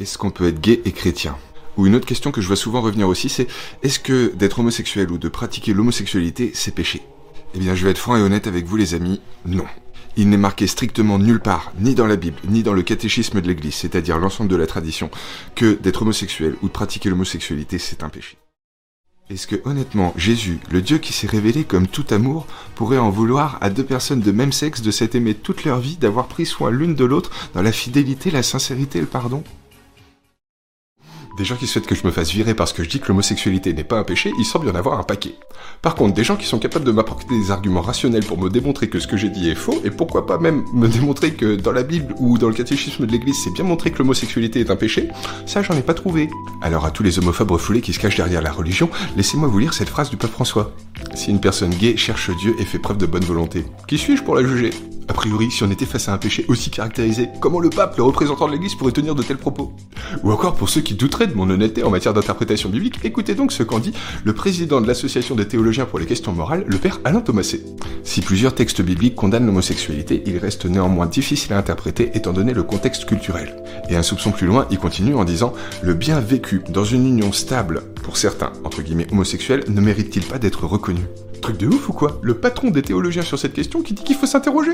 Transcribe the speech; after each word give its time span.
Est-ce 0.00 0.16
qu'on 0.16 0.30
peut 0.30 0.46
être 0.46 0.60
gay 0.60 0.80
et 0.84 0.92
chrétien? 0.92 1.36
Ou 1.76 1.86
une 1.86 1.96
autre 1.96 2.06
question 2.06 2.30
que 2.30 2.40
je 2.40 2.46
vois 2.46 2.56
souvent 2.56 2.80
revenir 2.80 3.08
aussi, 3.08 3.28
c'est 3.28 3.48
est-ce 3.82 3.98
que 3.98 4.32
d'être 4.34 4.60
homosexuel 4.60 5.10
ou 5.10 5.18
de 5.18 5.28
pratiquer 5.28 5.74
l'homosexualité, 5.74 6.52
c'est 6.54 6.74
péché? 6.74 7.02
Eh 7.54 7.58
bien, 7.58 7.74
je 7.74 7.84
vais 7.84 7.90
être 7.90 7.98
franc 7.98 8.16
et 8.16 8.22
honnête 8.22 8.46
avec 8.46 8.66
vous, 8.66 8.76
les 8.76 8.94
amis, 8.94 9.20
non. 9.44 9.66
Il 10.16 10.28
n'est 10.28 10.36
marqué 10.36 10.66
strictement 10.66 11.18
nulle 11.18 11.40
part, 11.40 11.72
ni 11.80 11.94
dans 11.94 12.06
la 12.06 12.16
Bible, 12.16 12.38
ni 12.48 12.62
dans 12.62 12.74
le 12.74 12.82
catéchisme 12.82 13.40
de 13.40 13.48
l'Église, 13.48 13.74
c'est-à-dire 13.74 14.18
l'ensemble 14.18 14.50
de 14.50 14.56
la 14.56 14.66
tradition, 14.66 15.10
que 15.54 15.74
d'être 15.74 16.02
homosexuel 16.02 16.56
ou 16.62 16.68
de 16.68 16.72
pratiquer 16.72 17.10
l'homosexualité, 17.10 17.78
c'est 17.78 18.02
un 18.02 18.08
péché. 18.08 18.36
Est-ce 19.30 19.46
que 19.46 19.60
honnêtement, 19.64 20.14
Jésus, 20.16 20.58
le 20.70 20.80
Dieu 20.80 20.98
qui 20.98 21.12
s'est 21.12 21.26
révélé 21.26 21.64
comme 21.64 21.86
tout 21.86 22.06
amour, 22.10 22.46
pourrait 22.74 22.98
en 22.98 23.10
vouloir 23.10 23.58
à 23.60 23.68
deux 23.68 23.84
personnes 23.84 24.20
de 24.20 24.32
même 24.32 24.52
sexe 24.52 24.80
de 24.80 24.90
s'être 24.90 25.16
aimées 25.16 25.34
toute 25.34 25.64
leur 25.64 25.80
vie, 25.80 25.96
d'avoir 25.96 26.28
pris 26.28 26.46
soin 26.46 26.70
l'une 26.70 26.94
de 26.94 27.04
l'autre 27.04 27.30
dans 27.52 27.62
la 27.62 27.72
fidélité, 27.72 28.30
la 28.30 28.42
sincérité 28.42 28.98
et 28.98 29.02
le 29.02 29.06
pardon? 29.06 29.44
Des 31.38 31.44
gens 31.44 31.54
qui 31.54 31.68
souhaitent 31.68 31.86
que 31.86 31.94
je 31.94 32.04
me 32.04 32.10
fasse 32.10 32.32
virer 32.32 32.54
parce 32.54 32.72
que 32.72 32.82
je 32.82 32.88
dis 32.88 32.98
que 32.98 33.06
l'homosexualité 33.08 33.72
n'est 33.72 33.84
pas 33.84 33.98
un 33.98 34.02
péché, 34.02 34.32
il 34.38 34.44
semble 34.44 34.66
y 34.66 34.70
en 34.70 34.74
avoir 34.74 34.98
un 34.98 35.04
paquet. 35.04 35.34
Par 35.82 35.94
contre, 35.94 36.14
des 36.14 36.24
gens 36.24 36.36
qui 36.36 36.46
sont 36.46 36.58
capables 36.58 36.84
de 36.84 36.90
m'apporter 36.90 37.26
des 37.28 37.52
arguments 37.52 37.80
rationnels 37.80 38.24
pour 38.24 38.38
me 38.38 38.50
démontrer 38.50 38.88
que 38.88 38.98
ce 38.98 39.06
que 39.06 39.16
j'ai 39.16 39.28
dit 39.28 39.48
est 39.48 39.54
faux, 39.54 39.80
et 39.84 39.90
pourquoi 39.90 40.26
pas 40.26 40.38
même 40.38 40.64
me 40.74 40.88
démontrer 40.88 41.34
que 41.34 41.54
dans 41.54 41.72
la 41.72 41.84
Bible 41.84 42.14
ou 42.18 42.38
dans 42.38 42.48
le 42.48 42.54
catéchisme 42.54 43.06
de 43.06 43.12
l'Église 43.12 43.36
c'est 43.44 43.52
bien 43.52 43.64
montré 43.64 43.92
que 43.92 43.98
l'homosexualité 43.98 44.60
est 44.60 44.70
un 44.70 44.76
péché, 44.76 45.08
ça 45.46 45.62
j'en 45.62 45.76
ai 45.76 45.82
pas 45.82 45.94
trouvé. 45.94 46.28
Alors 46.60 46.84
à 46.84 46.90
tous 46.90 47.04
les 47.04 47.18
homophobes 47.18 47.52
refoulés 47.52 47.80
qui 47.80 47.92
se 47.92 48.00
cachent 48.00 48.16
derrière 48.16 48.42
la 48.42 48.52
religion, 48.52 48.90
laissez-moi 49.16 49.48
vous 49.48 49.60
lire 49.60 49.74
cette 49.74 49.88
phrase 49.88 50.10
du 50.10 50.16
pape 50.16 50.32
François. 50.32 50.72
Si 51.14 51.30
une 51.30 51.40
personne 51.40 51.70
gay 51.70 51.96
cherche 51.96 52.30
Dieu 52.36 52.56
et 52.58 52.64
fait 52.64 52.80
preuve 52.80 52.98
de 52.98 53.06
bonne 53.06 53.24
volonté, 53.24 53.64
qui 53.86 53.96
suis-je 53.96 54.24
pour 54.24 54.34
la 54.34 54.44
juger? 54.44 54.70
A 55.08 55.14
priori, 55.14 55.50
si 55.50 55.62
on 55.62 55.70
était 55.70 55.86
face 55.86 56.08
à 56.08 56.12
un 56.12 56.18
péché 56.18 56.44
aussi 56.48 56.70
caractérisé, 56.70 57.30
comment 57.40 57.60
le 57.60 57.70
pape, 57.70 57.96
le 57.96 58.02
représentant 58.02 58.46
de 58.46 58.52
l'Église, 58.52 58.74
pourrait 58.74 58.92
tenir 58.92 59.14
de 59.14 59.22
tels 59.22 59.38
propos? 59.38 59.72
Ou 60.22 60.30
encore, 60.30 60.54
pour 60.54 60.68
ceux 60.68 60.82
qui 60.82 60.94
douteraient 60.94 61.26
de 61.26 61.34
mon 61.34 61.48
honnêteté 61.48 61.82
en 61.82 61.90
matière 61.90 62.12
d'interprétation 62.12 62.68
biblique, 62.68 63.00
écoutez 63.04 63.34
donc 63.34 63.50
ce 63.50 63.62
qu'en 63.62 63.78
dit 63.78 63.92
le 64.24 64.34
président 64.34 64.80
de 64.80 64.86
l'Association 64.86 65.34
des 65.34 65.48
théologiens 65.48 65.86
pour 65.86 65.98
les 65.98 66.06
questions 66.06 66.32
morales, 66.32 66.64
le 66.66 66.76
père 66.76 67.00
Alain 67.04 67.20
Thomasé. 67.20 67.64
Si 68.04 68.20
plusieurs 68.20 68.54
textes 68.54 68.82
bibliques 68.82 69.16
condamnent 69.16 69.46
l'homosexualité, 69.46 70.22
il 70.26 70.36
reste 70.38 70.66
néanmoins 70.66 71.06
difficile 71.06 71.54
à 71.54 71.58
interpréter 71.58 72.10
étant 72.14 72.32
donné 72.34 72.52
le 72.52 72.62
contexte 72.62 73.06
culturel. 73.06 73.56
Et 73.88 73.96
un 73.96 74.02
soupçon 74.02 74.30
plus 74.30 74.46
loin, 74.46 74.66
il 74.70 74.78
continue 74.78 75.14
en 75.14 75.24
disant 75.24 75.54
Le 75.82 75.94
bien 75.94 76.20
vécu 76.20 76.62
dans 76.68 76.84
une 76.84 77.06
union 77.06 77.32
stable, 77.32 77.82
pour 78.02 78.18
certains, 78.18 78.52
entre 78.64 78.82
guillemets 78.82 79.06
homosexuels, 79.10 79.64
ne 79.68 79.80
mérite-t-il 79.80 80.26
pas 80.26 80.38
d'être 80.38 80.66
reconnu 80.66 81.00
Truc 81.40 81.56
de 81.56 81.66
ouf 81.66 81.88
ou 81.88 81.92
quoi? 81.92 82.20
Le 82.22 82.34
patron 82.34 82.70
des 82.70 82.82
théologiens 82.82 83.22
sur 83.22 83.38
cette 83.38 83.54
question 83.54 83.82
qui 83.82 83.94
dit 83.94 84.02
qu'il 84.02 84.16
faut 84.16 84.26
s'interroger? 84.26 84.72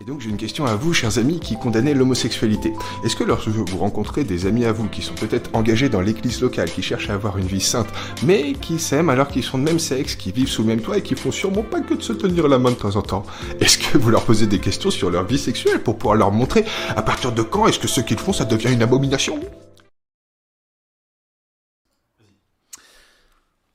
Et 0.00 0.04
donc 0.04 0.22
j'ai 0.22 0.30
une 0.30 0.38
question 0.38 0.64
à 0.64 0.76
vous, 0.76 0.94
chers 0.94 1.18
amis, 1.18 1.40
qui 1.40 1.56
condamnez 1.56 1.92
l'homosexualité. 1.92 2.72
Est-ce 3.04 3.16
que 3.16 3.24
lorsque 3.24 3.48
vous 3.48 3.76
rencontrez 3.76 4.24
des 4.24 4.46
amis 4.46 4.64
à 4.64 4.72
vous 4.72 4.88
qui 4.88 5.02
sont 5.02 5.14
peut-être 5.14 5.54
engagés 5.54 5.90
dans 5.90 6.00
l'église 6.00 6.40
locale, 6.40 6.70
qui 6.70 6.82
cherchent 6.82 7.10
à 7.10 7.14
avoir 7.14 7.36
une 7.36 7.46
vie 7.46 7.60
sainte, 7.60 7.88
mais 8.22 8.54
qui 8.54 8.78
s'aiment 8.78 9.10
alors 9.10 9.28
qu'ils 9.28 9.44
sont 9.44 9.58
de 9.58 9.64
même 9.64 9.78
sexe, 9.78 10.14
qui 10.16 10.32
vivent 10.32 10.48
sous 10.48 10.62
le 10.62 10.68
même 10.68 10.80
toit 10.80 10.96
et 10.96 11.02
qui 11.02 11.14
font 11.14 11.30
sûrement 11.30 11.62
pas 11.62 11.82
que 11.82 11.92
de 11.92 12.00
se 12.00 12.14
tenir 12.14 12.48
la 12.48 12.58
main 12.58 12.70
de 12.70 12.76
temps 12.76 12.96
en 12.96 13.02
temps, 13.02 13.26
est-ce 13.60 13.76
que 13.76 13.98
vous 13.98 14.08
leur 14.08 14.24
posez 14.24 14.46
des 14.46 14.58
questions 14.58 14.90
sur 14.90 15.10
leur 15.10 15.26
vie 15.26 15.38
sexuelle 15.38 15.82
pour 15.82 15.98
pouvoir 15.98 16.16
leur 16.16 16.32
montrer 16.32 16.64
à 16.96 17.02
partir 17.02 17.32
de 17.32 17.42
quand 17.42 17.68
est-ce 17.68 17.78
que 17.78 17.88
ce 17.88 18.00
qu'ils 18.00 18.18
font 18.18 18.32
ça 18.32 18.46
devient 18.46 18.72
une 18.72 18.82
abomination? 18.82 19.38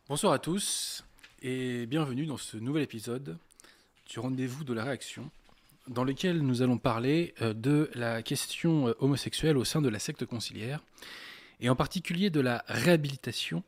Bonsoir 0.10 0.34
à 0.34 0.40
tous 0.40 1.04
et 1.44 1.86
bienvenue 1.86 2.26
dans 2.26 2.38
ce 2.38 2.58
nouvel 2.58 2.82
épisode 2.82 3.38
du 4.10 4.20
rendez-vous 4.20 4.64
de 4.64 4.74
la 4.74 4.84
réaction 4.84 5.30
dans 5.88 6.04
lequel 6.04 6.42
nous 6.42 6.62
allons 6.62 6.78
parler 6.78 7.34
euh, 7.42 7.54
de 7.54 7.90
la 7.94 8.22
question 8.22 8.88
euh, 8.88 8.94
homosexuelle 9.00 9.58
au 9.58 9.64
sein 9.64 9.82
de 9.82 9.90
la 9.90 10.00
secte 10.00 10.26
conciliaire, 10.26 10.82
et 11.60 11.70
en 11.70 11.76
particulier 11.76 12.30
de 12.30 12.40
la 12.40 12.64
réhabilitation 12.68 13.64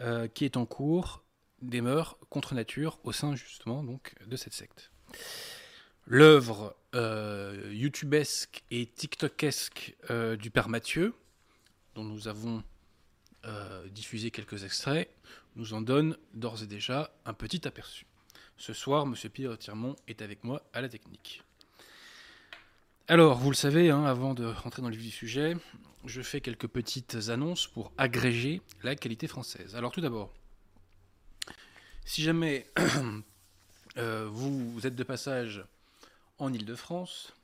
euh, 0.00 0.28
qui 0.28 0.44
est 0.44 0.56
en 0.56 0.66
cours 0.66 1.22
des 1.62 1.80
mœurs 1.80 2.16
contre 2.30 2.54
nature 2.54 2.98
au 3.04 3.12
sein 3.12 3.36
justement 3.36 3.84
donc 3.84 4.14
de 4.26 4.36
cette 4.36 4.54
secte. 4.54 4.90
L'œuvre 6.06 6.74
youtubesque 7.70 8.64
et 8.70 8.86
tiktokesque 8.86 9.94
du 10.40 10.50
père 10.50 10.68
Mathieu, 10.68 11.14
dont 11.94 12.02
nous 12.02 12.26
avons 12.26 12.64
diffusé 13.92 14.30
quelques 14.30 14.64
extraits, 14.64 15.08
nous 15.54 15.74
en 15.74 15.82
donne 15.82 16.16
d'ores 16.34 16.62
et 16.62 16.66
déjà 16.66 17.12
un 17.26 17.34
petit 17.34 17.68
aperçu. 17.68 18.06
Ce 18.56 18.72
soir, 18.72 19.04
M. 19.04 19.14
Pierre 19.30 19.58
Tirmont 19.58 19.94
est 20.08 20.22
avec 20.22 20.42
moi 20.42 20.62
à 20.72 20.80
la 20.80 20.88
technique. 20.88 21.42
Alors, 23.10 23.38
vous 23.38 23.50
le 23.50 23.56
savez, 23.56 23.90
hein, 23.90 24.04
avant 24.04 24.34
de 24.34 24.44
rentrer 24.44 24.82
dans 24.82 24.88
le 24.88 24.94
vif 24.94 25.06
du 25.06 25.10
sujet, 25.10 25.56
je 26.04 26.22
fais 26.22 26.40
quelques 26.40 26.68
petites 26.68 27.16
annonces 27.28 27.66
pour 27.66 27.90
agréger 27.98 28.62
la 28.84 28.94
qualité 28.94 29.26
française. 29.26 29.74
Alors 29.74 29.90
tout 29.90 30.00
d'abord, 30.00 30.32
si 32.04 32.22
jamais 32.22 32.68
euh, 33.96 34.28
vous, 34.30 34.86
êtes 34.86 34.94
de 34.94 35.02
passage 35.02 35.64
en 36.38 36.52
Ile-de-France, 36.52 37.34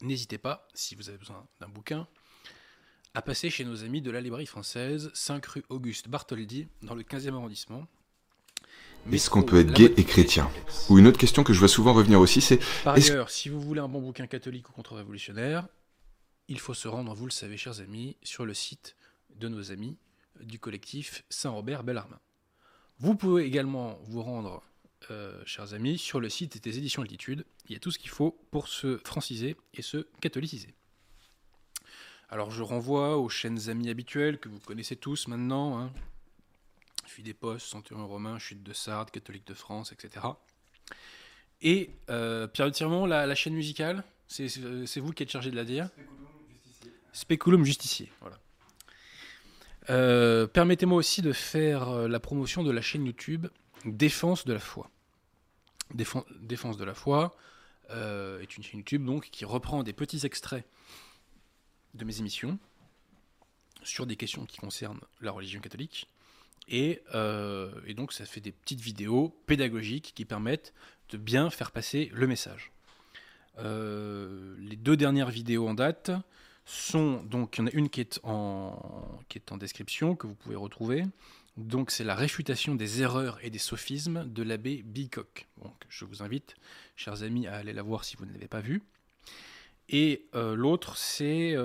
n'hésitez 0.00 0.38
pas, 0.38 0.66
si 0.72 0.94
vous 0.94 1.10
avez 1.10 1.18
besoin 1.18 1.46
d'un 1.60 1.68
bouquin, 1.68 2.08
à 3.12 3.20
passer 3.20 3.50
chez 3.50 3.66
nos 3.66 3.84
amis 3.84 4.00
de 4.00 4.10
la 4.10 4.22
librairie 4.22 4.46
française, 4.46 5.10
5 5.12 5.44
rue 5.44 5.64
Auguste 5.68 6.08
Bartholdi, 6.08 6.68
dans 6.80 6.94
le 6.94 7.02
15e 7.02 7.34
arrondissement. 7.34 7.86
Est-ce 9.12 9.30
qu'on 9.30 9.42
peut 9.42 9.60
être 9.60 9.72
gay 9.72 9.92
et 9.96 10.04
chrétien 10.04 10.50
Ou 10.88 10.98
une 10.98 11.06
autre 11.06 11.18
question 11.18 11.42
que 11.42 11.52
je 11.52 11.58
vois 11.58 11.68
souvent 11.68 11.92
revenir 11.92 12.20
aussi, 12.20 12.40
c'est... 12.40 12.60
Par 12.84 12.94
ailleurs, 12.94 13.30
si 13.30 13.48
vous 13.48 13.60
voulez 13.60 13.80
un 13.80 13.88
bon 13.88 14.00
bouquin 14.00 14.26
catholique 14.26 14.68
ou 14.68 14.72
contre-révolutionnaire, 14.72 15.66
il 16.48 16.60
faut 16.60 16.74
se 16.74 16.88
rendre, 16.88 17.14
vous 17.14 17.26
le 17.26 17.30
savez, 17.30 17.56
chers 17.56 17.80
amis, 17.80 18.16
sur 18.22 18.44
le 18.44 18.54
site 18.54 18.96
de 19.36 19.48
nos 19.48 19.72
amis 19.72 19.96
du 20.40 20.58
collectif 20.58 21.24
Saint-Robert 21.28 21.84
Bellarmin. 21.84 22.18
Vous 22.98 23.14
pouvez 23.14 23.44
également 23.44 23.98
vous 24.04 24.22
rendre, 24.22 24.62
euh, 25.10 25.40
chers 25.46 25.74
amis, 25.74 25.98
sur 25.98 26.20
le 26.20 26.28
site 26.28 26.62
des 26.62 26.78
éditions 26.78 27.02
Altitude. 27.02 27.44
Il 27.68 27.72
y 27.72 27.76
a 27.76 27.78
tout 27.78 27.90
ce 27.90 27.98
qu'il 27.98 28.10
faut 28.10 28.38
pour 28.50 28.68
se 28.68 28.98
franciser 29.04 29.56
et 29.74 29.82
se 29.82 30.06
catholiciser. 30.20 30.74
Alors 32.28 32.50
je 32.50 32.62
renvoie 32.62 33.18
aux 33.18 33.28
chaînes 33.28 33.68
amies 33.68 33.90
habituelles 33.90 34.38
que 34.38 34.48
vous 34.48 34.60
connaissez 34.60 34.94
tous 34.94 35.26
maintenant, 35.26 35.78
hein, 35.78 35.92
Fuite 37.10 37.26
des 37.26 37.34
Postes, 37.34 37.66
Centurion 37.66 38.06
romain, 38.06 38.38
Chute 38.38 38.62
de 38.62 38.72
Sardes, 38.72 39.10
Catholique 39.10 39.44
de 39.44 39.54
France, 39.54 39.90
etc. 39.90 40.26
Et 41.60 41.90
euh, 42.08 42.46
Pierre 42.46 42.70
Tirmont, 42.70 43.04
la, 43.04 43.34
chaîne 43.34 43.54
musicale, 43.54 44.04
c'est 44.28 45.00
vous 45.00 45.12
qui 45.12 45.24
êtes 45.24 45.30
chargé 45.30 45.50
de 45.50 45.56
la 45.56 45.64
dire 45.64 45.90
Speculum 47.12 47.64
Justicier. 47.64 48.06
Justicier, 48.06 48.18
voilà. 48.20 48.38
Euh, 49.90 50.46
permettez-moi 50.46 50.96
aussi 50.96 51.20
de 51.20 51.32
faire 51.32 51.88
euh, 51.88 52.06
la 52.06 52.20
promotion 52.20 52.62
de 52.62 52.70
la 52.70 52.80
chaîne 52.80 53.04
YouTube 53.04 53.48
Défense 53.84 54.44
de 54.44 54.52
la 54.52 54.60
foi. 54.60 54.88
Défense 55.92 56.76
de 56.76 56.84
la 56.84 56.94
foi 56.94 57.34
est 57.88 58.56
une 58.56 58.62
chaîne 58.62 58.78
YouTube 58.78 59.04
donc 59.04 59.30
qui 59.30 59.44
reprend 59.44 59.82
des 59.82 59.92
petits 59.92 60.24
extraits 60.24 60.64
de 61.94 62.04
mes 62.04 62.20
émissions 62.20 62.56
sur 63.82 64.06
des 64.06 64.14
questions 64.14 64.46
qui 64.46 64.58
concernent 64.58 65.00
la 65.20 65.32
religion 65.32 65.60
catholique 65.60 66.08
euh, 66.72 67.70
et, 67.86 67.94
donc 67.94 68.12
ça 68.12 68.24
fait 68.24 68.40
des 68.40 68.52
petites 68.52 68.80
vidéos 68.80 69.36
pédagogiques 69.46 70.12
qui 70.14 70.24
permettent 70.24 70.72
de 71.10 71.16
bien 71.16 71.50
faire 71.50 71.70
passer 71.72 72.10
le 72.14 72.26
message. 72.26 72.70
Euh, 73.58 74.54
les 74.58 74.76
deux 74.76 74.96
dernières 74.96 75.30
vidéos 75.30 75.66
en 75.68 75.74
date 75.74 76.12
sont 76.64 77.22
donc 77.24 77.58
il 77.58 77.62
y 77.62 77.64
en 77.64 77.66
a 77.66 77.72
une 77.72 77.90
qui 77.90 78.00
est 78.00 78.20
en 78.22 79.20
qui 79.28 79.38
est 79.38 79.50
en 79.50 79.56
description 79.56 80.14
que 80.14 80.26
vous 80.26 80.34
pouvez 80.34 80.56
retrouver. 80.56 81.04
Donc 81.56 81.90
c'est 81.90 82.04
la 82.04 82.14
réfutation 82.14 82.76
des 82.76 83.02
erreurs 83.02 83.38
et 83.42 83.50
des 83.50 83.58
sophismes 83.58 84.24
de 84.24 84.42
l'abbé 84.42 84.82
Bicoq. 84.84 85.48
Donc 85.62 85.74
je 85.88 86.04
vous 86.04 86.22
invite, 86.22 86.54
chers 86.94 87.24
amis, 87.24 87.48
à 87.48 87.56
aller 87.56 87.72
la 87.72 87.82
voir 87.82 88.04
si 88.04 88.16
vous 88.16 88.24
ne 88.24 88.32
l'avez 88.32 88.48
pas 88.48 88.60
vue. 88.60 88.82
Et 89.88 90.28
euh, 90.36 90.54
l'autre, 90.54 90.96
c'est, 90.96 91.56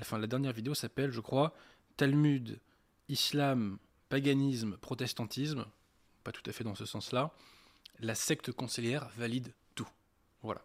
enfin 0.00 0.18
la 0.18 0.28
dernière 0.28 0.52
vidéo 0.52 0.74
s'appelle, 0.74 1.10
je 1.10 1.20
crois, 1.20 1.52
Talmud, 1.96 2.60
Islam, 3.08 3.78
paganisme, 4.14 4.76
protestantisme, 4.76 5.66
pas 6.22 6.30
tout 6.30 6.48
à 6.48 6.52
fait 6.52 6.62
dans 6.62 6.76
ce 6.76 6.86
sens-là, 6.86 7.32
la 7.98 8.14
secte 8.14 8.52
conciliaire 8.52 9.08
valide 9.16 9.52
tout. 9.74 9.88
Voilà. 10.40 10.64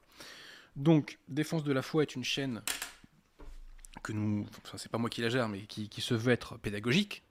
Donc, 0.75 1.18
Défense 1.28 1.63
de 1.63 1.72
la 1.72 1.81
foi 1.81 2.04
est 2.04 2.13
une 2.13 2.24
chaîne 2.24 2.62
que 4.04 4.12
nous, 4.12 4.46
enfin, 4.63 4.78
c'est 4.78 4.92
pas 4.92 5.00
moi 5.00 5.10
qui 5.10 5.22
la 5.22 5.30
gère, 5.30 5.50
mais 5.50 5.62
qui, 5.62 5.90
se 6.00 6.13
veut 6.13 6.31
être 6.31 6.60
pédagogique. 6.60 7.24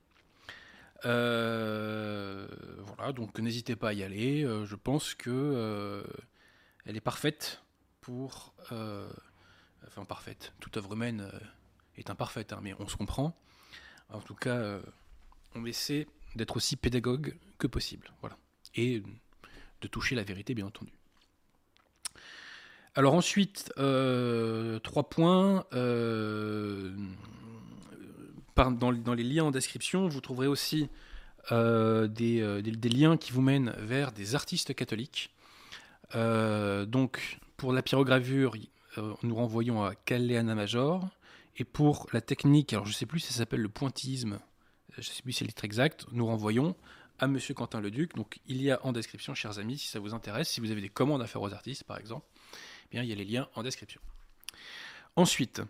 Euh, 1.04 2.48
voilà, 2.80 3.12
donc 3.12 3.38
n'hésitez 3.38 3.76
pas 3.76 3.90
à 3.90 3.92
y 3.92 4.02
aller. 4.02 4.44
Euh, 4.44 4.66
je 4.66 4.74
pense 4.74 5.14
que 5.14 5.30
euh, 5.30 6.02
elle 6.84 6.96
est 6.96 7.00
parfaite 7.00 7.62
pour, 8.00 8.54
enfin 9.86 10.04
parfaite. 10.04 10.52
Toute 10.58 10.78
œuvre 10.78 10.94
humaine 10.94 11.30
est 11.96 12.10
imparfaite, 12.10 12.52
hein, 12.52 12.58
mais 12.60 12.74
on 12.80 12.88
se 12.88 12.96
comprend. 12.96 13.38
En 14.08 14.20
tout 14.20 14.34
cas, 14.34 14.80
on 15.54 15.64
essaie 15.64 16.06
d'être 16.36 16.56
aussi 16.56 16.76
pédagogue 16.76 17.36
que 17.58 17.66
possible. 17.66 18.12
Voilà. 18.20 18.36
Et 18.74 19.02
de 19.80 19.88
toucher 19.88 20.14
la 20.14 20.22
vérité, 20.22 20.54
bien 20.54 20.66
entendu. 20.66 20.92
Alors 22.94 23.14
ensuite, 23.14 23.72
euh, 23.78 24.78
trois 24.80 25.08
points. 25.08 25.64
Euh, 25.72 26.96
dans, 28.56 28.90
les 28.90 29.22
liens 29.22 29.44
en 29.44 29.50
description, 29.52 30.08
vous 30.08 30.20
trouverez 30.20 30.48
aussi 30.48 30.88
des, 31.50 32.90
liens 32.92 33.16
qui 33.16 33.30
vous 33.30 33.40
mènent 33.40 33.72
vers 33.78 34.10
des 34.10 34.34
artistes 34.34 34.74
catholiques. 34.74 35.30
donc, 36.12 37.38
pour 37.56 37.72
la 37.72 37.82
pyrogravure, 37.82 38.56
nous 39.22 39.34
renvoyons 39.34 39.84
à 39.84 39.94
Caléana 39.94 40.56
Major. 40.56 41.08
Et 41.56 41.64
pour 41.64 42.06
la 42.12 42.20
technique, 42.20 42.72
alors 42.72 42.86
je 42.86 42.90
ne 42.90 42.94
sais 42.94 43.06
plus 43.06 43.20
si 43.20 43.32
ça 43.32 43.38
s'appelle 43.38 43.60
le 43.60 43.68
pointillisme, 43.68 44.38
je 45.00 45.08
ne 45.08 45.14
sais 45.14 45.22
plus 45.22 45.32
si 45.32 45.38
c'est 45.38 45.44
le 45.44 45.48
titre 45.50 45.64
exact, 45.64 46.06
nous 46.12 46.26
renvoyons 46.26 46.76
à 47.18 47.26
Monsieur 47.26 47.54
Quentin 47.54 47.80
Leduc. 47.80 48.14
Donc 48.14 48.40
il 48.46 48.62
y 48.62 48.70
a 48.70 48.84
en 48.84 48.92
description, 48.92 49.34
chers 49.34 49.58
amis, 49.58 49.78
si 49.78 49.88
ça 49.88 49.98
vous 49.98 50.14
intéresse, 50.14 50.48
si 50.48 50.60
vous 50.60 50.70
avez 50.70 50.80
des 50.80 50.88
commandes 50.88 51.22
à 51.22 51.26
faire 51.26 51.42
aux 51.42 51.52
artistes, 51.52 51.84
par 51.84 51.98
exemple, 51.98 52.26
eh 52.86 52.88
bien 52.90 53.02
il 53.02 53.08
y 53.08 53.12
a 53.12 53.16
les 53.16 53.24
liens 53.24 53.48
en 53.54 53.62
description. 53.62 54.00
Ensuite, 55.16 55.62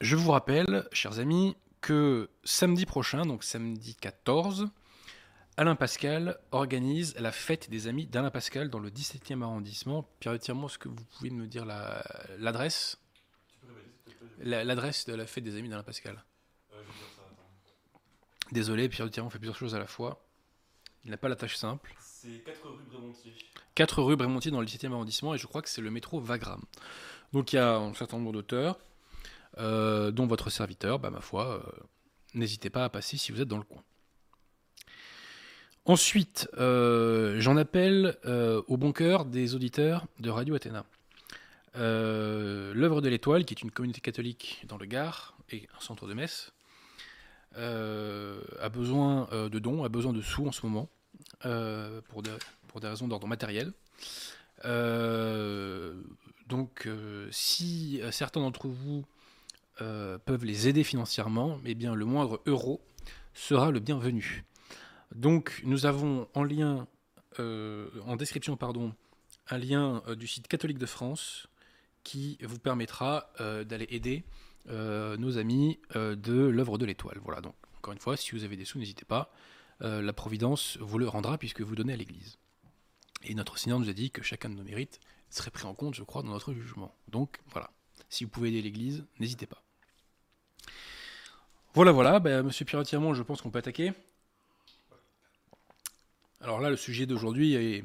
je 0.00 0.16
vous 0.16 0.30
rappelle, 0.30 0.86
chers 0.92 1.18
amis, 1.18 1.56
que 1.80 2.28
samedi 2.44 2.86
prochain, 2.86 3.24
donc 3.24 3.44
samedi 3.44 3.94
14, 3.94 4.68
Alain 5.56 5.74
Pascal 5.74 6.38
organise 6.52 7.16
la 7.18 7.32
fête 7.32 7.68
des 7.68 7.88
amis 7.88 8.06
d'Alain 8.06 8.30
Pascal 8.30 8.70
dans 8.70 8.78
le 8.78 8.90
17e 8.90 9.42
arrondissement. 9.42 10.08
Pierre 10.20 10.34
est-ce 10.34 10.78
que 10.78 10.88
vous 10.88 11.04
pouvez 11.16 11.30
me 11.30 11.46
dire 11.46 11.64
l'adresse? 12.38 12.98
L'adresse 14.38 15.06
de 15.06 15.14
la 15.14 15.26
fête 15.26 15.42
des 15.42 15.56
amis 15.56 15.68
d'Alain 15.68 15.82
Pascal? 15.82 16.24
Désolé, 18.52 18.88
Pierre 18.88 19.10
Tirmont 19.10 19.30
fait 19.30 19.38
plusieurs 19.38 19.56
choses 19.56 19.74
à 19.74 19.78
la 19.78 19.86
fois. 19.86 20.24
Il 21.04 21.10
n'a 21.10 21.16
pas 21.16 21.28
la 21.28 21.36
tâche 21.36 21.56
simple. 21.56 21.94
C'est 22.00 22.44
4 22.44 22.68
rue 22.68 22.84
Brémontier. 22.90 23.32
4 23.74 24.02
rue 24.02 24.16
Brémontier 24.16 24.50
dans 24.50 24.60
le 24.60 24.66
17e 24.66 24.92
arrondissement 24.92 25.34
et 25.34 25.38
je 25.38 25.46
crois 25.46 25.62
que 25.62 25.68
c'est 25.68 25.80
le 25.80 25.90
métro 25.90 26.20
Wagram. 26.20 26.62
Donc 27.32 27.52
il 27.52 27.56
y 27.56 27.58
a 27.58 27.76
un 27.76 27.94
certain 27.94 28.16
nombre 28.18 28.32
d'auteurs, 28.32 28.78
euh, 29.58 30.10
dont 30.10 30.26
votre 30.26 30.50
serviteur, 30.50 30.98
bah, 30.98 31.10
ma 31.10 31.20
foi, 31.20 31.62
euh, 31.64 31.80
n'hésitez 32.34 32.70
pas 32.70 32.84
à 32.84 32.88
passer 32.88 33.16
si 33.16 33.32
vous 33.32 33.40
êtes 33.40 33.48
dans 33.48 33.58
le 33.58 33.64
coin. 33.64 33.82
Ensuite, 35.84 36.48
euh, 36.58 37.40
j'en 37.40 37.56
appelle 37.56 38.18
au 38.66 38.76
bon 38.76 38.92
cœur 38.92 39.24
des 39.24 39.54
auditeurs 39.54 40.06
de 40.18 40.28
Radio 40.28 40.54
Athéna. 40.54 40.84
L'œuvre 41.74 43.00
de 43.00 43.08
l'Étoile, 43.08 43.44
qui 43.44 43.54
est 43.54 43.62
une 43.62 43.70
communauté 43.70 44.00
catholique 44.00 44.62
dans 44.66 44.76
le 44.76 44.84
Gard 44.84 45.38
et 45.50 45.66
un 45.74 45.80
centre 45.80 46.06
de 46.06 46.12
messe, 46.12 46.52
a 47.56 48.68
besoin 48.68 49.28
euh, 49.32 49.48
de 49.48 49.58
dons, 49.58 49.84
a 49.84 49.88
besoin 49.88 50.12
de 50.12 50.20
sous 50.22 50.46
en 50.46 50.52
ce 50.52 50.64
moment, 50.64 50.88
euh, 51.44 52.00
pour, 52.08 52.22
des 52.22 52.30
raisons 52.86 53.08
d'ordre 53.08 53.26
matériel. 53.26 53.72
donc, 56.46 56.88
si 57.30 58.00
certains 58.10 58.40
d'entre 58.40 58.68
vous 58.68 59.04
peuvent 59.78 60.44
les 60.44 60.68
aider 60.68 60.84
financièrement, 60.84 61.60
eh 61.64 61.74
bien, 61.74 61.94
le 61.94 62.04
moindre 62.04 62.40
euro 62.46 62.80
sera 63.34 63.70
le 63.70 63.80
bienvenu. 63.80 64.44
Donc, 65.14 65.60
nous 65.64 65.86
avons 65.86 66.28
en 66.34 66.44
lien, 66.44 66.86
en 67.38 68.16
description, 68.16 68.56
pardon, 68.56 68.94
un 69.48 69.58
lien 69.58 70.02
du 70.16 70.26
site 70.26 70.48
catholique 70.48 70.78
de 70.78 70.86
France 70.86 71.48
qui 72.04 72.38
vous 72.42 72.58
permettra 72.58 73.32
d'aller 73.38 73.86
aider 73.90 74.24
euh, 74.24 74.47
nos 74.68 75.38
amis 75.38 75.78
euh, 75.96 76.16
de 76.16 76.34
l'œuvre 76.34 76.78
de 76.78 76.86
l'étoile. 76.86 77.18
Voilà, 77.22 77.40
donc 77.40 77.54
encore 77.78 77.92
une 77.92 77.98
fois, 77.98 78.16
si 78.16 78.32
vous 78.32 78.44
avez 78.44 78.56
des 78.56 78.64
sous, 78.64 78.78
n'hésitez 78.78 79.04
pas. 79.04 79.32
Euh, 79.82 80.02
la 80.02 80.12
Providence 80.12 80.76
vous 80.80 80.98
le 80.98 81.08
rendra 81.08 81.38
puisque 81.38 81.60
vous 81.60 81.74
donnez 81.74 81.92
à 81.92 81.96
l'Église. 81.96 82.38
Et 83.22 83.34
notre 83.34 83.58
Seigneur 83.58 83.78
nous 83.78 83.88
a 83.88 83.92
dit 83.92 84.10
que 84.10 84.22
chacun 84.22 84.48
de 84.48 84.54
nos 84.54 84.64
mérites 84.64 85.00
serait 85.30 85.50
pris 85.50 85.66
en 85.66 85.74
compte, 85.74 85.94
je 85.94 86.02
crois, 86.02 86.22
dans 86.22 86.30
notre 86.30 86.52
jugement. 86.52 86.94
Donc 87.08 87.40
voilà, 87.48 87.70
si 88.08 88.24
vous 88.24 88.30
pouvez 88.30 88.48
aider 88.48 88.62
l'Église, 88.62 89.04
n'hésitez 89.18 89.46
pas. 89.46 89.62
Voilà, 91.74 91.92
voilà, 91.92 92.18
ben, 92.18 92.42
Monsieur 92.42 92.64
Pierre 92.64 92.84
je 92.84 93.22
pense 93.22 93.42
qu'on 93.42 93.50
peut 93.50 93.58
attaquer. 93.58 93.92
Alors 96.40 96.60
là, 96.60 96.70
le 96.70 96.76
sujet 96.76 97.06
d'aujourd'hui 97.06 97.54
est 97.54 97.84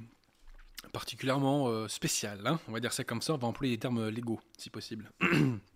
particulièrement 0.91 1.87
spécial, 1.87 2.45
hein. 2.45 2.59
on 2.67 2.71
va 2.71 2.79
dire 2.79 2.93
ça 2.93 3.03
comme 3.03 3.21
ça, 3.21 3.33
on 3.33 3.37
va 3.37 3.47
employer 3.47 3.75
des 3.75 3.79
termes 3.79 4.09
légaux, 4.09 4.39
si 4.57 4.69
possible. 4.69 5.11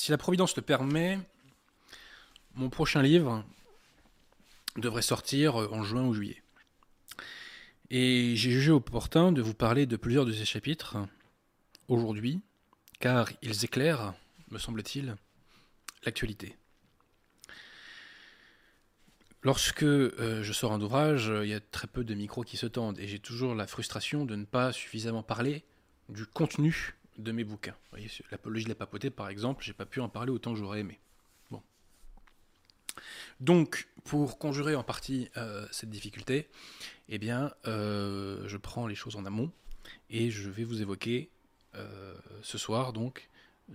Si 0.00 0.12
la 0.12 0.16
Providence 0.16 0.54
le 0.54 0.62
permet, 0.62 1.18
mon 2.54 2.70
prochain 2.70 3.02
livre 3.02 3.44
devrait 4.76 5.02
sortir 5.02 5.56
en 5.56 5.82
juin 5.82 6.04
ou 6.06 6.14
juillet. 6.14 6.40
Et 7.90 8.36
j'ai 8.36 8.52
jugé 8.52 8.70
opportun 8.70 9.32
de 9.32 9.42
vous 9.42 9.54
parler 9.54 9.86
de 9.86 9.96
plusieurs 9.96 10.24
de 10.24 10.32
ces 10.32 10.44
chapitres 10.44 10.98
aujourd'hui, 11.88 12.40
car 13.00 13.28
ils 13.42 13.64
éclairent, 13.64 14.14
me 14.52 14.58
semble-t-il, 14.60 15.16
l'actualité. 16.04 16.56
Lorsque 19.42 19.82
euh, 19.82 20.44
je 20.44 20.52
sors 20.52 20.72
un 20.72 20.80
ouvrage, 20.80 21.32
il 21.42 21.48
y 21.48 21.54
a 21.54 21.60
très 21.60 21.88
peu 21.88 22.04
de 22.04 22.14
micros 22.14 22.44
qui 22.44 22.56
se 22.56 22.66
tendent, 22.66 23.00
et 23.00 23.08
j'ai 23.08 23.18
toujours 23.18 23.56
la 23.56 23.66
frustration 23.66 24.24
de 24.24 24.36
ne 24.36 24.44
pas 24.44 24.70
suffisamment 24.72 25.24
parler 25.24 25.64
du 26.08 26.24
contenu 26.24 26.94
de 27.18 27.32
mes 27.32 27.44
bouquins. 27.44 27.72
Vous 27.72 27.98
voyez, 27.98 28.10
l'apologie 28.30 28.64
de 28.64 28.70
la 28.70 28.74
papauté, 28.74 29.10
par 29.10 29.28
exemple, 29.28 29.62
j'ai 29.64 29.72
pas 29.72 29.86
pu 29.86 30.00
en 30.00 30.08
parler 30.08 30.30
autant 30.30 30.52
que 30.52 30.58
j'aurais 30.58 30.80
aimé. 30.80 30.98
Bon. 31.50 31.62
Donc, 33.40 33.88
pour 34.04 34.38
conjurer 34.38 34.74
en 34.74 34.84
partie 34.84 35.28
euh, 35.36 35.66
cette 35.70 35.90
difficulté, 35.90 36.48
eh 37.08 37.18
bien, 37.18 37.52
euh, 37.66 38.46
je 38.46 38.56
prends 38.56 38.86
les 38.86 38.94
choses 38.94 39.16
en 39.16 39.24
amont 39.24 39.50
et 40.10 40.30
je 40.30 40.48
vais 40.48 40.64
vous 40.64 40.80
évoquer 40.80 41.28
euh, 41.74 42.14
ce 42.42 42.56
soir 42.56 42.92
donc 42.92 43.28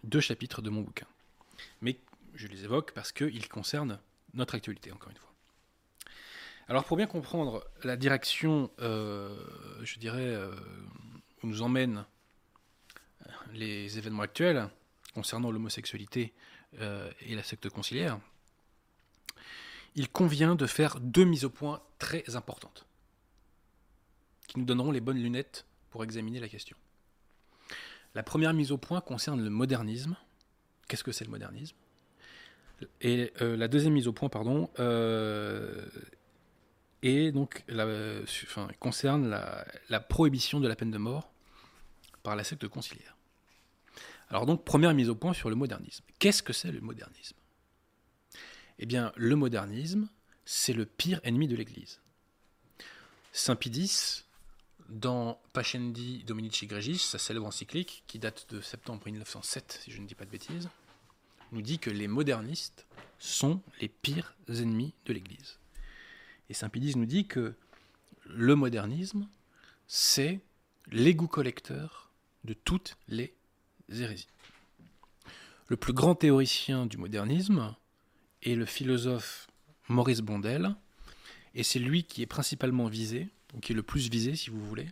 deux 0.03 0.21
chapitres 0.21 0.61
de 0.61 0.69
mon 0.69 0.81
bouquin. 0.81 1.07
Mais 1.81 1.99
je 2.33 2.47
les 2.47 2.63
évoque 2.63 2.93
parce 2.93 3.11
qu'ils 3.11 3.47
concernent 3.49 3.99
notre 4.33 4.55
actualité, 4.55 4.91
encore 4.91 5.11
une 5.11 5.17
fois. 5.17 5.31
Alors, 6.69 6.85
pour 6.85 6.95
bien 6.95 7.07
comprendre 7.07 7.63
la 7.83 7.97
direction, 7.97 8.71
je 8.79 9.99
dirais, 9.99 10.35
où 11.43 11.47
nous 11.47 11.61
emmène 11.61 12.05
les 13.53 13.97
événements 13.97 14.23
actuels 14.23 14.69
concernant 15.13 15.51
l'homosexualité 15.51 16.33
euh, 16.79 17.11
et 17.21 17.35
la 17.35 17.43
secte 17.43 17.69
conciliaire, 17.69 18.19
il 19.95 20.09
convient 20.09 20.55
de 20.55 20.65
faire 20.65 20.99
deux 20.99 21.23
mises 21.23 21.45
au 21.45 21.49
point 21.49 21.81
très 21.99 22.35
importantes 22.35 22.85
qui 24.47 24.59
nous 24.59 24.65
donneront 24.65 24.91
les 24.91 25.01
bonnes 25.01 25.21
lunettes 25.21 25.65
pour 25.89 26.03
examiner 26.03 26.39
la 26.39 26.49
question. 26.49 26.75
La 28.15 28.23
première 28.23 28.53
mise 28.53 28.71
au 28.71 28.77
point 28.77 29.01
concerne 29.01 29.43
le 29.43 29.49
modernisme. 29.49 30.15
Qu'est-ce 30.87 31.03
que 31.03 31.11
c'est 31.11 31.25
le 31.25 31.31
modernisme? 31.31 31.75
Et 33.01 33.31
euh, 33.41 33.55
la 33.55 33.67
deuxième 33.67 33.93
mise 33.93 34.07
au 34.07 34.13
point, 34.13 34.29
pardon, 34.29 34.69
euh, 34.79 35.85
concerne 38.79 39.39
la 39.89 39.99
prohibition 39.99 40.59
de 40.59 40.67
la 40.67 40.75
peine 40.75 40.91
de 40.91 40.97
mort 40.97 41.31
par 42.23 42.35
la 42.35 42.43
secte 42.43 42.67
conciliaire. 42.67 43.12
Alors 44.33 44.47
donc, 44.47 44.65
première 44.65 44.95
mise 44.95 45.09
au 45.09 45.15
point 45.15 45.31
sur 45.31 45.51
le 45.51 45.55
modernisme. 45.55 46.03
Qu'est-ce 46.17 46.41
que 46.41 46.53
c'est 46.53 46.71
le 46.71 46.81
modernisme? 46.81 47.37
Eh 48.79 48.87
bien, 48.87 49.13
le 49.15 49.35
modernisme, 49.35 50.09
c'est 50.43 50.73
le 50.73 50.87
pire 50.87 51.19
ennemi 51.23 51.47
de 51.47 51.55
l'Église. 51.55 52.01
Saint 53.31 53.55
Pidis, 53.55 54.23
dans 54.89 55.39
Pascendi 55.53 56.23
Dominici 56.23 56.65
Gregis, 56.65 56.97
sa 56.97 57.19
célèbre 57.19 57.45
encyclique, 57.45 58.05
qui 58.07 58.17
date 58.17 58.47
de 58.49 58.59
septembre 58.59 59.03
1907, 59.05 59.81
si 59.83 59.91
je 59.91 60.01
ne 60.01 60.07
dis 60.07 60.15
pas 60.15 60.25
de 60.25 60.31
bêtises, 60.31 60.67
nous 61.51 61.61
dit 61.61 61.77
que 61.77 61.91
les 61.91 62.07
modernistes 62.07 62.87
sont 63.19 63.61
les 63.81 63.87
pires 63.87 64.35
ennemis 64.49 64.95
de 65.05 65.13
l'Église. 65.13 65.59
Et 66.49 66.55
Saint 66.55 66.69
Pidis 66.69 66.97
nous 66.97 67.05
dit 67.05 67.27
que 67.27 67.53
le 68.25 68.55
modernisme, 68.55 69.27
c'est 69.85 70.39
l'égout 70.91 71.27
collecteur 71.27 72.09
de 72.45 72.55
toutes 72.55 72.97
les 73.07 73.35
hérésies. 74.01 74.27
Le 75.67 75.77
plus 75.77 75.93
grand 75.93 76.15
théoricien 76.15 76.85
du 76.85 76.97
modernisme 76.97 77.75
est 78.41 78.55
le 78.55 78.65
philosophe 78.65 79.47
Maurice 79.87 80.21
Bondel, 80.21 80.75
et 81.55 81.63
c'est 81.63 81.79
lui 81.79 82.03
qui 82.03 82.21
est 82.21 82.27
principalement 82.27 82.87
visé, 82.87 83.29
ou 83.53 83.59
qui 83.59 83.73
est 83.73 83.75
le 83.75 83.83
plus 83.83 84.09
visé, 84.09 84.35
si 84.35 84.49
vous 84.49 84.65
voulez, 84.65 84.87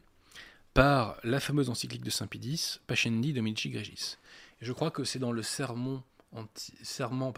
par 0.73 1.17
la 1.23 1.39
fameuse 1.39 1.69
encyclique 1.69 2.03
de 2.03 2.09
Saint-Pédis, 2.09 2.79
Pascendi 2.87 3.33
Dominici 3.33 3.69
Gregis. 3.69 4.17
Et 4.61 4.65
je 4.65 4.71
crois 4.71 4.91
que 4.91 5.03
c'est 5.03 5.19
dans 5.19 5.31
le 5.31 5.43
sermon, 5.43 6.03
anti, 6.31 6.73
serment 6.83 7.33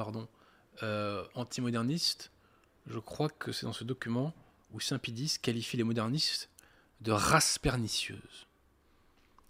euh, 0.84 1.24
antimoderniste, 1.34 2.32
je 2.88 3.00
crois 3.00 3.30
que 3.30 3.52
c'est 3.52 3.66
dans 3.66 3.74
ce 3.74 3.84
document 3.84 4.34
où 4.74 4.80
Saint-Pédis 4.80 5.38
qualifie 5.42 5.78
les 5.78 5.84
modernistes 5.84 6.50
de 7.02 7.12
race 7.12 7.58
pernicieuse. 7.58 8.48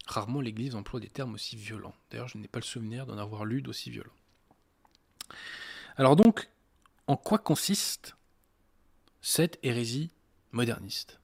Rarement 0.06 0.40
l'Église 0.40 0.74
emploie 0.74 1.00
des 1.00 1.08
termes 1.08 1.34
aussi 1.34 1.56
violents. 1.56 1.94
D'ailleurs, 2.10 2.28
je 2.28 2.38
n'ai 2.38 2.48
pas 2.48 2.58
le 2.58 2.64
souvenir 2.64 3.06
d'en 3.06 3.18
avoir 3.18 3.44
lu 3.44 3.62
d'aussi 3.62 3.90
violents. 3.90 4.12
Alors 5.96 6.16
donc, 6.16 6.48
en 7.06 7.16
quoi 7.16 7.38
consiste 7.38 8.16
cette 9.22 9.58
hérésie 9.62 10.10
moderniste? 10.52 11.18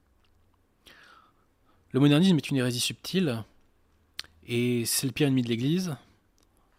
Le 1.93 2.01
modernisme 2.01 2.37
est 2.37 2.51
une 2.51 2.57
hérésie 2.57 2.81
subtile, 2.81 3.45
et 4.47 4.85
c'est 4.87 5.07
le 5.07 5.13
pire 5.13 5.27
ennemi 5.27 5.43
de 5.43 5.49
l'Église, 5.49 5.97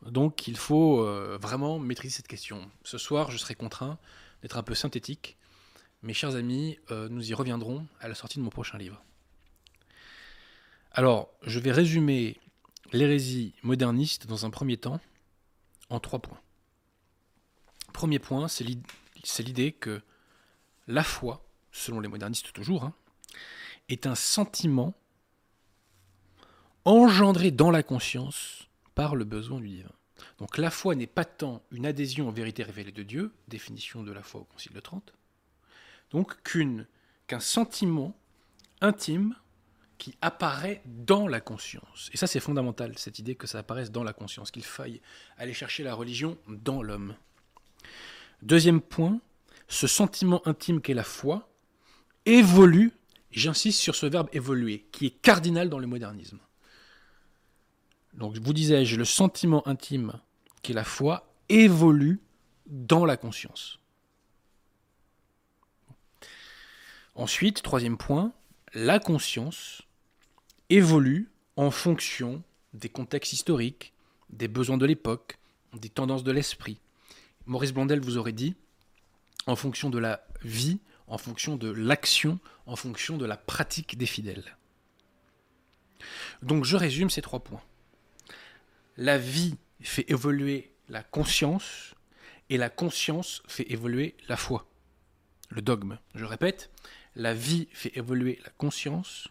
Donc 0.06 0.48
il 0.48 0.58
faut 0.58 1.06
euh, 1.06 1.38
vraiment 1.40 1.78
maîtriser 1.80 2.16
cette 2.16 2.28
question. 2.28 2.70
Ce 2.84 2.98
soir, 2.98 3.30
je 3.30 3.38
serai 3.38 3.56
contraint 3.56 3.98
d'être 4.42 4.58
un 4.58 4.64
peu 4.64 4.74
synthétique. 4.74 5.38
Mes 6.02 6.14
chers 6.14 6.36
amis, 6.36 6.80
euh, 6.90 7.08
nous 7.10 7.30
y 7.30 7.34
reviendrons 7.34 7.86
à 8.00 8.08
la 8.08 8.16
sortie 8.16 8.40
de 8.40 8.44
mon 8.44 8.50
prochain 8.50 8.78
livre. 8.78 9.04
Alors, 10.94 11.30
je 11.44 11.60
vais 11.60 11.72
résumer 11.72 12.38
l'hérésie 12.92 13.54
moderniste 13.64 14.28
dans 14.28 14.46
un 14.46 14.50
premier 14.50 14.78
temps 14.78 15.00
en 15.90 16.00
trois 16.00 16.20
points. 16.20 16.40
Premier 17.94 18.20
point, 18.20 18.48
c'est 18.48 18.66
l'idée 18.66 19.72
que 19.72 20.02
la 20.88 21.04
foi, 21.04 21.46
selon 21.72 22.02
les 22.02 22.10
modernistes 22.10 22.52
toujours, 22.52 22.84
hein, 22.84 22.94
est 23.88 24.06
un 24.06 24.16
sentiment 24.16 24.94
engendré 26.84 27.52
dans 27.52 27.72
la 27.72 27.84
conscience 27.84 28.68
par 28.96 29.16
le 29.16 29.24
besoin 29.24 29.60
du 29.60 29.70
divin. 29.70 29.92
Donc 30.40 30.58
la 30.58 30.72
foi 30.72 30.96
n'est 30.96 31.08
pas 31.08 31.26
tant 31.26 31.62
une 31.72 31.86
adhésion 31.86 32.28
aux 32.28 32.34
vérités 32.34 32.64
révélées 32.64 32.92
de 32.92 33.04
Dieu, 33.04 33.34
définition 33.48 34.04
de 34.04 34.12
la 34.12 34.24
foi 34.24 34.42
au 34.42 34.44
Concile 34.44 34.74
de 34.74 34.80
Trente, 34.80 35.14
donc 36.12 36.36
qu'un 36.44 37.40
sentiment 37.40 38.16
intime 38.82 39.36
qui 40.02 40.18
apparaît 40.22 40.82
dans 40.88 41.28
la 41.28 41.40
conscience. 41.42 42.10
Et 42.12 42.18
ça 42.18 42.26
c'est 42.26 42.40
fondamental, 42.40 42.98
cette 42.98 43.20
idée 43.20 43.36
que 43.36 43.46
ça 43.46 43.60
apparaisse 43.60 43.92
dans 43.92 44.04
la 44.04 44.14
conscience, 44.14 44.50
qu'il 44.50 44.66
faille 44.66 45.00
aller 45.38 45.54
chercher 45.54 45.84
la 45.84 45.94
religion 45.94 46.40
dans 46.48 46.82
l'homme. 46.82 47.16
Deuxième 48.42 48.82
point, 48.82 49.22
ce 49.68 49.86
sentiment 49.86 50.42
intime 50.48 50.82
qu'est 50.82 50.96
la 50.96 51.04
foi 51.04 51.48
évolue, 52.26 52.94
j'insiste 53.30 53.80
sur 53.80 53.94
ce 53.94 54.08
verbe 54.08 54.28
évoluer, 54.34 54.88
qui 54.92 55.06
est 55.06 55.22
cardinal 55.22 55.70
dans 55.70 55.78
le 55.78 55.86
modernisme. 55.86 56.40
Donc, 58.16 58.36
vous 58.40 58.54
disais-je, 58.54 58.96
le 58.96 59.06
sentiment 59.06 59.68
intime 59.68 60.20
qu'est 60.64 60.74
la 60.74 60.84
foi 60.84 61.32
évolue 61.48 62.22
dans 62.66 63.06
la 63.06 63.18
conscience. 63.18 63.78
Ensuite, 67.14 67.62
troisième 67.62 68.00
point, 68.00 68.34
la 68.74 68.98
conscience 68.98 69.84
évolue 70.72 71.30
en 71.58 71.70
fonction 71.70 72.44
des 72.74 72.90
contextes 72.90 73.34
historiques, 73.34 73.94
des 74.30 74.48
besoins 74.48 74.78
de 74.78 74.86
l'époque, 74.86 75.38
des 75.74 75.90
tendances 75.90 76.24
de 76.24 76.32
l'esprit. 76.32 76.80
Maurice 77.46 77.74
Blondel 77.74 78.00
vous 78.00 78.18
aurait 78.18 78.32
dit, 78.32 78.56
en 79.48 79.58
fonction 79.58 79.90
de 79.90 80.00
la 80.00 80.26
vie, 80.44 80.80
en 81.08 81.18
fonction 81.18 81.58
de 81.58 81.70
l'action, 81.70 82.40
en 82.66 82.78
fonction 82.78 83.18
de 83.18 83.26
la 83.26 83.36
pratique 83.36 83.98
des 83.98 84.06
fidèles. 84.06 84.56
Donc 86.42 86.64
je 86.64 86.78
résume 86.78 87.10
ces 87.10 87.22
trois 87.22 87.44
points. 87.44 87.62
La 88.96 89.18
vie 89.18 89.58
fait 89.82 90.10
évoluer 90.10 90.72
la 90.88 91.04
conscience 91.04 91.96
et 92.50 92.58
la 92.58 92.70
conscience 92.70 93.44
fait 93.48 93.70
évoluer 93.72 94.16
la 94.30 94.38
foi. 94.38 94.68
Le 95.50 95.62
dogme. 95.62 95.98
Je 96.16 96.24
répète, 96.24 96.70
la 97.16 97.34
vie 97.34 97.68
fait 97.74 97.96
évoluer 97.98 98.40
la 98.46 98.52
conscience 98.52 99.28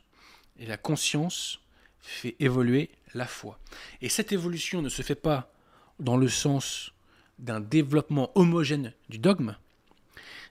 et 0.60 0.66
la 0.66 0.76
conscience 0.76 1.58
fait 2.00 2.36
évoluer 2.38 2.90
la 3.14 3.26
foi. 3.26 3.58
Et 4.00 4.08
cette 4.08 4.30
évolution 4.30 4.82
ne 4.82 4.88
se 4.88 5.02
fait 5.02 5.16
pas 5.16 5.52
dans 5.98 6.16
le 6.16 6.28
sens 6.28 6.92
d'un 7.38 7.60
développement 7.60 8.30
homogène 8.36 8.92
du 9.08 9.18
dogme, 9.18 9.56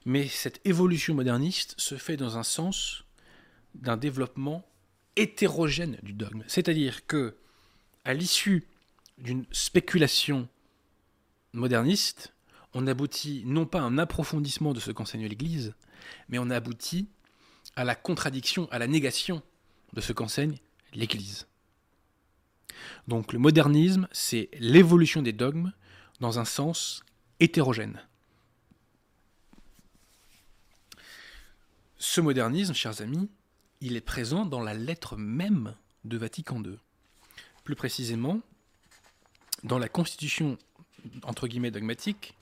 mais 0.06 0.28
cette 0.28 0.60
évolution 0.66 1.14
moderniste 1.14 1.76
se 1.78 1.96
fait 1.96 2.18
dans 2.18 2.38
un 2.38 2.44
sens 2.44 3.04
d'un 3.76 3.98
développement 3.98 4.66
hétérogène 5.16 6.00
du 6.02 6.14
dogme. 6.14 6.44
C'est-à-dire 6.48 7.06
que, 7.06 7.36
à 8.04 8.14
l'issue 8.14 8.66
d'une 9.20 9.46
spéculation 9.52 10.48
moderniste, 11.54 12.34
on 12.74 12.88
aboutit 12.88 13.44
non 13.46 13.66
pas 13.66 13.80
à 13.80 13.84
un 13.84 13.98
approfondissement 13.98 14.74
de 14.74 14.80
ce 14.80 14.92
qu'enseigne 14.92 15.28
l'Église, 15.28 15.74
mais 16.30 16.40
on 16.40 16.50
aboutit 16.50 17.08
à 17.76 17.84
la 17.84 17.96
contradiction, 17.96 18.68
à 18.72 18.80
la 18.80 18.88
négation 18.88 19.44
de 19.94 20.02
ce 20.02 20.14
qu'enseigne 20.14 20.58
l'Église. 20.94 21.48
Donc 23.08 23.34
le 23.34 23.40
modernisme, 23.40 24.08
c'est 24.12 24.50
l'évolution 24.60 25.22
des 25.22 25.34
dogmes 25.34 25.72
dans 26.20 26.40
un 26.40 26.46
sens 26.46 27.04
hétérogène. 27.40 28.02
Ce 31.98 32.22
modernisme, 32.22 32.74
chers 32.74 33.02
amis, 33.02 33.30
il 33.82 33.96
est 33.96 34.02
présent 34.02 34.46
dans 34.46 34.62
la 34.62 34.74
lettre 34.74 35.18
même 35.18 35.76
de 36.06 36.18
Vatican 36.18 36.64
II. 36.64 36.78
Plus 37.64 37.76
précisément, 37.76 38.42
dans 39.64 39.78
la 39.78 39.90
constitution, 39.90 40.58
entre 41.24 41.48
guillemets, 41.48 41.72
dogmatique 41.72 42.36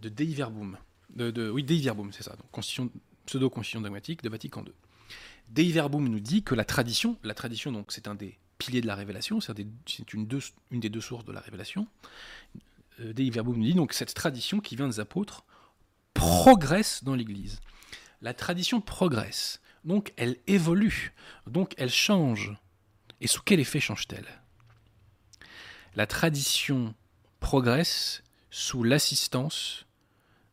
de 0.00 0.08
Dei 0.08 0.34
Verbum. 0.34 0.76
Oui, 1.16 1.62
Dei 1.64 1.80
Verbum, 1.80 2.12
c'est 2.12 2.22
ça, 2.22 2.36
donc 2.36 2.50
constitution, 2.50 2.90
pseudo-constitution 3.26 3.80
dogmatique 3.80 4.22
de 4.22 4.28
Vatican 4.28 4.64
II. 4.64 4.72
Dei 5.48 5.72
Verbum 5.72 6.08
nous 6.08 6.20
dit 6.20 6.42
que 6.42 6.54
la 6.54 6.64
tradition, 6.64 7.16
la 7.22 7.34
tradition, 7.34 7.72
donc, 7.72 7.92
c'est 7.92 8.08
un 8.08 8.14
des 8.14 8.38
piliers 8.58 8.80
de 8.80 8.86
la 8.86 8.94
révélation, 8.94 9.40
c'est 9.40 9.58
une, 10.12 10.26
des 10.26 10.88
deux 10.88 11.00
sources 11.00 11.24
de 11.24 11.32
la 11.32 11.40
révélation. 11.40 11.86
Euh, 13.00 13.12
Dei 13.12 13.30
Verbum 13.30 13.56
nous 13.56 13.64
dit 13.64 13.74
donc 13.74 13.92
cette 13.92 14.14
tradition 14.14 14.60
qui 14.60 14.76
vient 14.76 14.88
des 14.88 15.00
apôtres 15.00 15.44
progresse 16.14 17.04
dans 17.04 17.14
l'Église 17.14 17.60
la 18.20 18.34
tradition 18.34 18.80
progresse, 18.80 19.60
donc 19.84 20.12
elle 20.16 20.36
évolue, 20.46 21.12
donc 21.46 21.74
elle 21.76 21.90
change. 21.90 22.56
Et 23.20 23.26
sous 23.26 23.42
quel 23.42 23.60
effet 23.60 23.80
change-t-elle? 23.80 24.26
La 25.94 26.06
tradition 26.06 26.94
progresse 27.40 28.22
sous 28.50 28.82
l'assistance 28.82 29.86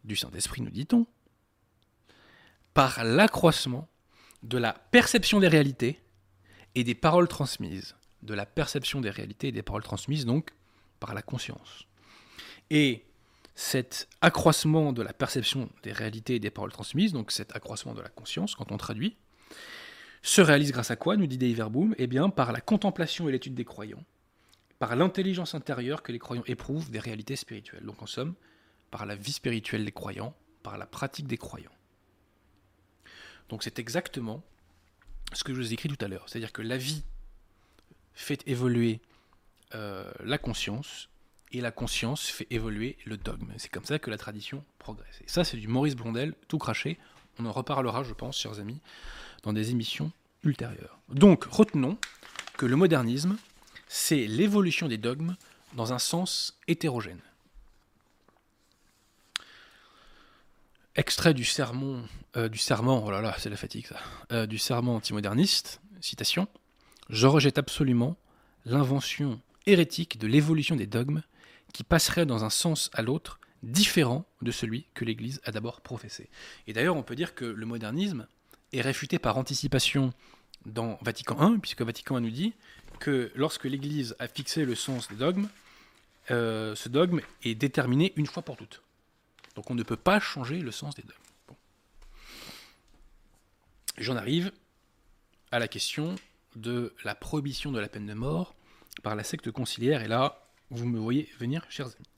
du 0.03 0.15
Saint-Esprit, 0.15 0.61
nous 0.61 0.71
dit-on, 0.71 1.07
par 2.73 3.03
l'accroissement 3.03 3.87
de 4.45 4.57
la 4.59 4.73
perception 4.73 5.39
des 5.39 5.47
réalités 5.47 5.99
et 6.75 6.83
des 6.83 6.95
paroles 6.95 7.27
transmises. 7.27 7.95
De 8.21 8.33
la 8.33 8.45
perception 8.45 9.01
des 9.01 9.09
réalités 9.09 9.49
et 9.49 9.51
des 9.51 9.63
paroles 9.63 9.83
transmises, 9.83 10.25
donc 10.25 10.51
par 10.99 11.13
la 11.13 11.21
conscience. 11.21 11.87
Et 12.69 13.05
cet 13.55 14.07
accroissement 14.21 14.93
de 14.93 15.01
la 15.01 15.13
perception 15.13 15.69
des 15.83 15.91
réalités 15.91 16.35
et 16.35 16.39
des 16.39 16.51
paroles 16.51 16.71
transmises, 16.71 17.13
donc 17.13 17.31
cet 17.31 17.55
accroissement 17.55 17.93
de 17.93 18.01
la 18.01 18.09
conscience 18.09 18.55
quand 18.55 18.71
on 18.71 18.77
traduit, 18.77 19.15
se 20.21 20.41
réalise 20.41 20.71
grâce 20.71 20.91
à 20.91 20.95
quoi, 20.95 21.17
nous 21.17 21.27
dit 21.27 21.37
Dei 21.37 21.53
Verbum? 21.53 21.95
Eh 21.97 22.07
bien, 22.07 22.29
par 22.29 22.51
la 22.51 22.61
contemplation 22.61 23.29
et 23.29 23.31
l'étude 23.31 23.55
des 23.55 23.65
croyants, 23.65 24.03
par 24.79 24.95
l'intelligence 24.95 25.55
intérieure 25.55 26.03
que 26.03 26.11
les 26.11 26.19
croyants 26.19 26.43
éprouvent 26.47 26.91
des 26.91 26.99
réalités 26.99 27.35
spirituelles. 27.35 27.85
Donc 27.85 28.01
en 28.01 28.07
somme, 28.07 28.35
par 28.91 29.05
la 29.05 29.15
vie 29.15 29.33
spirituelle 29.33 29.85
des 29.85 29.91
croyants, 29.91 30.35
par 30.61 30.77
la 30.77 30.85
pratique 30.85 31.27
des 31.27 31.37
croyants. 31.37 31.74
Donc 33.49 33.63
c'est 33.63 33.79
exactement 33.79 34.43
ce 35.33 35.43
que 35.43 35.53
je 35.53 35.59
vous 35.59 35.71
ai 35.71 35.73
écrit 35.73 35.89
tout 35.89 36.03
à 36.03 36.07
l'heure. 36.07 36.25
C'est-à-dire 36.27 36.51
que 36.51 36.61
la 36.61 36.77
vie 36.77 37.03
fait 38.13 38.41
évoluer 38.47 39.01
euh, 39.73 40.11
la 40.23 40.37
conscience 40.37 41.09
et 41.51 41.61
la 41.61 41.71
conscience 41.71 42.27
fait 42.27 42.47
évoluer 42.49 42.97
le 43.05 43.17
dogme. 43.17 43.51
C'est 43.57 43.71
comme 43.71 43.85
ça 43.85 43.99
que 43.99 44.09
la 44.09 44.17
tradition 44.17 44.63
progresse. 44.79 45.21
Et 45.21 45.27
ça, 45.29 45.43
c'est 45.43 45.57
du 45.57 45.67
Maurice 45.67 45.95
Blondel, 45.95 46.33
tout 46.47 46.57
craché. 46.57 46.97
On 47.39 47.45
en 47.45 47.51
reparlera, 47.51 48.03
je 48.03 48.13
pense, 48.13 48.37
chers 48.37 48.59
amis, 48.59 48.79
dans 49.43 49.53
des 49.53 49.71
émissions 49.71 50.11
ultérieures. 50.43 50.99
Donc, 51.09 51.45
retenons 51.45 51.97
que 52.57 52.65
le 52.65 52.75
modernisme, 52.75 53.37
c'est 53.87 54.27
l'évolution 54.27 54.87
des 54.87 54.97
dogmes 54.97 55.35
dans 55.73 55.93
un 55.93 55.99
sens 55.99 56.57
hétérogène. 56.67 57.21
Extrait 60.97 61.33
du 61.33 61.43
sermon, 61.43 62.03
euh, 62.37 62.47
du 62.47 62.57
serment, 62.57 63.05
oh 63.05 63.29
c'est 63.37 63.49
la 63.49 63.57
fatigue 63.57 63.87
euh, 64.31 64.45
du 64.45 64.57
serment 64.57 64.95
antimoderniste, 64.95 65.81
citation, 65.99 66.47
Je 67.09 67.27
rejette 67.27 67.57
absolument 67.57 68.15
l'invention 68.63 69.41
hérétique 69.65 70.17
de 70.17 70.25
l'évolution 70.25 70.77
des 70.77 70.87
dogmes 70.87 71.21
qui 71.73 71.83
passerait 71.83 72.25
dans 72.25 72.45
un 72.45 72.49
sens 72.49 72.91
à 72.93 73.01
l'autre 73.01 73.41
différent 73.61 74.25
de 74.41 74.51
celui 74.51 74.85
que 74.93 75.03
l'Église 75.03 75.41
a 75.43 75.51
d'abord 75.51 75.81
professé. 75.81 76.29
Et 76.65 76.71
d'ailleurs, 76.71 76.95
on 76.95 77.03
peut 77.03 77.15
dire 77.15 77.35
que 77.35 77.43
le 77.43 77.65
modernisme 77.65 78.25
est 78.71 78.81
réfuté 78.81 79.19
par 79.19 79.37
anticipation 79.37 80.13
dans 80.65 80.97
Vatican 81.01 81.55
I, 81.55 81.57
puisque 81.59 81.81
Vatican 81.81 82.19
I 82.19 82.21
nous 82.21 82.29
dit 82.29 82.53
que 82.99 83.33
lorsque 83.35 83.65
l'Église 83.65 84.15
a 84.19 84.29
fixé 84.29 84.63
le 84.63 84.75
sens 84.75 85.09
des 85.09 85.15
dogmes, 85.15 85.49
euh, 86.31 86.73
ce 86.73 86.87
dogme 86.87 87.19
est 87.43 87.55
déterminé 87.55 88.13
une 88.15 88.27
fois 88.27 88.43
pour 88.43 88.55
toutes. 88.55 88.81
Donc 89.55 89.69
on 89.71 89.75
ne 89.75 89.83
peut 89.83 89.97
pas 89.97 90.19
changer 90.19 90.59
le 90.59 90.71
sens 90.71 90.95
des 90.95 91.03
dogmes. 91.03 91.57
J'en 93.97 94.17
arrive 94.17 94.51
à 95.51 95.59
la 95.59 95.67
question 95.67 96.15
de 96.55 96.93
la 97.03 97.15
prohibition 97.15 97.71
de 97.71 97.79
la 97.79 97.87
peine 97.87 98.05
de 98.05 98.13
mort 98.13 98.55
par 99.03 99.15
la 99.15 99.23
secte 99.23 99.51
conciliaire, 99.51 100.01
et 100.01 100.07
là, 100.07 100.47
vous 100.69 100.85
me 100.85 100.99
voyez 100.99 101.31
venir, 101.39 101.65
chers 101.69 101.87
amis. 101.87 102.09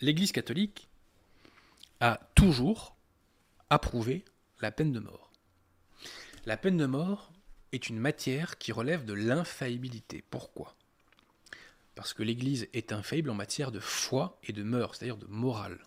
L'Église 0.00 0.32
catholique 0.32 0.88
a 2.00 2.20
toujours 2.34 2.94
approuvé 3.70 4.24
la 4.60 4.70
peine 4.70 4.92
de 4.92 5.00
mort. 5.00 5.30
La 6.44 6.56
peine 6.56 6.76
de 6.76 6.86
mort 6.86 7.32
est 7.72 7.88
une 7.88 7.98
matière 7.98 8.58
qui 8.58 8.72
relève 8.72 9.04
de 9.04 9.14
l'infaillibilité. 9.14 10.22
Pourquoi? 10.30 10.76
Parce 11.96 12.14
que 12.14 12.22
l'Église 12.22 12.68
est 12.72 12.92
infaillible 12.92 13.30
en 13.30 13.34
matière 13.34 13.72
de 13.72 13.80
foi 13.80 14.38
et 14.44 14.52
de 14.52 14.62
mœurs, 14.62 14.94
c'est-à-dire 14.94 15.16
de 15.16 15.26
morale. 15.26 15.80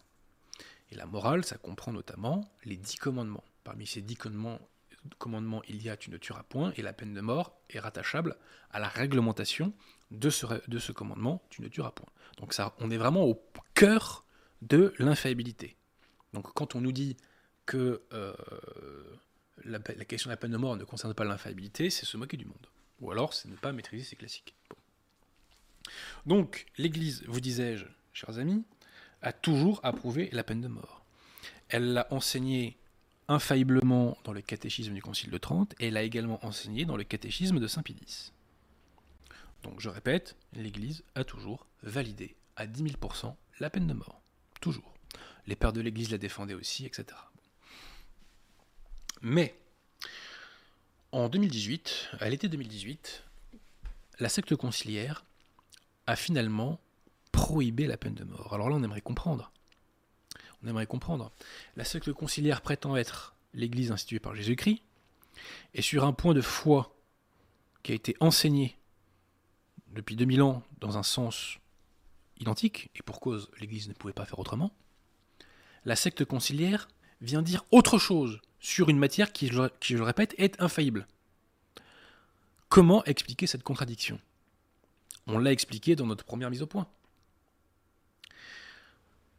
Et 0.92 0.96
la 0.96 1.06
morale, 1.06 1.46
ça 1.46 1.58
comprend 1.58 1.94
notamment 1.94 2.52
les 2.66 2.76
dix 2.76 2.98
commandements. 2.98 3.44
Parmi 3.64 3.86
ces 3.86 4.02
dix 4.02 4.18
commandements, 5.18 5.62
il 5.70 5.82
y 5.82 5.90
a 5.90 5.96
tu 5.96 6.10
ne 6.10 6.18
tueras 6.18 6.44
point, 6.44 6.74
et 6.76 6.82
la 6.82 6.94
peine 6.94 7.14
de 7.14 7.22
mort 7.22 7.56
est 7.70 7.80
rattachable 7.80 8.36
à 8.72 8.80
la 8.80 8.90
réglementation 8.90 9.72
de 10.12 10.30
ce, 10.30 10.46
de 10.68 10.80
ce 10.80 10.92
commandement 10.92 11.44
tu 11.52 11.62
ne 11.62 11.68
tueras 11.68 11.92
point. 11.92 12.10
Donc 12.38 12.56
on 12.80 12.90
est 12.90 12.98
vraiment 12.98 13.26
au 13.26 13.42
cœur 13.76 14.26
de 14.64 14.94
l'infaillibilité. 14.98 15.78
Donc 16.34 16.52
quand 16.54 16.76
on 16.76 16.82
nous 16.82 16.92
dit 16.92 17.18
que 17.66 18.02
euh, 18.14 18.34
la, 19.64 19.80
question 19.80 20.30
de 20.30 20.34
la 20.34 20.38
peine 20.38 20.52
de 20.52 20.58
mort 20.58 20.76
ne 20.76 20.84
concerne 20.84 21.14
pas 21.14 21.24
l'infaillibilité, 21.24 21.92
c'est 21.92 22.06
se 22.06 22.18
moquer 22.18 22.38
du 22.38 22.46
monde. 22.46 22.68
Ou 23.00 23.12
alors 23.12 23.34
c'est 23.34 23.48
ne 23.48 23.56
pas 23.56 23.72
maîtriser 23.72 24.04
ses 24.04 24.16
classiques. 24.16 24.56
Donc 26.26 26.66
l'Église, 26.78 27.24
vous 27.28 27.40
disais-je, 27.40 27.86
chers 28.14 28.40
amis, 28.40 28.64
a 29.22 29.34
toujours 29.34 29.80
approuvé 29.84 30.30
la 30.32 30.44
peine 30.44 30.62
de 30.62 30.68
mort. 30.68 31.04
Elle 31.70 31.94
l'a 31.94 32.08
enseigné 32.12 32.78
infailliblement 33.28 34.18
dans 34.24 34.34
le 34.34 34.42
catéchisme 34.42 34.94
du 34.94 35.02
Concile 35.02 35.30
de 35.30 35.38
Trente 35.38 35.76
et 35.80 35.88
elle 35.88 35.94
l'a 35.94 36.04
également 36.04 36.44
enseigné 36.46 36.86
dans 36.86 36.98
le 36.98 37.04
catéchisme 37.04 37.60
de 37.60 37.68
Saint 37.68 37.84
Pie 37.84 37.96
Donc 39.64 39.80
je 39.80 39.90
répète, 39.90 40.36
l'Église 40.54 41.04
a 41.16 41.24
toujours 41.24 41.68
validé 41.84 42.36
à 42.56 42.66
10 42.66 42.84
000% 42.84 43.36
la 43.60 43.70
peine 43.70 43.88
de 43.88 43.94
mort. 43.94 44.22
Toujours. 44.62 44.94
Les 45.48 45.56
pères 45.56 45.74
de 45.74 45.82
l'Église 45.82 46.12
la 46.12 46.18
défendaient 46.18 46.54
aussi, 46.54 46.86
etc. 46.86 47.18
Mais, 49.22 49.56
en 51.12 51.30
2018, 51.30 52.10
à 52.20 52.30
l'été 52.30 52.48
2018, 52.48 53.24
la 54.20 54.30
secte 54.30 54.56
conciliaire 54.56 55.24
a 56.10 56.16
finalement 56.16 56.80
prohibé 57.32 57.86
la 57.86 57.96
peine 57.96 58.16
de 58.16 58.24
mort. 58.24 58.52
Alors 58.56 58.70
là, 58.70 58.76
on 58.76 58.84
aimerait 58.84 59.00
comprendre. 59.00 59.52
On 60.64 60.68
aimerait 60.68 60.88
comprendre. 60.88 61.32
La 61.76 61.84
secte 61.84 62.12
conciliaire 62.12 62.62
prétend 62.62 62.96
être 62.98 63.36
l'Église 63.54 63.92
instituée 63.92 64.20
par 64.20 64.34
Jésus-Christ, 64.34 64.82
et 65.76 65.84
sur 65.84 66.04
un 66.06 66.14
point 66.14 66.34
de 66.34 66.42
foi 66.42 66.96
qui 67.84 67.92
a 67.92 67.96
été 67.96 68.18
enseigné 68.20 68.76
depuis 69.90 70.16
2000 70.16 70.42
ans 70.42 70.64
dans 70.80 70.98
un 70.98 71.04
sens 71.04 71.60
identique, 72.40 72.90
et 72.96 73.04
pour 73.04 73.20
cause 73.20 73.52
l'Église 73.60 73.88
ne 73.88 73.94
pouvait 73.94 74.12
pas 74.12 74.26
faire 74.26 74.40
autrement, 74.40 74.72
la 75.86 75.96
secte 75.96 76.26
conciliaire 76.26 76.88
vient 77.22 77.44
dire 77.44 77.66
autre 77.70 78.00
chose 78.00 78.42
sur 78.60 78.90
une 78.90 78.98
matière 78.98 79.32
qui, 79.32 79.48
je 79.48 79.96
le 79.96 80.04
répète, 80.04 80.34
est 80.40 80.60
infaillible. 80.60 81.08
Comment 82.68 83.04
expliquer 83.06 83.46
cette 83.46 83.64
contradiction? 83.64 84.20
On 85.32 85.38
l'a 85.38 85.52
expliqué 85.52 85.96
dans 85.96 86.08
notre 86.08 86.26
première 86.26 86.50
mise 86.50 86.64
au 86.64 86.68
point. 86.68 86.88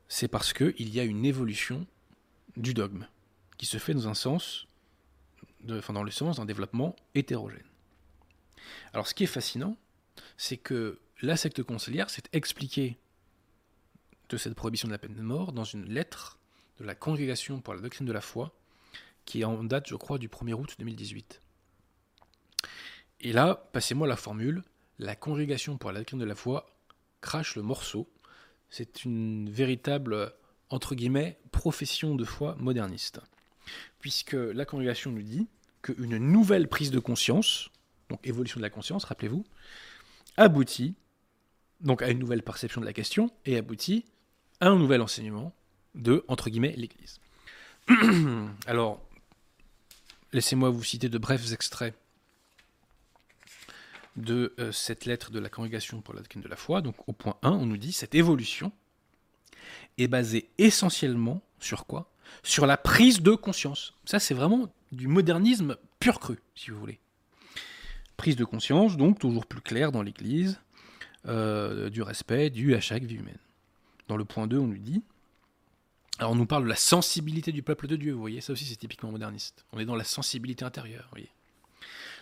C'est 0.06 0.28
parce 0.28 0.52
qu'il 0.52 0.88
y 0.88 1.00
a 1.00 1.04
une 1.04 1.24
évolution 1.24 1.84
du 2.56 2.74
dogme 2.74 3.06
qui 3.58 3.66
se 3.66 3.78
fait 3.78 3.92
dans 3.92 4.06
un 4.06 4.14
sens, 4.14 4.68
enfin 5.68 5.92
dans 5.92 6.04
le 6.04 6.10
sens 6.12 6.36
d'un 6.36 6.44
développement 6.44 6.94
hétérogène. 7.16 7.66
Alors 8.92 9.08
ce 9.08 9.14
qui 9.14 9.24
est 9.24 9.28
fascinant, 9.28 9.76
c'est 10.36 10.56
que 10.56 11.00
la 11.22 11.36
secte 11.36 11.62
conciliaire 11.64 12.08
s'est 12.08 12.22
expliquée 12.32 12.96
de 14.28 14.36
cette 14.36 14.54
prohibition 14.54 14.86
de 14.86 14.92
la 14.92 14.98
peine 14.98 15.14
de 15.14 15.22
mort 15.22 15.52
dans 15.52 15.64
une 15.64 15.86
lettre 15.86 16.38
de 16.78 16.84
la 16.84 16.94
Congrégation 16.94 17.60
pour 17.60 17.74
la 17.74 17.80
doctrine 17.80 18.06
de 18.06 18.12
la 18.12 18.20
foi, 18.20 18.56
qui 19.24 19.40
est 19.40 19.44
en 19.44 19.64
date, 19.64 19.88
je 19.88 19.96
crois, 19.96 20.18
du 20.18 20.28
1er 20.28 20.54
août 20.54 20.76
2018. 20.78 21.40
Et 23.22 23.32
là, 23.32 23.56
passez-moi 23.72 24.06
la 24.06 24.16
formule, 24.16 24.62
la 25.00 25.16
Congrégation 25.16 25.78
pour 25.78 25.90
la 25.90 25.98
doctrine 25.98 26.20
de 26.20 26.24
la 26.24 26.34
foi 26.34 26.70
crache 27.22 27.56
le 27.56 27.62
morceau. 27.62 28.08
C'est 28.68 29.04
une 29.04 29.50
véritable, 29.50 30.32
entre 30.68 30.94
guillemets, 30.94 31.38
profession 31.50 32.14
de 32.14 32.24
foi 32.24 32.54
moderniste. 32.58 33.20
Puisque 33.98 34.34
la 34.34 34.64
Congrégation 34.64 35.10
nous 35.10 35.22
dit 35.22 35.48
qu'une 35.82 36.18
nouvelle 36.18 36.68
prise 36.68 36.90
de 36.90 36.98
conscience, 36.98 37.70
donc 38.10 38.24
évolution 38.26 38.58
de 38.58 38.62
la 38.62 38.70
conscience, 38.70 39.04
rappelez-vous, 39.04 39.44
aboutit 40.36 40.94
donc 41.80 42.02
à 42.02 42.10
une 42.10 42.18
nouvelle 42.18 42.42
perception 42.42 42.82
de 42.82 42.86
la 42.86 42.92
question 42.92 43.30
et 43.46 43.56
aboutit 43.56 44.04
à 44.60 44.68
un 44.68 44.78
nouvel 44.78 45.00
enseignement 45.00 45.54
de, 45.94 46.24
entre 46.28 46.50
guillemets, 46.50 46.74
l'Église. 46.76 47.20
Alors, 48.66 49.00
laissez-moi 50.34 50.68
vous 50.68 50.84
citer 50.84 51.08
de 51.08 51.16
brefs 51.16 51.52
extraits 51.52 51.94
de 54.16 54.54
euh, 54.58 54.72
cette 54.72 55.04
lettre 55.04 55.30
de 55.30 55.38
la 55.38 55.48
Congrégation 55.48 56.00
pour 56.00 56.14
la 56.14 56.20
doctrine 56.20 56.42
de 56.42 56.48
la 56.48 56.56
foi. 56.56 56.82
Donc, 56.82 56.96
au 57.08 57.12
point 57.12 57.36
1, 57.42 57.50
on 57.50 57.66
nous 57.66 57.76
dit 57.76 57.92
cette 57.92 58.14
évolution 58.14 58.72
est 59.98 60.08
basée 60.08 60.48
essentiellement 60.58 61.42
sur 61.58 61.86
quoi? 61.86 62.10
Sur 62.42 62.66
la 62.66 62.76
prise 62.76 63.22
de 63.22 63.34
conscience. 63.34 63.94
Ça, 64.04 64.18
c'est 64.18 64.34
vraiment 64.34 64.72
du 64.92 65.08
modernisme 65.08 65.76
pur 65.98 66.20
cru, 66.20 66.38
si 66.54 66.70
vous 66.70 66.78
voulez. 66.78 66.98
Prise 68.16 68.36
de 68.36 68.44
conscience, 68.44 68.96
donc 68.96 69.18
toujours 69.18 69.46
plus 69.46 69.60
claire 69.60 69.92
dans 69.92 70.02
l'Église, 70.02 70.60
euh, 71.26 71.90
du 71.90 72.02
respect 72.02 72.50
dû 72.50 72.74
à 72.74 72.80
chaque 72.80 73.02
vie 73.02 73.16
humaine. 73.16 73.38
Dans 74.08 74.16
le 74.16 74.24
point 74.24 74.46
2, 74.46 74.58
on 74.58 74.66
nous 74.66 74.78
dit 74.78 75.02
alors 76.20 76.32
on 76.32 76.34
nous 76.34 76.46
parle 76.46 76.64
de 76.64 76.68
la 76.68 76.76
sensibilité 76.76 77.50
du 77.50 77.62
peuple 77.62 77.86
de 77.86 77.96
Dieu, 77.96 78.12
vous 78.12 78.20
voyez, 78.20 78.42
ça 78.42 78.52
aussi 78.52 78.66
c'est 78.66 78.76
typiquement 78.76 79.10
moderniste. 79.10 79.64
On 79.72 79.78
est 79.78 79.86
dans 79.86 79.96
la 79.96 80.04
sensibilité 80.04 80.66
intérieure, 80.66 81.04
vous 81.04 81.12
voyez. 81.12 81.30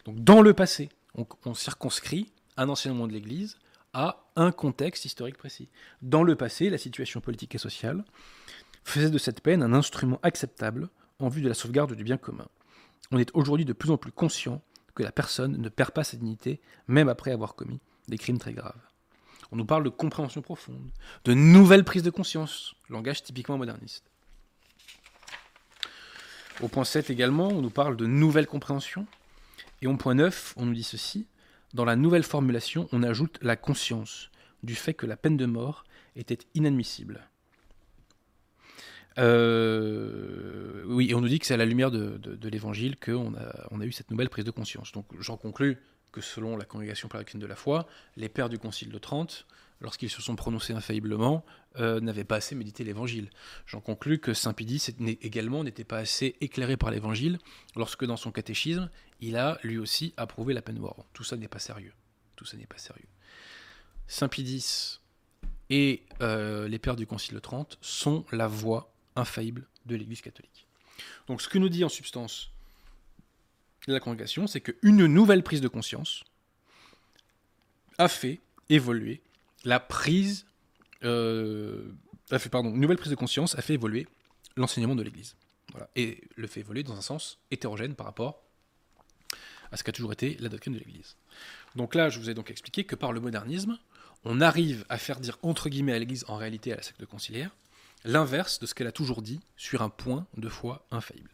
Donc 0.05 0.23
dans 0.23 0.41
le 0.41 0.53
passé, 0.55 0.89
on, 1.15 1.27
on 1.45 1.55
circonscrit 1.55 2.33
un 2.57 2.69
enseignement 2.69 3.07
de 3.07 3.13
l'Église 3.13 3.59
à 3.93 4.25
un 4.37 4.53
contexte 4.53 5.05
historique 5.05 5.39
précis. 5.39 5.69
Dans 6.03 6.23
le 6.23 6.37
passé, 6.37 6.71
la 6.71 6.79
situation 6.79 7.21
politique 7.21 7.55
et 7.55 7.59
sociale 7.59 8.05
faisait 8.85 9.11
de 9.11 9.19
cette 9.19 9.41
peine 9.41 9.63
un 9.63 9.73
instrument 9.73 10.21
acceptable 10.23 10.89
en 11.19 11.29
vue 11.29 11.43
de 11.43 11.49
la 11.49 11.55
sauvegarde 11.55 11.95
du 11.95 12.05
bien 12.05 12.17
commun. 12.17 12.47
On 13.11 13.19
est 13.19 13.31
aujourd'hui 13.35 13.65
de 13.65 13.73
plus 13.73 13.91
en 13.91 13.97
plus 13.97 14.13
conscient 14.13 14.63
que 14.95 15.03
la 15.03 15.13
personne 15.13 15.57
ne 15.57 15.69
perd 15.69 15.93
pas 15.93 16.05
sa 16.05 16.17
dignité, 16.17 16.61
même 16.89 17.09
après 17.09 17.33
avoir 17.33 17.55
commis 17.55 17.81
des 18.09 18.19
crimes 18.19 18.39
très 18.39 18.53
graves. 18.53 18.81
On 19.51 19.57
nous 19.57 19.65
parle 19.65 19.85
de 19.85 19.89
compréhension 19.89 20.43
profonde, 20.43 20.91
de 21.25 21.35
nouvelles 21.35 21.85
prises 21.85 22.03
de 22.03 22.11
conscience, 22.11 22.75
langage 22.89 23.23
typiquement 23.23 23.57
moderniste. 23.57 24.05
Au 26.61 26.69
point 26.69 26.85
7 26.85 27.11
également, 27.11 27.49
on 27.49 27.63
nous 27.63 27.71
parle 27.71 27.97
de 27.97 28.07
nouvelle 28.07 28.47
compréhension. 28.47 29.07
Et 29.83 29.87
au 29.87 29.97
point 29.97 30.15
9, 30.15 30.55
on 30.57 30.67
nous 30.67 30.75
dit 30.75 30.83
ceci. 30.83 31.27
Dans 31.75 31.85
la 31.85 31.97
nouvelle 31.97 32.23
formulation, 32.23 32.89
on 32.93 33.03
ajoute 33.03 33.39
la 33.43 33.57
conscience 33.57 34.31
du 34.63 34.75
fait 34.75 34.95
que 34.95 35.07
la 35.07 35.17
peine 35.17 35.37
de 35.37 35.47
mort 35.47 35.85
était 36.17 36.39
inadmissible. 36.55 37.29
Euh, 39.19 40.85
oui, 40.87 41.11
et 41.11 41.15
on 41.15 41.21
nous 41.21 41.29
dit 41.29 41.39
que 41.39 41.47
c'est 41.47 41.55
à 41.55 41.59
la 41.59 41.67
lumière 41.67 41.91
de, 41.91 42.49
l'évangile 42.49 42.97
qu'on 42.99 43.35
a, 43.35 43.85
eu 43.85 43.93
cette 43.93 44.11
nouvelle 44.11 44.29
prise 44.29 44.45
de 44.45 44.51
conscience. 44.51 44.93
Donc 44.93 45.07
j'en 45.19 45.37
conclus 45.37 45.79
que 46.13 46.21
selon 46.21 46.57
la 46.57 46.65
Congrégation 46.65 47.09
pour 47.09 47.21
de 47.21 47.47
la 47.47 47.57
foi, 47.57 47.87
les 48.17 48.29
pères 48.29 48.49
du 48.49 48.59
Concile 48.59 48.91
de 48.91 48.99
Trente, 48.99 49.47
lorsqu'ils 49.81 50.11
se 50.11 50.23
sont 50.23 50.37
prononcés 50.37 50.73
infailliblement, 50.73 51.45
euh, 51.77 52.01
n'avaient 52.01 52.25
pas 52.25 52.37
assez 52.37 52.55
médité 52.55 52.85
l'Évangile. 52.85 53.31
J'en 53.67 53.81
conclus 53.81 54.19
que 54.19 54.35
Saint 54.35 54.53
Pie 54.53 54.83
également 55.23 55.65
n'était 55.65 55.85
pas 55.85 55.99
assez 55.99 56.37
éclairé 56.41 56.77
par 56.77 56.91
l'Évangile, 56.91 57.39
lorsque 57.77 58.05
dans 58.05 58.17
son 58.17 58.33
catéchisme, 58.33 58.91
il 59.21 59.37
a 59.37 59.59
lui 59.63 59.79
aussi 59.79 60.15
approuvé 60.17 60.55
la 60.55 60.63
peine 60.63 60.79
mort. 60.79 61.07
Tout 61.13 61.25
ça 61.25 61.37
n'est 61.37 61.49
pas 61.49 61.59
sérieux. 61.59 61.93
Tout 62.37 62.45
ça 62.45 62.57
n'est 62.57 62.67
pas 62.67 62.79
sérieux. 62.79 63.09
Saint 64.07 64.29
Pie 64.29 64.99
et 65.71 66.03
euh, 66.23 66.67
les 66.67 66.79
pères 66.79 66.97
du 66.97 67.07
Concile 67.07 67.35
de 67.35 67.41
Trente 67.41 67.79
sont 67.81 68.25
la 68.33 68.47
voie 68.47 68.93
infaillible 69.17 69.67
de 69.87 69.97
l'Église 69.97 70.23
catholique. 70.23 70.67
Donc 71.27 71.43
ce 71.43 71.49
que 71.49 71.59
nous 71.59 71.69
dit 71.69 71.85
en 71.85 71.89
substance 71.89 72.51
la 73.93 74.01
congrégation, 74.01 74.47
c'est 74.47 74.61
qu'une 74.61 75.07
nouvelle 75.07 75.43
prise 75.43 75.61
de 75.61 75.69
conscience 75.69 76.25
a 77.99 78.09
fait 78.09 78.41
évoluer 78.69 79.23
la 79.65 79.81
prise, 79.81 80.47
euh, 81.05 81.93
pardon, 82.51 82.71
nouvelle 82.71 82.97
prise 82.97 83.11
de 83.11 83.17
conscience 83.17 83.57
a 83.57 83.63
fait 83.63 83.75
évoluer 83.75 84.07
l'enseignement 84.57 84.95
de 84.95 85.03
l'Église. 85.03 85.37
Et 85.97 86.23
le 86.37 86.47
fait 86.47 86.61
évoluer 86.61 86.83
dans 86.83 86.97
un 86.97 87.03
sens 87.03 87.39
hétérogène 87.51 87.95
par 87.95 88.07
rapport 88.07 88.43
à 89.71 89.77
ce 89.77 89.85
qu'a 89.85 89.93
toujours 89.93 90.13
été 90.13 90.37
la 90.41 90.49
doctrine 90.49 90.73
de 90.73 90.79
l'Église. 90.79 91.17
Donc 91.77 91.95
là, 91.95 92.09
je 92.09 92.19
vous 92.19 92.31
ai 92.31 92.35
donc 92.35 92.51
expliqué 92.51 92.85
que 92.85 92.95
par 92.95 93.13
le 93.13 93.21
modernisme, 93.21 93.79
on 94.25 94.41
arrive 94.41 94.85
à 94.89 94.99
faire 94.99 95.21
dire 95.21 95.39
entre 95.43 95.69
guillemets 95.69 95.93
à 95.93 95.99
l'Église, 95.99 96.25
en 96.29 96.37
réalité 96.37 96.73
à 96.73 96.77
la 96.77 96.83
secte 96.83 97.05
conciliaire, 97.05 97.55
l'inverse 98.05 98.59
de 98.59 98.67
ce 98.67 98.75
qu'elle 98.75 98.87
a 98.87 98.93
toujours 98.93 99.23
dit 99.23 99.41
sur 99.57 99.83
un 99.83 99.91
point 99.91 100.27
de 100.37 100.49
foi 100.49 100.87
infaillible. 100.91 101.31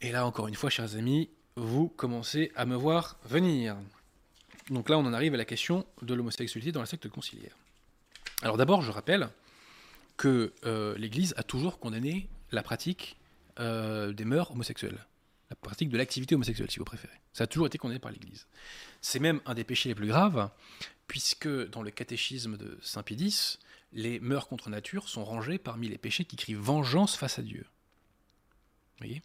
Et 0.00 0.12
là, 0.12 0.26
encore 0.26 0.48
une 0.48 0.54
fois, 0.54 0.70
chers 0.70 0.96
amis, 0.96 1.30
vous 1.56 1.88
commencez 1.88 2.52
à 2.54 2.66
me 2.66 2.76
voir 2.76 3.18
venir. 3.24 3.76
Donc 4.70 4.88
là, 4.88 4.98
on 4.98 5.06
en 5.06 5.12
arrive 5.12 5.34
à 5.34 5.36
la 5.36 5.44
question 5.44 5.86
de 6.02 6.14
l'homosexualité 6.14 6.72
dans 6.72 6.80
la 6.80 6.86
secte 6.86 7.08
conciliaire. 7.08 7.56
Alors 8.42 8.56
d'abord, 8.56 8.82
je 8.82 8.90
rappelle 8.90 9.30
que 10.16 10.52
euh, 10.64 10.96
l'Église 10.98 11.34
a 11.36 11.42
toujours 11.42 11.78
condamné 11.78 12.28
la 12.50 12.62
pratique 12.62 13.16
euh, 13.60 14.12
des 14.12 14.24
mœurs 14.24 14.50
homosexuelles. 14.50 14.98
pratique 15.62 15.88
de 15.88 15.96
l'activité 15.96 16.34
homosexuelle, 16.34 16.70
si 16.70 16.78
vous 16.78 16.84
préférez. 16.84 17.18
Ça 17.32 17.44
a 17.44 17.46
toujours 17.46 17.66
été 17.66 17.78
condamné 17.78 17.98
par 17.98 18.10
l'Église. 18.10 18.46
C'est 19.00 19.20
même 19.20 19.40
un 19.46 19.54
des 19.54 19.64
péchés 19.64 19.88
les 19.88 19.94
plus 19.94 20.08
graves, 20.08 20.50
puisque 21.06 21.48
dans 21.48 21.82
le 21.82 21.90
catéchisme 21.90 22.56
de 22.56 22.78
Saint 22.82 23.02
Pie 23.02 23.58
les 23.92 24.20
mœurs 24.20 24.48
contre 24.48 24.68
nature 24.68 25.08
sont 25.08 25.24
rangées 25.24 25.58
parmi 25.58 25.88
les 25.88 25.98
péchés 25.98 26.24
qui 26.24 26.36
crient 26.36 26.54
vengeance 26.54 27.16
face 27.16 27.38
à 27.38 27.42
Dieu. 27.42 27.64
Vous 28.98 29.06
voyez? 29.06 29.22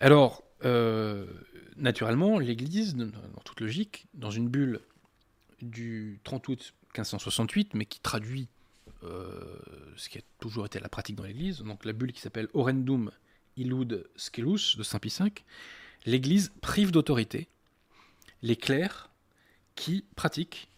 Alors, 0.00 0.42
euh, 0.64 1.26
naturellement, 1.76 2.38
l'Église, 2.38 2.96
dans 2.96 3.10
toute 3.44 3.60
logique, 3.60 4.06
dans 4.14 4.30
une 4.30 4.48
bulle 4.48 4.80
du 5.62 6.20
30 6.24 6.48
août 6.48 6.74
1568, 6.94 7.74
mais 7.74 7.86
qui 7.86 8.00
traduit 8.00 8.48
euh, 9.02 9.58
ce 9.96 10.08
qui 10.08 10.18
a 10.18 10.22
toujours 10.38 10.66
été 10.66 10.80
la 10.80 10.88
pratique 10.88 11.16
dans 11.16 11.24
l'Église, 11.24 11.60
donc 11.60 11.84
la 11.84 11.92
bulle 11.92 12.12
qui 12.12 12.20
s'appelle 12.20 12.48
Orendum 12.54 13.10
Illud 13.56 14.06
Scelus 14.16 14.76
de 14.76 14.82
Saint 14.82 14.98
Pie 14.98 15.14
V, 15.18 15.32
l'Église 16.06 16.52
prive 16.60 16.90
d'autorité 16.90 17.48
les 18.42 18.56
clercs 18.56 19.10
qui 19.74 20.04
pratiquent, 20.14 20.68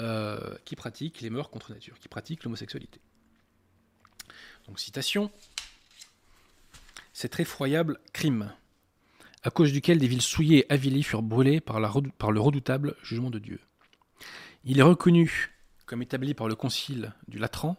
euh, 0.00 0.56
qui 0.64 0.76
pratiquent 0.76 1.20
les 1.20 1.30
mœurs 1.30 1.50
contre 1.50 1.72
nature, 1.72 1.98
qui 1.98 2.08
pratiquent 2.08 2.44
l'homosexualité. 2.44 3.00
Donc 4.66 4.78
citation, 4.78 5.30
cet 7.12 7.40
effroyable 7.40 8.00
crime, 8.12 8.52
à 9.42 9.50
cause 9.50 9.72
duquel 9.72 9.98
des 9.98 10.06
villes 10.06 10.22
souillées 10.22 10.66
et 10.66 10.72
avilies 10.72 11.02
furent 11.02 11.22
brûlées 11.22 11.60
par, 11.60 11.80
le 11.80 12.40
redoutable 12.40 12.94
jugement 13.02 13.30
de 13.30 13.38
Dieu. 13.38 13.60
Il 14.64 14.78
est 14.78 14.82
reconnu 14.82 15.50
comme 15.86 16.02
établi 16.02 16.32
par 16.32 16.48
le 16.48 16.54
concile 16.54 17.12
du 17.28 17.38
Latran, 17.38 17.76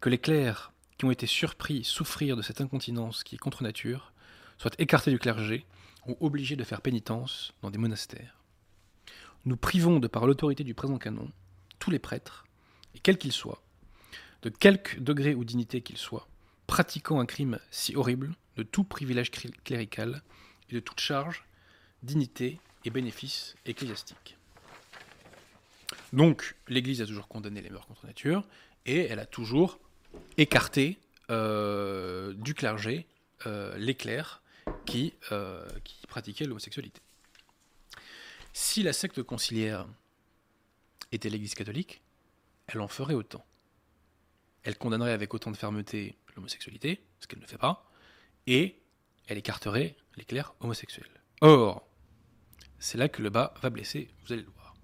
que 0.00 0.08
les 0.08 0.18
clercs 0.18 0.72
qui 0.96 1.04
ont 1.04 1.10
été 1.10 1.26
surpris 1.26 1.84
souffrir 1.84 2.36
de 2.36 2.42
cette 2.42 2.60
incontinence 2.60 3.22
qui 3.22 3.34
est 3.34 3.38
contre 3.38 3.62
nature 3.62 4.12
soient 4.58 4.70
écartés 4.78 5.10
du 5.10 5.18
clergé 5.18 5.66
ou 6.06 6.16
obligés 6.20 6.56
de 6.56 6.64
faire 6.64 6.80
pénitence 6.80 7.52
dans 7.62 7.70
des 7.70 7.78
monastères. 7.78 8.38
Nous 9.44 9.56
privons 9.56 10.00
de 10.00 10.08
par 10.08 10.26
l'autorité 10.26 10.64
du 10.64 10.74
présent 10.74 10.98
canon 10.98 11.30
tous 11.78 11.90
les 11.90 11.98
prêtres, 11.98 12.46
et 12.94 13.00
quels 13.00 13.18
qu'ils 13.18 13.32
soient, 13.32 13.62
de 14.42 14.48
quelque 14.48 15.00
degré 15.00 15.34
ou 15.34 15.44
dignité 15.44 15.80
qu'ils 15.80 15.98
soient, 15.98 16.28
pratiquant 16.68 17.18
un 17.18 17.26
crime 17.26 17.58
si 17.72 17.96
horrible, 17.96 18.34
de 18.56 18.62
tout 18.62 18.84
privilège 18.84 19.32
clérical 19.64 20.22
de 20.72 20.80
toute 20.80 21.00
charge, 21.00 21.44
dignité 22.02 22.58
et 22.84 22.90
bénéfice 22.90 23.54
ecclésiastique. 23.66 24.36
Donc, 26.12 26.56
l'Église 26.68 27.00
a 27.00 27.06
toujours 27.06 27.28
condamné 27.28 27.62
les 27.62 27.70
mœurs 27.70 27.86
contre 27.86 28.06
nature 28.06 28.44
et 28.84 29.06
elle 29.06 29.18
a 29.18 29.26
toujours 29.26 29.78
écarté 30.36 30.98
euh, 31.30 32.34
du 32.34 32.54
clergé 32.54 33.06
euh, 33.46 33.76
les 33.78 33.94
clercs 33.94 34.42
qui, 34.84 35.14
euh, 35.32 35.66
qui 35.84 36.06
pratiquaient 36.06 36.44
l'homosexualité. 36.44 37.00
Si 38.52 38.82
la 38.82 38.92
secte 38.92 39.22
conciliaire 39.22 39.86
était 41.12 41.30
l'Église 41.30 41.54
catholique, 41.54 42.02
elle 42.66 42.80
en 42.80 42.88
ferait 42.88 43.14
autant. 43.14 43.44
Elle 44.64 44.76
condamnerait 44.76 45.12
avec 45.12 45.32
autant 45.34 45.50
de 45.50 45.56
fermeté 45.56 46.16
l'homosexualité, 46.36 47.02
ce 47.20 47.26
qu'elle 47.26 47.40
ne 47.40 47.46
fait 47.46 47.58
pas, 47.58 47.90
et 48.46 48.76
elle 49.26 49.38
écarterait 49.38 49.96
les 50.16 50.24
clercs 50.24 50.54
homosexuels. 50.60 51.20
Or, 51.40 51.86
c'est 52.78 52.98
là 52.98 53.08
que 53.08 53.22
le 53.22 53.30
bas 53.30 53.54
va 53.62 53.70
blesser, 53.70 54.08
vous 54.24 54.32
allez 54.32 54.42
le 54.42 54.50
voir. 54.50 54.74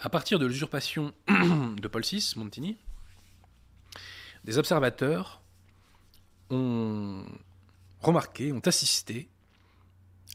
À 0.00 0.08
partir 0.08 0.38
de 0.38 0.46
l'usurpation 0.46 1.12
de 1.28 1.88
Paul 1.88 2.02
VI, 2.02 2.34
Montini, 2.36 2.78
des 4.44 4.58
observateurs 4.58 5.42
ont 6.50 7.24
remarqué, 8.00 8.52
ont 8.52 8.60
assisté 8.60 9.28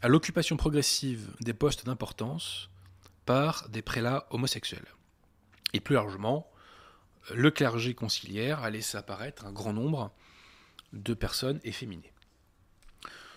à 0.01 0.07
l'occupation 0.07 0.57
progressive 0.57 1.29
des 1.41 1.53
postes 1.53 1.85
d'importance 1.85 2.69
par 3.25 3.69
des 3.69 3.81
prélats 3.81 4.27
homosexuels. 4.31 4.87
Et 5.73 5.79
plus 5.79 5.95
largement, 5.95 6.49
le 7.33 7.51
clergé 7.51 7.93
conciliaire 7.93 8.63
a 8.63 8.69
laissé 8.69 8.97
apparaître 8.97 9.45
un 9.45 9.51
grand 9.51 9.73
nombre 9.73 10.11
de 10.93 11.13
personnes 11.13 11.59
efféminées. 11.63 12.13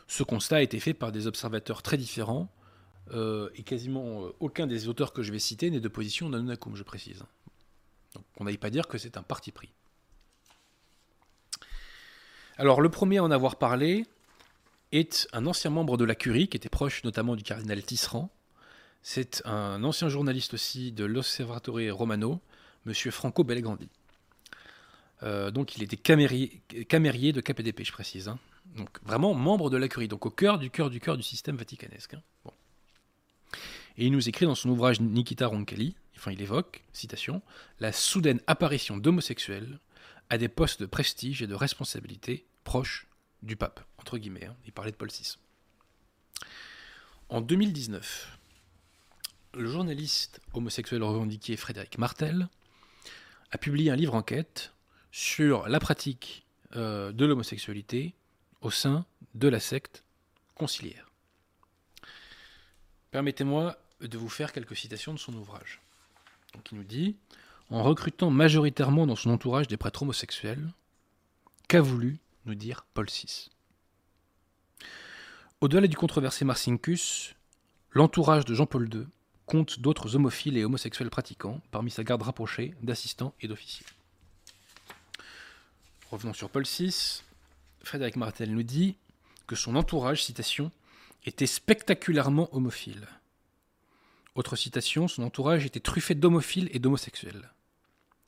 Ce 0.06 0.22
constat 0.22 0.56
a 0.56 0.62
été 0.62 0.80
fait 0.80 0.94
par 0.94 1.12
des 1.12 1.26
observateurs 1.26 1.82
très 1.82 1.96
différents 1.96 2.52
euh, 3.12 3.50
et 3.54 3.62
quasiment 3.62 4.24
euh, 4.24 4.32
aucun 4.40 4.66
des 4.66 4.88
auteurs 4.88 5.12
que 5.12 5.22
je 5.22 5.32
vais 5.32 5.38
citer 5.38 5.70
n'est 5.70 5.80
de 5.80 5.88
position 5.88 6.30
d'Anunnacum, 6.30 6.76
je 6.76 6.82
précise. 6.82 7.24
Donc 8.14 8.24
on 8.38 8.44
n'aille 8.44 8.58
pas 8.58 8.70
dire 8.70 8.88
que 8.88 8.98
c'est 8.98 9.16
un 9.16 9.22
parti 9.22 9.52
pris. 9.52 9.72
Alors 12.58 12.80
le 12.80 12.90
premier 12.90 13.18
à 13.18 13.24
en 13.24 13.30
avoir 13.30 13.56
parlé 13.56 14.06
est 14.92 15.26
un 15.32 15.46
ancien 15.46 15.70
membre 15.70 15.96
de 15.96 16.04
la 16.04 16.14
curie, 16.14 16.48
qui 16.48 16.56
était 16.56 16.68
proche 16.68 17.02
notamment 17.04 17.34
du 17.34 17.42
cardinal 17.42 17.82
Tisserand. 17.82 18.30
C'est 19.02 19.44
un 19.46 19.82
ancien 19.82 20.08
journaliste 20.08 20.54
aussi 20.54 20.92
de 20.92 21.04
l'Osservatore 21.04 21.90
Romano, 21.90 22.40
M. 22.86 22.92
Franco 23.10 23.42
Bellegrandi. 23.42 23.88
Euh, 25.22 25.50
donc 25.50 25.76
il 25.76 25.82
était 25.82 25.96
camérier, 25.96 26.62
de 27.32 27.40
KPDP, 27.40 27.84
je 27.84 27.92
précise. 27.92 28.28
Hein. 28.28 28.38
Donc 28.76 28.88
vraiment 29.02 29.34
membre 29.34 29.70
de 29.70 29.76
la 29.76 29.88
curie, 29.88 30.08
donc 30.08 30.26
au 30.26 30.30
cœur 30.30 30.58
du 30.58 30.70
cœur 30.70 30.90
du 30.90 31.00
cœur 31.00 31.16
du 31.16 31.22
système 31.22 31.56
vaticanesque. 31.56 32.14
Hein. 32.14 32.50
Et 33.98 34.06
il 34.06 34.12
nous 34.12 34.28
écrit 34.28 34.46
dans 34.46 34.54
son 34.54 34.70
ouvrage 34.70 35.00
Nikita 35.00 35.46
Roncalli, 35.46 35.94
enfin 36.16 36.32
il 36.32 36.40
évoque, 36.40 36.82
citation, 36.92 37.42
la 37.78 37.92
soudaine 37.92 38.40
apparition 38.46 38.96
d'homosexuels 38.96 39.78
à 40.30 40.38
des 40.38 40.48
postes 40.48 40.80
de 40.80 40.86
prestige 40.86 41.42
et 41.42 41.46
de 41.46 41.54
responsabilité 41.54 42.46
proches 42.64 43.06
du 43.42 43.56
pape, 43.56 43.84
entre 43.98 44.18
guillemets. 44.18 44.46
Hein. 44.46 44.56
Il 44.64 44.72
parlait 44.72 44.92
de 44.92 44.96
Paul 44.96 45.10
VI. 45.10 45.36
En 47.28 47.40
2019, 47.40 48.38
le 49.54 49.68
journaliste 49.68 50.40
homosexuel 50.54 51.02
revendiqué 51.02 51.56
Frédéric 51.56 51.98
Martel 51.98 52.48
a 53.50 53.58
publié 53.58 53.90
un 53.90 53.96
livre 53.96 54.14
enquête 54.14 54.72
sur 55.12 55.68
la 55.68 55.78
pratique 55.78 56.44
euh, 56.74 57.12
de 57.12 57.26
l'homosexualité 57.26 58.14
au 58.62 58.70
sein 58.70 59.04
de 59.34 59.46
la 59.46 59.60
secte 59.60 60.02
conciliaire. 60.54 61.10
Permettez-moi 63.10 63.76
de 64.00 64.18
vous 64.18 64.30
faire 64.30 64.52
quelques 64.52 64.74
citations 64.74 65.12
de 65.12 65.18
son 65.18 65.34
ouvrage. 65.34 65.80
Il 66.70 66.78
nous 66.78 66.84
dit 66.84 67.16
En 67.70 67.82
recrutant 67.82 68.30
majoritairement 68.30 69.06
dans 69.06 69.16
son 69.16 69.30
entourage 69.30 69.68
des 69.68 69.76
prêtres 69.76 70.02
homosexuels, 70.02 70.66
qu'a 71.68 71.82
voulu 71.82 72.18
nous 72.46 72.54
dire 72.54 72.86
Paul 72.94 73.06
VI 73.06 73.50
Au-delà 75.60 75.86
du 75.86 75.96
controversé 75.96 76.44
Marcincus, 76.44 77.34
l'entourage 77.90 78.46
de 78.46 78.54
Jean-Paul 78.54 78.88
II 78.92 79.06
compte 79.44 79.80
d'autres 79.80 80.16
homophiles 80.16 80.56
et 80.56 80.64
homosexuels 80.64 81.10
pratiquants 81.10 81.60
parmi 81.70 81.90
sa 81.90 82.04
garde 82.04 82.22
rapprochée 82.22 82.74
d'assistants 82.82 83.34
et 83.42 83.48
d'officiers. 83.48 83.86
Revenons 86.12 86.34
sur 86.34 86.50
Paul 86.50 86.64
VI. 86.64 87.22
Frédéric 87.82 88.16
Martel 88.16 88.52
nous 88.52 88.62
dit 88.62 88.96
que 89.46 89.56
son 89.56 89.76
entourage, 89.76 90.22
citation, 90.22 90.70
était 91.24 91.46
spectaculairement 91.46 92.54
homophile. 92.54 93.08
Autre 94.34 94.54
citation, 94.54 95.08
son 95.08 95.22
entourage 95.22 95.64
était 95.64 95.80
truffé 95.80 96.14
d'homophiles 96.14 96.68
et 96.72 96.78
d'homosexuels. 96.78 97.50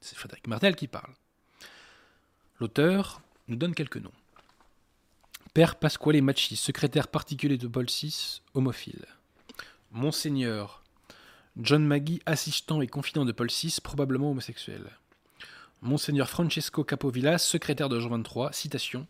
C'est 0.00 0.16
Frédéric 0.16 0.46
Martel 0.46 0.76
qui 0.76 0.88
parle. 0.88 1.12
L'auteur 2.58 3.20
nous 3.48 3.56
donne 3.56 3.74
quelques 3.74 3.98
noms. 3.98 4.12
Père 5.52 5.76
Pasquale 5.76 6.22
Macchi, 6.22 6.56
secrétaire 6.56 7.08
particulier 7.08 7.58
de 7.58 7.68
Paul 7.68 7.84
VI, 7.84 8.40
homophile. 8.54 9.04
Monseigneur 9.92 10.82
John 11.58 11.84
Maggie, 11.84 12.22
assistant 12.24 12.80
et 12.80 12.86
confident 12.86 13.26
de 13.26 13.32
Paul 13.32 13.50
VI, 13.50 13.76
probablement 13.82 14.30
homosexuel. 14.30 14.90
Monseigneur 15.84 16.30
Francesco 16.30 16.82
Capovilla, 16.82 17.36
secrétaire 17.36 17.90
de 17.90 18.00
Jean 18.00 18.18
XXIII, 18.18 18.48
citation 18.52 19.06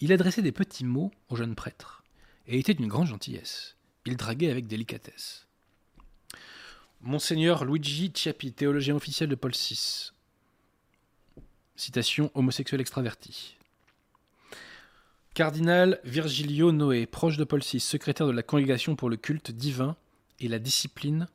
Il 0.00 0.12
adressait 0.12 0.42
des 0.42 0.50
petits 0.50 0.84
mots 0.84 1.12
aux 1.28 1.36
jeunes 1.36 1.54
prêtres 1.54 2.02
et 2.48 2.58
était 2.58 2.74
d'une 2.74 2.88
grande 2.88 3.06
gentillesse. 3.06 3.76
Il 4.04 4.16
draguait 4.16 4.50
avec 4.50 4.66
délicatesse. 4.66 5.46
Monseigneur 7.00 7.64
Luigi 7.64 8.10
Ciapi, 8.12 8.52
théologien 8.52 8.96
officiel 8.96 9.28
de 9.28 9.36
Paul 9.36 9.52
VI. 9.52 10.10
Citation 11.76 12.32
homosexuel 12.34 12.80
extraverti. 12.80 13.56
Cardinal 15.32 16.00
Virgilio 16.02 16.72
Noé, 16.72 17.06
proche 17.06 17.36
de 17.36 17.44
Paul 17.44 17.60
VI, 17.60 17.78
secrétaire 17.78 18.26
de 18.26 18.32
la 18.32 18.42
Congrégation 18.42 18.96
pour 18.96 19.10
le 19.10 19.16
culte 19.16 19.52
divin 19.52 19.94
et 20.40 20.48
la 20.48 20.58
discipline 20.58 21.28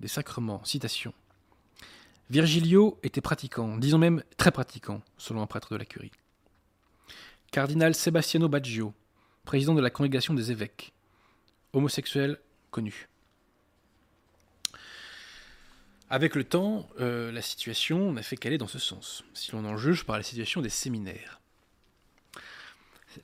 des 0.00 0.08
sacrements. 0.08 0.64
Citation. 0.64 1.12
Virgilio 2.28 2.98
était 3.04 3.20
pratiquant, 3.20 3.76
disons 3.76 3.98
même 3.98 4.22
très 4.36 4.50
pratiquant, 4.50 5.02
selon 5.16 5.42
un 5.42 5.46
prêtre 5.46 5.72
de 5.72 5.78
la 5.78 5.84
curie. 5.84 6.10
Cardinal 7.52 7.94
Sebastiano 7.94 8.48
Baggio, 8.48 8.92
président 9.44 9.74
de 9.74 9.80
la 9.80 9.90
congrégation 9.90 10.34
des 10.34 10.50
évêques, 10.50 10.92
homosexuel 11.72 12.40
connu. 12.72 13.08
Avec 16.10 16.34
le 16.34 16.44
temps, 16.44 16.88
euh, 17.00 17.30
la 17.30 17.42
situation 17.42 18.12
n'a 18.12 18.22
fait 18.22 18.36
qu'aller 18.36 18.58
dans 18.58 18.66
ce 18.66 18.78
sens, 18.78 19.24
si 19.32 19.52
l'on 19.52 19.64
en 19.64 19.76
juge 19.76 20.04
par 20.04 20.16
la 20.16 20.22
situation 20.22 20.60
des 20.60 20.68
séminaires. 20.68 21.40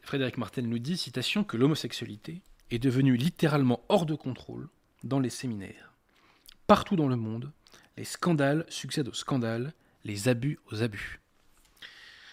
Frédéric 0.03 0.39
Martel 0.39 0.69
nous 0.69 0.79
dit, 0.79 0.97
citation, 0.97 1.45
que 1.45 1.57
l'homosexualité 1.57 2.41
est 2.71 2.79
devenue 2.79 3.17
littéralement 3.17 3.85
hors 3.89 4.07
de 4.07 4.15
contrôle 4.15 4.69
dans 5.05 5.21
les 5.21 5.31
séminaires. 5.31 5.93
Partout 6.67 6.97
dans 6.97 7.09
le 7.09 7.17
monde, 7.17 7.53
les 7.97 8.05
scandales 8.05 8.65
succèdent 8.69 9.09
aux 9.09 9.15
scandales, 9.15 9.73
les 10.05 10.29
abus 10.29 10.59
aux 10.71 10.83
abus. 10.83 11.21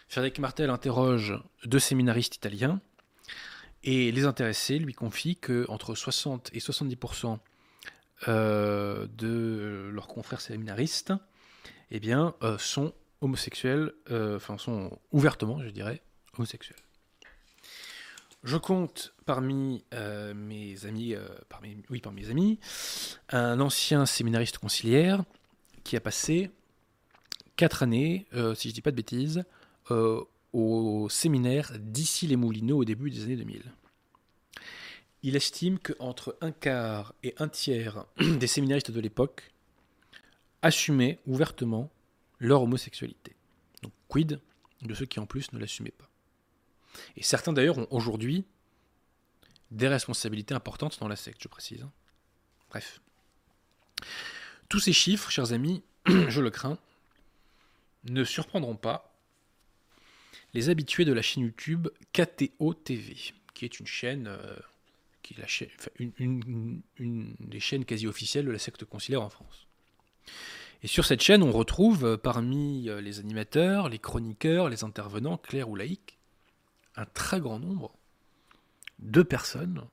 Frédéric 0.08 0.40
Martel 0.40 0.70
interroge 0.70 1.40
deux 1.66 1.80
séminaristes 1.80 2.36
italiens 2.36 2.82
et 3.84 4.12
les 4.12 4.26
intéressés 4.26 4.80
lui 4.80 4.94
confient 4.94 5.36
que 5.36 5.66
entre 5.70 5.96
60 5.96 6.50
et 6.54 6.60
70% 6.60 7.38
euh, 8.28 9.08
de 9.18 9.90
leurs 9.94 10.08
confrères 10.08 10.42
séminaristes 10.42 11.14
eh 11.92 12.00
bien, 12.00 12.36
euh, 12.44 12.58
sont 12.58 12.94
homosexuels, 13.22 13.94
euh, 14.12 14.40
sont 14.58 15.00
ouvertement, 15.12 15.64
je 15.64 15.70
dirais, 15.70 16.02
homosexuels. 16.38 16.78
Je 18.44 18.58
compte 18.58 19.14
parmi 19.26 19.84
mes 19.92 20.86
amis, 20.86 21.14
oui, 21.90 22.00
parmi 22.00 22.22
mes 22.22 22.30
amis, 22.30 22.58
un 23.30 23.60
ancien 23.60 24.06
séminariste 24.06 24.60
conciliaire 24.60 25.24
qui 25.90 25.96
a 25.96 26.02
passé 26.02 26.52
quatre 27.56 27.82
années, 27.82 28.28
si 28.54 28.68
je 28.68 28.68
ne 28.68 28.74
dis 28.74 28.82
pas 28.82 28.92
de 28.92 28.96
bêtises, 28.96 29.44
au 30.54 31.08
séminaire 31.10 31.72
d'ici 31.80 32.28
les 32.28 32.36
Moulineaux 32.36 32.78
au 32.78 32.86
début 32.86 33.10
des 33.10 33.24
années 33.24 33.38
2000. 33.38 33.64
Il 35.24 35.36
estime 35.36 35.80
qu'entre 35.80 36.38
un 36.42 36.52
quart 36.52 37.16
et 37.24 37.34
un 37.40 37.48
tiers 37.48 38.06
des 38.20 38.46
séminaristes 38.46 38.92
de 38.92 39.00
l'époque 39.00 39.52
assumaient 40.62 41.18
ouvertement 41.26 41.90
leur 42.38 42.62
homosexualité. 42.62 43.36
Donc 43.82 43.92
quid 44.10 44.40
de 44.84 44.94
ceux 44.94 45.08
qui 45.08 45.20
en 45.20 45.26
plus 45.26 45.52
ne 45.54 45.60
l'assumaient 45.60 45.90
pas. 45.90 46.10
Et 47.18 47.24
certains 47.24 47.52
d'ailleurs 47.52 47.80
ont 47.80 47.88
aujourd'hui 47.90 48.46
des 49.72 49.88
responsabilités 49.88 50.54
importantes 50.54 51.00
dans 51.00 51.08
la 51.08 51.16
secte, 51.16 51.42
je 51.42 51.48
précise. 51.48 51.84
Bref. 52.70 53.02
Tous 54.70 54.80
ces 54.80 54.94
chiffres, 54.94 55.32
chers 55.32 55.52
amis, 55.52 55.82
je 56.06 56.42
le 56.42 56.52
crains, 56.52 56.78
ne 58.04 58.24
surprendront 58.24 58.76
pas 58.76 59.12
les 60.54 60.70
habitués 60.70 61.06
de 61.06 61.14
la 61.14 61.24
chaîne 61.24 61.44
YouTube 61.44 61.88
KTO 62.14 62.76
TV, 62.76 63.18
qui 63.56 63.66
est 63.66 63.80
une 63.80 63.88
chaîne, 63.88 64.28
euh, 64.28 64.56
une, 66.20 66.82
des 67.40 67.60
chaînes 67.60 67.84
quasi 67.84 68.06
officielles 68.06 68.46
de 68.46 68.52
la 68.52 68.60
secte 68.60 68.86
conciliaire 68.86 69.24
en 69.24 69.30
France. 69.30 69.66
Et 70.84 70.88
sur 70.88 71.04
cette 71.04 71.22
chaîne, 71.22 71.42
on 71.42 71.52
retrouve 71.52 72.06
euh, 72.06 72.18
parmi 72.18 72.90
euh, 72.90 73.02
les 73.02 73.20
animateurs, 73.20 73.90
les 73.90 74.00
chroniqueurs, 74.00 74.70
les 74.70 74.84
intervenants, 74.84 75.38
clairs 75.38 75.70
ou 75.70 75.76
laïcs, 75.76 76.20
un 76.96 77.06
très 77.06 77.40
grand 77.40 77.60
nombre 77.60 77.92
de 79.00 79.24
personnes 79.24 79.84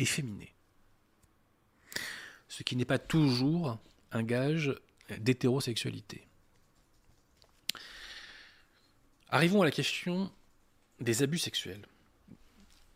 efféminées. 0.00 0.55
Ce 2.48 2.62
qui 2.62 2.76
n'est 2.76 2.84
pas 2.84 2.98
toujours 2.98 3.78
un 4.12 4.22
gage 4.22 4.74
d'hétérosexualité. 5.18 6.26
Arrivons 9.28 9.62
à 9.62 9.64
la 9.64 9.70
question 9.70 10.30
des 11.00 11.22
abus 11.22 11.38
sexuels. 11.38 11.86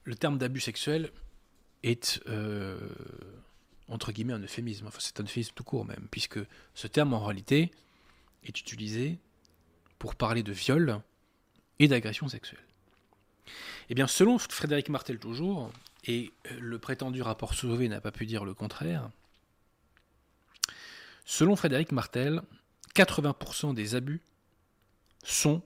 Le 0.04 0.14
terme 0.14 0.38
d'abus 0.38 0.60
sexuel 0.60 1.10
est, 1.82 2.20
euh, 2.28 2.78
entre 3.88 4.12
guillemets, 4.12 4.32
un 4.32 4.42
euphémisme. 4.42 4.86
Enfin, 4.86 4.98
c'est 5.00 5.20
un 5.20 5.24
euphémisme 5.24 5.52
tout 5.54 5.64
court 5.64 5.84
même, 5.84 6.06
puisque 6.10 6.38
ce 6.74 6.86
terme, 6.86 7.14
en 7.14 7.24
réalité, 7.24 7.70
est 8.44 8.58
utilisé 8.60 9.18
pour 9.98 10.14
parler 10.14 10.42
de 10.42 10.52
viol 10.52 11.00
et 11.78 11.88
d'agression 11.88 12.28
sexuelle. 12.28 12.64
Eh 13.88 13.94
bien, 13.94 14.06
selon 14.06 14.38
Frédéric 14.38 14.88
Martel 14.88 15.18
toujours, 15.18 15.70
et 16.04 16.32
le 16.58 16.78
prétendu 16.78 17.22
rapport 17.22 17.54
Sauvé 17.54 17.88
n'a 17.88 18.00
pas 18.00 18.12
pu 18.12 18.24
dire 18.24 18.44
le 18.44 18.54
contraire, 18.54 19.10
selon 21.30 21.54
Frédéric 21.54 21.92
Martel, 21.92 22.42
80% 22.96 23.72
des 23.72 23.94
abus 23.94 24.20
sont 25.22 25.62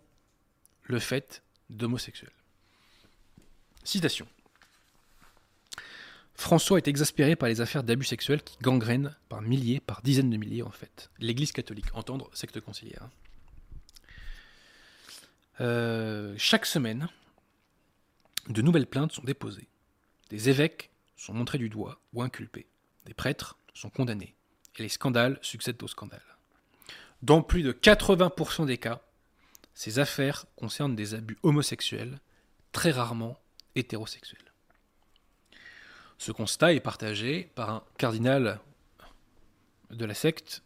le 0.82 0.98
fait 0.98 1.42
d'homosexuel. 1.70 2.30
Citation. 3.82 4.28
François 6.34 6.76
est 6.76 6.86
exaspéré 6.86 7.34
par 7.34 7.48
les 7.48 7.62
affaires 7.62 7.82
d'abus 7.82 8.04
sexuels 8.04 8.42
qui 8.42 8.58
gangrènent 8.60 9.16
par 9.30 9.40
milliers, 9.40 9.80
par 9.80 10.02
dizaines 10.02 10.28
de 10.28 10.36
milliers 10.36 10.62
en 10.62 10.70
fait, 10.70 11.10
l'Église 11.18 11.52
catholique, 11.52 11.94
entendre 11.94 12.28
secte 12.34 12.60
conciliaire. 12.60 13.08
Euh, 15.62 16.34
chaque 16.36 16.66
semaine, 16.66 17.08
de 18.48 18.60
nouvelles 18.60 18.86
plaintes 18.86 19.12
sont 19.12 19.24
déposées. 19.24 19.68
Des 20.28 20.50
évêques 20.50 20.90
sont 21.16 21.32
montrés 21.32 21.58
du 21.58 21.70
doigt 21.70 21.98
ou 22.12 22.20
inculpés. 22.20 22.66
Des 23.06 23.14
prêtres 23.14 23.56
sont 23.72 23.88
condamnés. 23.88 24.34
Et 24.76 24.82
les 24.82 24.88
scandales 24.88 25.38
succèdent 25.42 25.82
aux 25.82 25.88
scandales. 25.88 26.20
Dans 27.22 27.42
plus 27.42 27.62
de 27.62 27.72
80% 27.72 28.66
des 28.66 28.78
cas, 28.78 29.00
ces 29.74 29.98
affaires 29.98 30.46
concernent 30.56 30.94
des 30.94 31.14
abus 31.14 31.38
homosexuels, 31.42 32.20
très 32.72 32.90
rarement 32.90 33.38
hétérosexuels. 33.74 34.52
Ce 36.18 36.32
constat 36.32 36.72
est 36.72 36.80
partagé 36.80 37.50
par 37.54 37.70
un 37.70 37.84
cardinal 37.98 38.60
de 39.90 40.04
la 40.04 40.14
secte, 40.14 40.62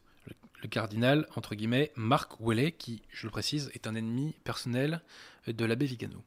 le 0.63 0.69
cardinal, 0.69 1.27
entre 1.37 1.55
guillemets, 1.55 1.93
Marc 1.95 2.41
Ouellet, 2.41 2.73
qui, 2.73 3.03
je 3.11 3.27
le 3.27 3.31
précise, 3.31 3.71
est 3.75 3.87
un 3.87 3.95
ennemi 3.95 4.35
personnel 4.45 5.03
de 5.47 5.65
l'abbé 5.65 5.87
Vigano. 5.87 6.23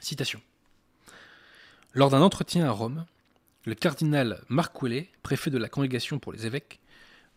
Citation. 0.00 0.40
Lors 1.92 2.10
d'un 2.10 2.22
entretien 2.22 2.66
à 2.66 2.70
Rome, 2.70 3.04
le 3.64 3.74
cardinal 3.74 4.42
Marc 4.48 4.80
Ouellet, 4.82 5.10
préfet 5.22 5.50
de 5.50 5.58
la 5.58 5.68
Congrégation 5.68 6.18
pour 6.18 6.32
les 6.32 6.46
évêques, 6.46 6.80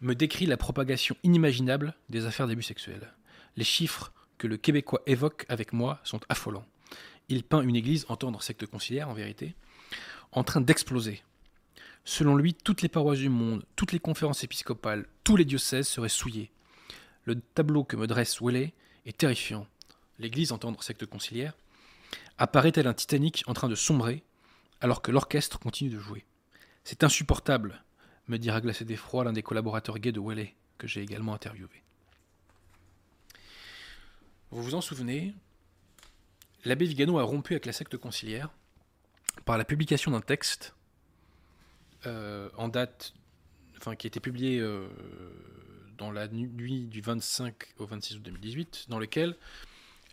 me 0.02 0.14
décrit 0.14 0.46
la 0.46 0.58
propagation 0.58 1.16
inimaginable 1.24 1.96
des 2.10 2.26
affaires 2.26 2.48
d'abus 2.48 2.64
sexuels. 2.64 3.14
Les 3.56 3.64
chiffres 3.64 4.12
que 4.38 4.48
le 4.48 4.58
Québécois 4.58 5.02
évoque 5.08 5.46
avec 5.50 5.74
moi 5.74 6.00
sont 6.04 6.20
affolants. 6.30 6.66
Il 7.30 7.44
peint 7.44 7.62
une 7.62 7.76
église, 7.76 8.06
entendre 8.10 8.42
secte 8.42 8.66
conciliaire 8.66 9.10
en 9.10 9.14
vérité, 9.14 9.56
en 10.34 10.44
train 10.44 10.62
d'exploser. 10.62 11.24
Selon 12.04 12.36
lui, 12.36 12.54
toutes 12.54 12.82
les 12.82 12.90
paroisses 12.90 13.20
du 13.20 13.30
monde, 13.30 13.66
toutes 13.76 13.92
les 13.92 14.00
conférences 14.00 14.44
épiscopales, 14.44 15.08
tous 15.24 15.38
les 15.38 15.46
diocèses 15.46 15.88
seraient 15.88 16.10
souillés. 16.10 16.52
Le 17.24 17.40
tableau 17.40 17.84
que 17.84 17.96
me 17.98 18.08
dresse 18.08 18.40
Welley 18.42 18.74
est 19.06 19.18
terrifiant. 19.18 19.66
L'église, 20.20 20.52
entendre 20.52 20.84
secte 20.84 21.06
conciliaire, 21.06 21.54
apparaît 22.38 22.72
elle 22.76 22.88
un 22.88 22.94
Titanic 22.94 23.44
en 23.48 23.54
train 23.54 23.70
de 23.70 23.76
sombrer, 23.76 24.24
alors 24.82 25.02
que 25.02 25.12
l'orchestre 25.12 25.60
continue 25.60 25.90
de 25.90 26.00
jouer. 26.00 26.26
C'est 26.84 27.04
insupportable, 27.04 27.84
me 28.28 28.38
dira 28.38 28.62
glacé 28.62 28.86
d'effroi 28.86 29.24
l'un 29.24 29.34
des 29.34 29.44
collaborateurs 29.44 30.00
gays 30.00 30.12
de 30.12 30.20
Welley, 30.20 30.56
que 30.78 30.88
j'ai 30.88 31.02
également 31.02 31.34
interviewé. 31.34 31.84
Vous 34.52 34.64
vous 34.64 34.76
en 34.76 34.82
souvenez, 34.82 35.34
l'abbé 36.64 36.86
Vigano 36.86 37.20
a 37.20 37.24
rompu 37.24 37.54
avec 37.54 37.66
la 37.66 37.74
secte 37.74 37.98
conciliaire 37.98 38.50
par 39.46 39.58
la 39.58 39.66
publication 39.66 40.12
d'un 40.12 40.22
texte 40.22 40.74
euh, 42.06 42.50
en 42.56 42.70
date, 42.70 43.14
enfin 43.78 43.96
qui 43.96 44.08
a 44.08 44.10
été 44.10 44.20
publié 44.20 44.60
euh, 44.60 44.88
dans 45.98 46.12
la 46.12 46.28
nuit 46.28 46.86
du 46.86 47.02
25 47.02 47.56
au 47.80 47.86
26 47.86 48.18
août 48.18 48.22
2018, 48.24 48.86
dans 48.88 49.00
lequel 49.00 49.36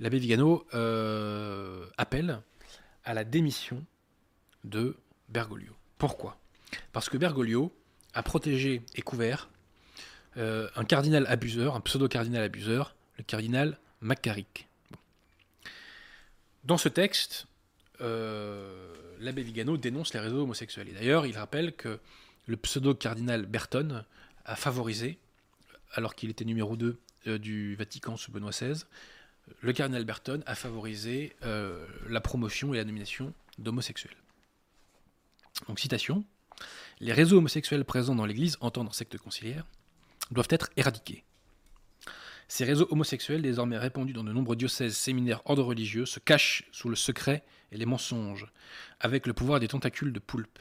l'abbé 0.00 0.18
Vigano 0.18 0.66
euh, 0.74 1.86
appelle 1.96 2.40
à 3.04 3.14
la 3.14 3.24
démission 3.24 3.84
de 4.64 4.96
Bergoglio. 5.28 5.72
Pourquoi? 5.98 6.38
Parce 6.92 7.08
que 7.08 7.16
Bergoglio 7.16 7.72
a 8.14 8.22
protégé 8.22 8.82
et 8.94 9.02
couvert 9.02 9.48
un 10.36 10.84
cardinal 10.84 11.26
abuseur, 11.28 11.76
un 11.76 11.80
pseudo-cardinal 11.80 12.42
abuseur, 12.42 12.96
le 13.18 13.22
cardinal 13.22 13.78
Macaric. 14.00 14.66
Dans 16.64 16.78
ce 16.78 16.88
texte, 16.88 17.46
euh, 18.00 18.94
l'abbé 19.20 19.42
Vigano 19.42 19.76
dénonce 19.76 20.14
les 20.14 20.20
réseaux 20.20 20.42
homosexuels. 20.42 20.88
Et 20.88 20.92
d'ailleurs, 20.92 21.26
il 21.26 21.36
rappelle 21.36 21.74
que 21.74 21.98
le 22.46 22.56
pseudo-cardinal 22.56 23.46
Berton 23.46 24.04
a 24.44 24.56
favorisé, 24.56 25.18
alors 25.92 26.14
qu'il 26.14 26.30
était 26.30 26.44
numéro 26.44 26.76
2 26.76 26.98
euh, 27.26 27.38
du 27.38 27.74
Vatican 27.76 28.16
sous 28.16 28.32
Benoît 28.32 28.50
XVI, 28.50 28.84
le 29.60 29.72
cardinal 29.72 30.04
Berton 30.04 30.42
a 30.46 30.54
favorisé 30.54 31.36
euh, 31.44 31.86
la 32.08 32.20
promotion 32.20 32.72
et 32.72 32.78
la 32.78 32.84
nomination 32.84 33.32
d'homosexuels. 33.58 34.16
Donc, 35.68 35.78
citation 35.78 36.24
Les 37.00 37.12
réseaux 37.12 37.38
homosexuels 37.38 37.84
présents 37.84 38.14
dans 38.14 38.26
l'Église, 38.26 38.56
entendre 38.60 38.94
secte 38.94 39.18
conciliaire, 39.18 39.66
doivent 40.30 40.48
être 40.50 40.70
éradiqués. 40.76 41.24
Ces 42.48 42.64
réseaux 42.64 42.86
homosexuels, 42.90 43.42
désormais 43.42 43.78
répandus 43.78 44.12
dans 44.12 44.24
de 44.24 44.32
nombreux 44.32 44.56
diocèses, 44.56 44.96
séminaires, 44.96 45.40
ordres 45.46 45.64
religieux, 45.64 46.06
se 46.06 46.20
cachent 46.20 46.64
sous 46.72 46.88
le 46.88 46.96
secret 46.96 47.42
et 47.72 47.78
les 47.78 47.86
mensonges, 47.86 48.46
avec 49.00 49.26
le 49.26 49.32
pouvoir 49.32 49.60
des 49.60 49.68
tentacules 49.68 50.12
de 50.12 50.18
poulpe. 50.18 50.58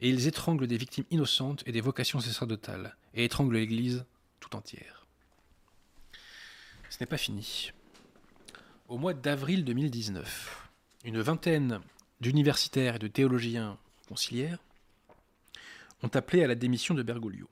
Et 0.00 0.08
ils 0.08 0.28
étranglent 0.28 0.66
des 0.66 0.76
victimes 0.76 1.04
innocentes 1.10 1.62
et 1.66 1.72
des 1.72 1.80
vocations 1.80 2.20
sacerdotales, 2.20 2.96
et 3.14 3.24
étranglent 3.24 3.56
l'Église 3.56 4.04
tout 4.40 4.54
entière. 4.54 5.06
Ce 6.90 6.98
n'est 7.00 7.06
pas 7.06 7.18
fini. 7.18 7.72
Au 8.88 8.98
mois 8.98 9.14
d'avril 9.14 9.64
2019, 9.64 10.70
une 11.04 11.20
vingtaine 11.20 11.80
d'universitaires 12.20 12.96
et 12.96 13.00
de 13.00 13.08
théologiens 13.08 13.78
conciliaires 14.06 14.58
ont 16.02 16.10
appelé 16.14 16.42
à 16.42 16.46
la 16.46 16.54
démission 16.54 16.94
de 16.94 17.02
Bergoglio. 17.02 17.48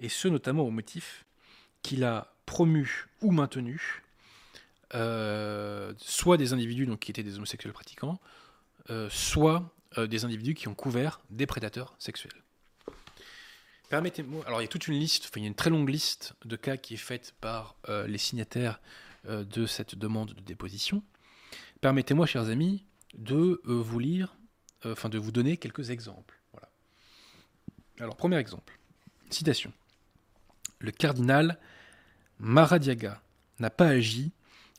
Et 0.00 0.08
ce 0.08 0.28
notamment 0.28 0.62
au 0.62 0.70
motif 0.70 1.24
qu'il 1.82 2.04
a 2.04 2.34
promu 2.44 3.06
ou 3.22 3.32
maintenu 3.32 4.02
euh, 4.94 5.92
soit 5.98 6.36
des 6.36 6.52
individus 6.52 6.86
donc, 6.86 7.00
qui 7.00 7.10
étaient 7.10 7.22
des 7.22 7.36
homosexuels 7.36 7.72
pratiquants, 7.72 8.20
euh, 8.90 9.08
soit 9.10 9.74
euh, 9.98 10.06
des 10.06 10.24
individus 10.24 10.54
qui 10.54 10.68
ont 10.68 10.74
couvert 10.74 11.20
des 11.30 11.46
prédateurs 11.46 11.94
sexuels. 11.98 12.42
Permettez-moi, 13.88 14.44
alors 14.46 14.60
il 14.60 14.64
y 14.64 14.66
a 14.66 14.68
toute 14.68 14.88
une 14.88 14.98
liste, 14.98 15.26
enfin 15.26 15.40
il 15.40 15.42
y 15.42 15.46
a 15.46 15.48
une 15.48 15.54
très 15.54 15.70
longue 15.70 15.88
liste 15.88 16.34
de 16.44 16.56
cas 16.56 16.76
qui 16.76 16.94
est 16.94 16.98
faite 16.98 17.34
par 17.40 17.76
les 18.08 18.18
signataires 18.18 18.80
de 19.28 19.64
cette 19.64 19.94
demande 19.94 20.32
de 20.34 20.40
déposition. 20.40 21.04
Permettez-moi, 21.80 22.26
chers 22.26 22.48
amis, 22.48 22.84
de 23.14 23.60
vous 23.64 23.98
lire, 24.00 24.36
enfin 24.84 25.08
de 25.08 25.18
vous 25.18 25.32
donner 25.32 25.56
quelques 25.56 25.90
exemples. 25.90 26.40
Voilà. 26.52 26.68
Alors, 28.00 28.16
premier 28.16 28.36
exemple, 28.36 28.78
citation. 29.30 29.72
Le 30.78 30.90
cardinal 30.90 31.58
Maradiaga 32.38 33.22
n'a 33.58 33.70
pas 33.70 33.88
agi 33.88 34.32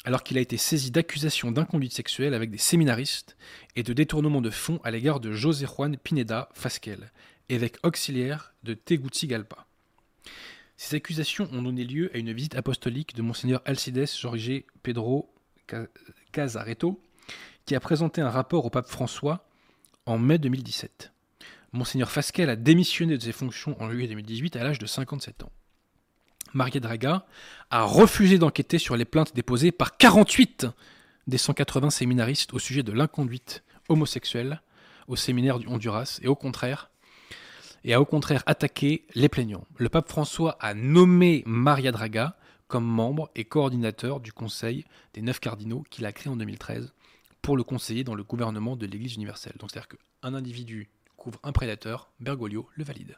alors 0.06 0.24
qu'il 0.24 0.38
a 0.38 0.42
été 0.42 0.58
saisi 0.58 0.92
d'accusations 0.92 1.52
d'inconduite 1.52 1.94
sexuelle 1.94 2.34
avec 2.34 2.52
des 2.52 2.58
séminaristes 2.58 3.36
et 3.76 3.84
de 3.84 3.94
détournement 3.94 4.42
de 4.42 4.50
fonds 4.50 4.80
à 4.84 4.92
l'égard 4.92 5.20
de 5.20 5.34
José 5.34 5.66
Juan 5.66 5.98
Pineda 5.98 6.50
Fasquel, 6.54 7.12
évêque 7.50 7.78
auxiliaire 7.84 8.54
de 8.64 8.74
Tegucigalpa. 8.74 9.68
Ces 10.78 10.96
accusations 10.96 11.50
ont 11.52 11.62
donné 11.62 11.84
lieu 11.84 12.12
à 12.14 12.20
une 12.20 12.32
visite 12.32 12.56
apostolique 12.56 13.16
de 13.16 13.22
Monseigneur 13.24 13.62
Alcides 13.66 14.08
Jorge 14.08 14.64
Pedro 14.84 15.34
Casareto, 16.32 17.02
qui 17.66 17.76
a 17.76 17.80
présenté 17.80 18.22
un 18.22 18.30
rapport 18.30 18.66
au 18.66 18.70
pape 18.70 18.88
François 18.88 19.47
en 20.08 20.18
mai 20.18 20.38
2017. 20.38 21.12
Monseigneur 21.74 22.10
Fasquel 22.10 22.50
a 22.50 22.56
démissionné 22.56 23.18
de 23.18 23.24
ses 23.24 23.32
fonctions 23.34 23.76
en 23.82 23.90
juillet 23.90 24.08
2018 24.08 24.56
à 24.56 24.64
l'âge 24.64 24.80
de 24.80 24.86
57 24.86 25.44
ans. 25.44 25.52
Maria 26.54 26.80
Draga 26.80 27.26
a 27.70 27.84
refusé 27.84 28.38
d'enquêter 28.38 28.80
sur 28.80 28.96
les 28.96 29.06
plaintes 29.06 29.36
déposées 29.36 29.72
par 29.72 29.98
48 29.98 30.68
des 31.28 31.38
180 31.38 31.90
séminaristes 31.90 32.54
au 32.54 32.60
sujet 32.60 32.84
de 32.84 32.94
l'inconduite 32.94 33.64
homosexuelle 33.90 34.62
au 35.08 35.16
séminaire 35.16 35.60
du 35.60 35.68
Honduras 35.68 36.20
et 36.22 36.28
au 36.28 36.36
contraire 36.36 36.90
et 37.84 37.94
a 37.94 38.02
au 38.02 38.06
contraire 38.06 38.44
attaqué 38.46 39.06
les 39.14 39.30
plaignants. 39.30 39.66
Le 39.78 39.90
pape 39.90 40.10
François 40.10 40.58
a 40.60 40.74
nommé 40.74 41.44
Maria 41.46 41.92
Draga 41.92 42.38
comme 42.68 42.86
membre 42.86 43.30
et 43.36 43.46
coordinateur 43.46 44.20
du 44.20 44.34
conseil 44.34 44.86
des 45.14 45.22
neuf 45.22 45.40
cardinaux 45.40 45.84
qu'il 45.90 46.06
a 46.06 46.12
créé 46.12 46.32
en 46.32 46.36
2013 46.36 46.94
pour 47.48 47.56
le 47.56 47.64
conseiller 47.64 48.04
dans 48.04 48.14
le 48.14 48.26
gouvernement 48.26 48.76
de 48.76 48.86
l'Église 48.86 49.16
universelle. 49.16 49.54
Donc 49.58 49.72
c'est-à-dire 49.72 49.88
qu'un 49.88 50.34
individu 50.34 50.90
couvre 51.16 51.40
un 51.44 51.54
prédateur, 51.54 52.12
Bergoglio 52.20 52.68
le 52.76 52.84
valide. 52.84 53.18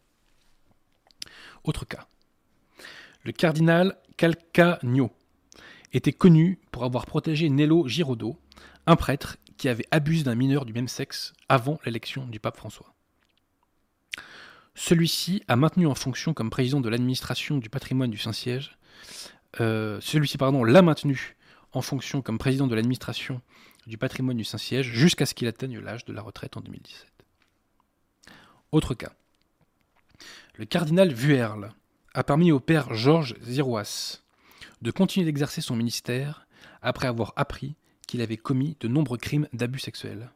Autre 1.63 1.83
cas. 1.83 2.07
Le 3.23 3.31
cardinal 3.31 3.97
Calcagno 4.17 5.09
était 5.93 6.13
connu 6.13 6.59
pour 6.69 6.83
avoir 6.83 7.07
protégé 7.07 7.49
Nello 7.49 7.87
Giraudot, 7.87 8.39
un 8.85 8.95
prêtre 8.95 9.37
qui 9.57 9.67
avait 9.67 9.87
abusé 9.89 10.25
d'un 10.25 10.35
mineur 10.35 10.63
du 10.65 10.73
même 10.73 10.87
sexe 10.87 11.33
avant 11.47 11.79
l'élection 11.83 12.27
du 12.27 12.39
pape 12.39 12.57
François. 12.57 12.93
Celui-ci 14.75 15.41
a 15.47 15.55
maintenu 15.55 15.87
en 15.87 15.95
fonction 15.95 16.35
comme 16.35 16.51
président 16.51 16.81
de 16.81 16.89
l'administration 16.89 17.57
du 17.57 17.71
patrimoine 17.71 18.11
du 18.11 18.19
Saint-Siège. 18.19 18.77
Euh, 19.59 19.99
celui-ci, 20.01 20.37
pardon, 20.37 20.63
l'a 20.63 20.83
maintenu 20.83 21.35
en 21.71 21.81
fonction 21.81 22.21
comme 22.21 22.37
président 22.37 22.67
de 22.67 22.75
l'administration 22.75 23.41
du 23.89 23.97
patrimoine 23.97 24.37
du 24.37 24.43
Saint-Siège 24.43 24.91
jusqu'à 24.91 25.25
ce 25.25 25.33
qu'il 25.33 25.47
atteigne 25.47 25.79
l'âge 25.79 26.05
de 26.05 26.13
la 26.13 26.21
retraite 26.21 26.55
en 26.55 26.61
2017. 26.61 27.07
Autre 28.71 28.93
cas. 28.93 29.11
Le 30.55 30.65
cardinal 30.65 31.11
Vuerle 31.11 31.73
a 32.13 32.23
permis 32.23 32.51
au 32.51 32.59
père 32.59 32.93
Georges 32.93 33.35
Zirouas 33.43 34.21
de 34.81 34.91
continuer 34.91 35.25
d'exercer 35.25 35.61
son 35.61 35.75
ministère 35.75 36.47
après 36.81 37.07
avoir 37.07 37.33
appris 37.35 37.75
qu'il 38.07 38.21
avait 38.21 38.37
commis 38.37 38.77
de 38.79 38.87
nombreux 38.87 39.17
crimes 39.17 39.47
d'abus 39.53 39.79
sexuels. 39.79 40.29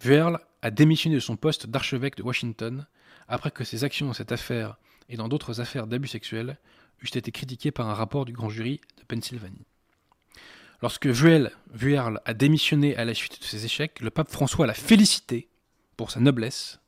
Vuerle 0.00 0.40
a 0.62 0.70
démissionné 0.70 1.14
de 1.14 1.20
son 1.20 1.36
poste 1.36 1.66
d'archevêque 1.66 2.16
de 2.16 2.22
Washington 2.22 2.86
après 3.28 3.50
que 3.50 3.64
ses 3.64 3.84
actions 3.84 4.06
dans 4.06 4.12
cette 4.14 4.32
affaire 4.32 4.78
et 5.08 5.16
dans 5.16 5.28
d'autres 5.28 5.60
affaires 5.60 5.86
d'abus 5.86 6.08
sexuels 6.08 6.58
eussent 7.02 7.16
été 7.16 7.30
critiquées 7.30 7.70
par 7.70 7.88
un 7.88 7.94
rapport 7.94 8.24
du 8.24 8.32
grand 8.32 8.48
jury 8.48 8.80
de 8.98 9.04
Pennsylvanie. 9.04 9.66
Lorsque 10.84 11.06
Vuerle 11.06 11.50
a 12.26 12.34
démissionné 12.34 12.94
à 12.94 13.06
la 13.06 13.14
suite 13.14 13.40
de 13.40 13.44
ses 13.46 13.64
échecs, 13.64 14.00
le 14.00 14.10
pape 14.10 14.30
François 14.30 14.66
l'a 14.66 14.74
félicité 14.74 15.48
pour 15.96 16.10
sa 16.10 16.20
noblesse 16.20 16.78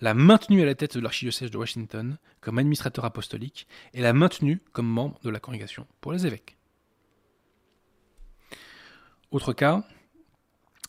l'a 0.00 0.14
maintenu 0.14 0.62
à 0.62 0.64
la 0.64 0.74
tête 0.74 0.96
de 0.96 1.00
l'archidiocèse 1.00 1.52
de 1.52 1.56
Washington 1.56 2.18
comme 2.40 2.58
administrateur 2.58 3.04
apostolique 3.04 3.68
et 3.94 4.00
l'a 4.00 4.12
maintenu 4.12 4.60
comme 4.72 4.88
membre 4.88 5.20
de 5.22 5.30
la 5.30 5.38
congrégation 5.38 5.86
pour 6.00 6.10
les 6.10 6.26
évêques. 6.26 6.56
Autre 9.30 9.52
cas, 9.52 9.84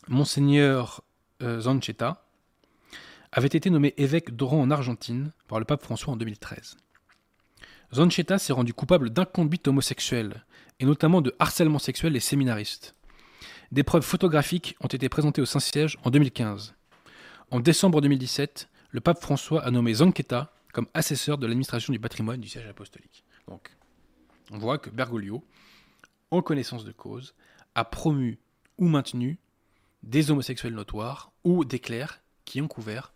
Monseigneur 0.08 1.04
euh, 1.42 1.60
Zanchetta 1.60 2.26
avait 3.30 3.46
été 3.46 3.70
nommé 3.70 3.94
évêque 3.98 4.34
d'Oran 4.34 4.62
en 4.62 4.72
Argentine 4.72 5.30
par 5.46 5.60
le 5.60 5.64
pape 5.64 5.84
François 5.84 6.14
en 6.14 6.16
2013. 6.16 6.76
Zanchetta 7.94 8.38
s'est 8.38 8.52
rendu 8.52 8.74
coupable 8.74 9.10
d'inconduite 9.10 9.66
homosexuelle, 9.68 10.44
et 10.80 10.84
notamment 10.84 11.20
de 11.20 11.34
harcèlement 11.38 11.78
sexuel 11.78 12.12
des 12.12 12.20
séminaristes. 12.20 12.94
Des 13.72 13.82
preuves 13.82 14.04
photographiques 14.04 14.76
ont 14.80 14.88
été 14.88 15.08
présentées 15.08 15.40
au 15.40 15.46
Saint-Siège 15.46 15.98
en 16.04 16.10
2015. 16.10 16.74
En 17.50 17.60
décembre 17.60 18.00
2017, 18.00 18.68
le 18.90 19.00
pape 19.00 19.20
François 19.20 19.64
a 19.64 19.70
nommé 19.70 19.94
Zanqueta 19.94 20.52
comme 20.72 20.86
assesseur 20.94 21.38
de 21.38 21.46
l'administration 21.46 21.92
du 21.92 21.98
patrimoine 21.98 22.40
du 22.40 22.48
siège 22.48 22.66
apostolique. 22.66 23.24
Donc, 23.48 23.74
on 24.50 24.58
voit 24.58 24.78
que 24.78 24.90
Bergoglio, 24.90 25.44
en 26.30 26.42
connaissance 26.42 26.84
de 26.84 26.92
cause, 26.92 27.34
a 27.74 27.84
promu 27.84 28.38
ou 28.76 28.86
maintenu 28.86 29.38
des 30.02 30.30
homosexuels 30.30 30.74
notoires 30.74 31.32
ou 31.44 31.64
des 31.64 31.78
clercs 31.78 32.20
qui 32.44 32.60
ont 32.60 32.68
couvert 32.68 33.12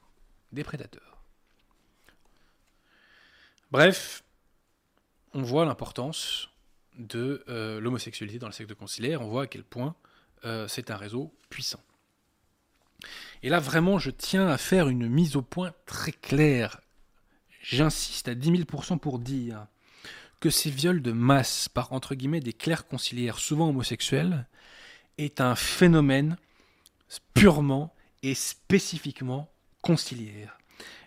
des 0.51 0.65
prédateurs. 0.65 1.23
Bref, 3.71 4.25
on 5.35 5.43
voit 5.43 5.65
l'importance 5.65 6.49
de 6.99 7.45
euh, 7.49 7.81
l'homosexualité 7.81 8.39
dans 8.39 8.47
le 8.47 8.53
secte 8.53 8.75
conciliaire, 8.75 9.23
on 9.23 9.29
voit 9.29 9.45
à 9.45 9.47
quel 9.47 9.65
point 9.65 9.95
euh, 10.45 10.69
c'est 10.69 10.91
un 10.91 10.97
réseau 10.97 11.33
puissant. 11.49 11.81
Et 13.43 13.49
là, 13.49 13.59
vraiment, 13.59 13.99
je 13.99 14.11
tiens 14.11 14.47
à 14.49 14.59
faire 14.59 14.89
une 14.89 15.09
mise 15.09 15.37
au 15.37 15.43
point 15.43 15.73
très 15.87 16.13
claire. 16.13 16.81
J'insiste 17.63 18.29
à 18.29 18.35
10 18.35 18.65
000% 18.65 18.99
pour 18.99 19.19
dire 19.19 19.67
que 20.41 20.51
ces 20.51 20.71
viols 20.71 21.03
de 21.03 21.13
masse 21.13 21.69
par, 21.69 21.93
entre 21.93 22.15
guillemets, 22.15 22.41
des 22.41 22.53
clercs 22.53 22.87
conciliaires, 22.87 23.39
souvent 23.39 23.69
homosexuels, 23.69 24.47
est 25.19 25.41
un 25.41 25.55
phénomène 25.55 26.37
purement 27.35 27.95
et 28.23 28.35
spécifiquement 28.35 29.51
conciliaire. 29.83 30.59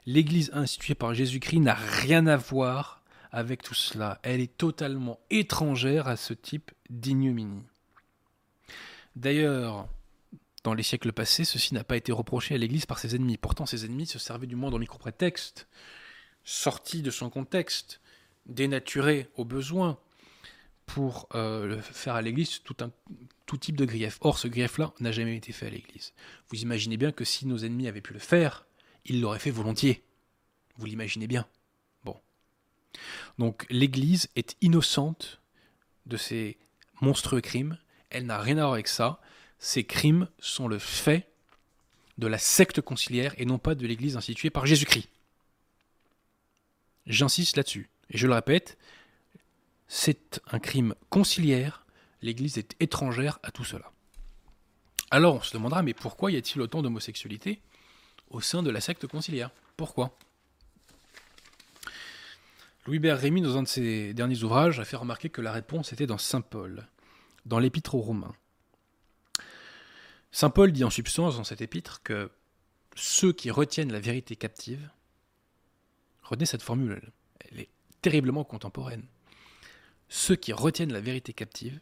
L'Église 0.05 0.51
instituée 0.53 0.95
par 0.95 1.13
Jésus-Christ 1.13 1.59
n'a 1.59 1.73
rien 1.73 2.27
à 2.27 2.37
voir 2.37 3.01
avec 3.35 3.61
tout 3.61 3.73
cela. 3.73 4.19
Elle 4.23 4.39
est 4.39 4.57
totalement 4.57 5.19
étrangère 5.29 6.07
à 6.07 6.15
ce 6.15 6.33
type 6.33 6.71
d'ignominie. 6.89 7.63
D'ailleurs, 9.17 9.87
dans 10.63 10.73
les 10.73 10.83
siècles 10.83 11.11
passés, 11.11 11.43
ceci 11.43 11.73
n'a 11.73 11.83
pas 11.83 11.97
été 11.97 12.13
reproché 12.13 12.55
à 12.55 12.57
l'Église 12.57 12.85
par 12.85 12.97
ses 12.97 13.13
ennemis. 13.13 13.37
Pourtant, 13.37 13.65
ses 13.65 13.85
ennemis 13.85 14.07
se 14.07 14.19
servaient 14.19 14.47
du 14.47 14.55
moindre 14.55 14.79
micro-prétexte, 14.79 15.67
sorti 16.45 17.01
de 17.01 17.11
son 17.11 17.29
contexte, 17.29 17.99
dénaturé 18.45 19.27
au 19.35 19.43
besoin, 19.43 19.99
pour 20.85 21.27
euh, 21.35 21.81
faire 21.81 22.15
à 22.15 22.21
l'Église 22.21 22.61
tout, 22.63 22.75
tout 23.45 23.57
type 23.57 23.75
de 23.75 23.85
grief. 23.85 24.17
Or, 24.21 24.37
ce 24.37 24.47
grief-là 24.47 24.93
n'a 24.99 25.11
jamais 25.11 25.35
été 25.35 25.51
fait 25.51 25.67
à 25.67 25.71
l'Église. 25.71 26.13
Vous 26.49 26.61
imaginez 26.61 26.95
bien 26.95 27.11
que 27.11 27.25
si 27.25 27.47
nos 27.47 27.57
ennemis 27.57 27.87
avaient 27.87 28.01
pu 28.01 28.13
le 28.13 28.19
faire, 28.19 28.65
ils 29.03 29.19
l'auraient 29.19 29.39
fait 29.39 29.51
volontiers. 29.51 30.03
Vous 30.77 30.85
l'imaginez 30.85 31.27
bien. 31.27 31.45
Donc, 33.37 33.65
l'Église 33.69 34.29
est 34.35 34.55
innocente 34.61 35.41
de 36.05 36.17
ces 36.17 36.57
monstrueux 37.01 37.41
crimes. 37.41 37.77
Elle 38.09 38.25
n'a 38.25 38.39
rien 38.39 38.57
à 38.57 38.61
voir 38.61 38.73
avec 38.73 38.87
ça 38.87 39.19
ces 39.59 39.83
crimes 39.83 40.27
sont 40.39 40.67
le 40.67 40.79
fait 40.79 41.27
de 42.17 42.27
la 42.27 42.37
secte 42.37 42.81
conciliaire 42.81 43.33
et 43.37 43.45
non 43.45 43.57
pas 43.57 43.75
de 43.75 43.87
l'Église 43.87 44.15
instituée 44.15 44.49
par 44.49 44.65
Jésus-Christ. 44.65 45.09
J'insiste 47.07 47.57
là-dessus. 47.57 47.89
Et 48.09 48.17
je 48.17 48.27
le 48.27 48.33
répète, 48.33 48.77
c'est 49.87 50.41
un 50.51 50.59
crime 50.59 50.95
conciliaire, 51.09 51.85
l'Église 52.21 52.57
est 52.57 52.75
étrangère 52.79 53.39
à 53.43 53.51
tout 53.51 53.63
cela. 53.63 53.91
Alors 55.11 55.35
on 55.35 55.41
se 55.41 55.53
demandera, 55.53 55.81
mais 55.81 55.93
pourquoi 55.93 56.31
y 56.31 56.37
a-t-il 56.37 56.61
autant 56.61 56.81
d'homosexualité 56.81 57.61
au 58.29 58.41
sein 58.41 58.63
de 58.63 58.69
la 58.69 58.81
secte 58.81 59.07
conciliaire? 59.07 59.51
Pourquoi? 59.77 60.17
Louis-Bert 62.85 63.19
dans 63.19 63.57
un 63.57 63.63
de 63.63 63.67
ses 63.67 64.13
derniers 64.13 64.43
ouvrages, 64.43 64.79
a 64.79 64.85
fait 64.85 64.95
remarquer 64.95 65.29
que 65.29 65.41
la 65.41 65.51
réponse 65.51 65.91
était 65.91 66.05
dans 66.05 66.19
Saint 66.19 66.41
Paul, 66.41 66.87
dans 67.45 67.57
l'Épître 67.57 67.95
aux 67.95 68.01
Romains. 68.01 68.35
Saint 70.31 70.51
Paul 70.51 70.71
dit 70.71 70.83
en 70.83 70.91
substance 70.91 71.37
dans 71.37 71.43
cet 71.43 71.61
épître 71.61 72.03
que 72.03 72.29
ceux 72.95 73.33
qui 73.33 73.49
retiennent 73.49 73.91
la 73.91 73.99
vérité 73.99 74.35
captive, 74.35 74.87
retenez 76.21 76.45
cette 76.45 76.61
formule, 76.61 77.11
elle 77.39 77.61
est 77.61 77.69
terriblement 78.01 78.43
contemporaine, 78.43 79.05
ceux 80.07 80.35
qui 80.35 80.53
retiennent 80.53 80.93
la 80.93 81.01
vérité 81.01 81.33
captive 81.33 81.79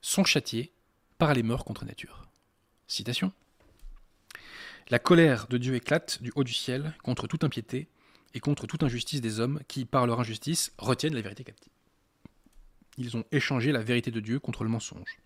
sont 0.00 0.24
châtiés 0.24 0.72
par 1.18 1.34
les 1.34 1.42
morts 1.42 1.64
contre 1.64 1.84
nature. 1.84 2.28
Citation. 2.86 3.32
La 4.90 5.00
colère 5.00 5.48
de 5.48 5.58
Dieu 5.58 5.74
éclate 5.74 6.22
du 6.22 6.32
haut 6.36 6.44
du 6.44 6.54
ciel 6.54 6.94
contre 7.02 7.26
toute 7.26 7.44
impiété 7.44 7.88
et 8.34 8.40
contre 8.40 8.66
toute 8.66 8.82
injustice 8.82 9.20
des 9.20 9.40
hommes 9.40 9.60
qui, 9.68 9.84
par 9.84 10.06
leur 10.06 10.20
injustice, 10.20 10.72
retiennent 10.78 11.14
la 11.14 11.20
vérité 11.20 11.44
captive. 11.44 11.72
Ils 12.96 13.16
ont 13.16 13.24
échangé 13.32 13.72
la 13.72 13.82
vérité 13.82 14.10
de 14.10 14.20
Dieu 14.20 14.38
contre 14.38 14.64
le 14.64 14.70
mensonge. 14.70 15.18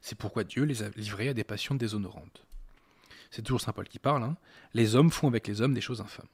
C'est 0.00 0.18
pourquoi 0.18 0.44
Dieu 0.44 0.64
les 0.64 0.82
a 0.82 0.88
livrés 0.90 1.28
à 1.28 1.34
des 1.34 1.44
passions 1.44 1.74
déshonorantes. 1.74 2.44
C'est 3.30 3.42
toujours 3.42 3.60
Saint 3.60 3.72
Paul 3.72 3.88
qui 3.88 3.98
parle. 3.98 4.22
Hein. 4.22 4.36
Les 4.74 4.94
hommes 4.94 5.10
font 5.10 5.28
avec 5.28 5.46
les 5.46 5.60
hommes 5.60 5.74
des 5.74 5.80
choses 5.80 6.00
infâmes. 6.00 6.28